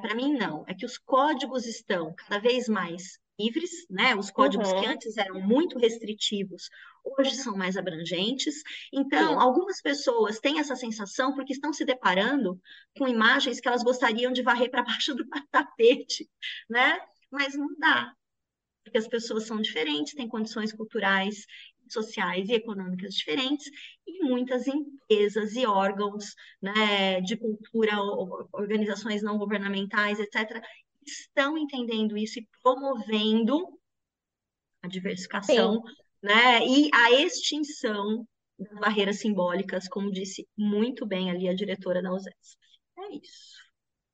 Para 0.01 0.14
mim, 0.14 0.33
não. 0.35 0.64
É 0.68 0.74
que 0.74 0.87
os 0.87 0.99
códigos 0.99 1.66
estão 1.66 2.14
cada 2.14 2.41
vez 2.41 2.68
mais 2.68 3.18
livres, 3.39 3.87
né? 3.91 4.14
Os 4.14 4.30
códigos 4.30 4.70
uhum. 4.70 4.80
que 4.80 4.87
antes 4.87 5.16
eram 5.16 5.41
muito 5.41 5.78
restritivos, 5.78 6.68
hoje 7.05 7.37
são 7.37 7.57
mais 7.57 7.76
abrangentes. 7.76 8.62
Então, 8.93 9.34
Sim. 9.34 9.41
algumas 9.41 9.80
pessoas 9.80 10.41
têm 10.41 10.59
essa 10.59 10.74
sensação 10.74 11.34
porque 11.34 11.53
estão 11.53 11.72
se 11.72 11.84
deparando 11.84 12.61
com 12.97 13.07
imagens 13.07 13.61
que 13.61 13.68
elas 13.68 13.82
gostariam 13.82 14.32
de 14.32 14.43
varrer 14.43 14.70
para 14.70 14.82
baixo 15.01 15.14
do 15.14 15.26
tapete, 15.51 16.28
né? 16.68 16.99
Mas 17.30 17.55
não 17.55 17.68
dá, 17.78 18.12
porque 18.84 18.99
as 18.99 19.09
pessoas 19.09 19.47
são 19.47 19.61
diferentes, 19.61 20.14
têm 20.14 20.28
condições 20.28 20.72
culturais, 20.72 21.45
sociais 21.89 22.49
e 22.49 22.55
econômicas 22.55 23.14
diferentes, 23.14 23.66
e 24.07 24.24
muitas 24.24 24.66
empresas 24.66 25.55
e 25.55 25.66
órgãos 25.66 26.34
né, 26.61 27.20
de 27.20 27.37
cultura, 27.37 28.01
organizações 28.53 29.22
não 29.22 29.39
governamentais, 29.39 30.18
etc., 30.20 30.62
estão 31.07 31.57
entendendo 31.57 32.17
isso 32.17 32.39
e 32.39 32.49
promovendo 32.63 33.79
a 34.83 34.89
diversificação, 34.89 35.83
né? 36.23 36.67
E 36.67 36.91
a 36.93 37.13
extinção 37.13 38.27
das 38.59 38.79
barreiras 38.79 39.21
simbólicas, 39.21 39.89
como 39.89 40.11
disse 40.11 40.49
muito 40.57 41.07
bem 41.07 41.31
ali 41.31 41.49
a 41.49 41.55
diretora 41.55 42.03
da 42.03 42.13
USESP. 42.13 42.59
É 42.99 43.17
isso. 43.17 43.67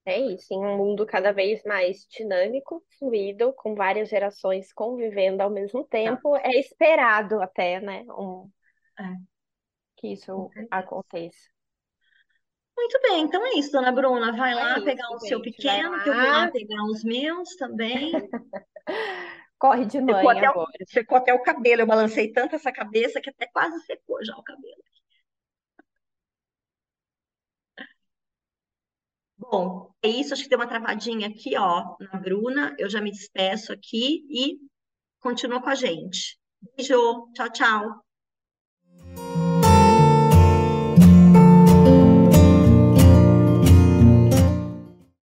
É 0.05 0.19
isso, 0.19 0.53
em 0.53 0.59
um 0.59 0.77
mundo 0.77 1.07
cada 1.07 1.31
vez 1.31 1.63
mais 1.65 2.05
dinâmico, 2.11 2.85
fluido, 2.99 3.53
com 3.53 3.77
várias 3.77 4.09
gerações 4.09 4.73
convivendo 4.73 5.43
ao 5.43 5.51
mesmo 5.51 5.85
tempo, 5.85 6.37
é 6.37 6.59
esperado 6.59 7.41
até, 7.41 7.81
né, 7.81 8.05
um... 8.09 8.51
é. 8.99 9.15
que 9.97 10.09
isso 10.09 10.51
aconteça. 10.69 11.49
Muito 12.77 13.01
bem, 13.03 13.23
então 13.23 13.45
é 13.45 13.59
isso, 13.59 13.73
dona 13.73 13.93
Bruna. 13.93 14.33
Vai 14.33 14.53
é 14.53 14.55
lá 14.55 14.77
isso, 14.77 14.85
pegar 14.85 15.09
o 15.09 15.19
gente, 15.19 15.29
seu 15.29 15.43
pequeno, 15.43 16.03
que 16.03 16.09
eu 16.09 16.15
vou 16.15 16.23
lá 16.23 16.51
pegar 16.51 16.85
os 16.85 17.05
meus 17.05 17.55
também. 17.57 18.13
Corre 19.59 19.85
de 19.87 20.01
mãe 20.01 20.15
secou 20.17 20.31
agora. 20.31 20.49
Até 20.49 20.85
o, 20.85 20.87
secou 20.89 21.19
até 21.19 21.35
o 21.35 21.43
cabelo. 21.43 21.83
Eu 21.83 21.87
balancei 21.87 22.33
tanto 22.33 22.57
essa 22.57 22.73
cabeça 22.73 23.21
que 23.21 23.31
até 23.31 23.47
quase 23.47 23.79
secou 23.85 24.25
já 24.25 24.37
o 24.37 24.43
cabelo. 24.43 24.83
Bom, 29.39 29.93
é 30.03 30.09
isso. 30.09 30.33
Acho 30.35 30.43
que 30.43 30.49
deu 30.49 30.59
uma 30.59 30.67
travadinha 30.67 31.29
aqui, 31.29 31.57
ó, 31.57 31.97
na 32.01 32.19
Bruna. 32.19 32.75
Eu 32.79 32.91
já 32.91 33.01
me 33.01 33.11
despeço 33.13 33.73
aqui 33.73 34.27
e 34.29 34.59
continua 35.21 35.63
com 35.63 35.69
a 35.69 35.75
gente. 35.77 36.39
Beijo. 36.77 37.31
Tchau, 37.33 37.51
tchau. 37.53 38.05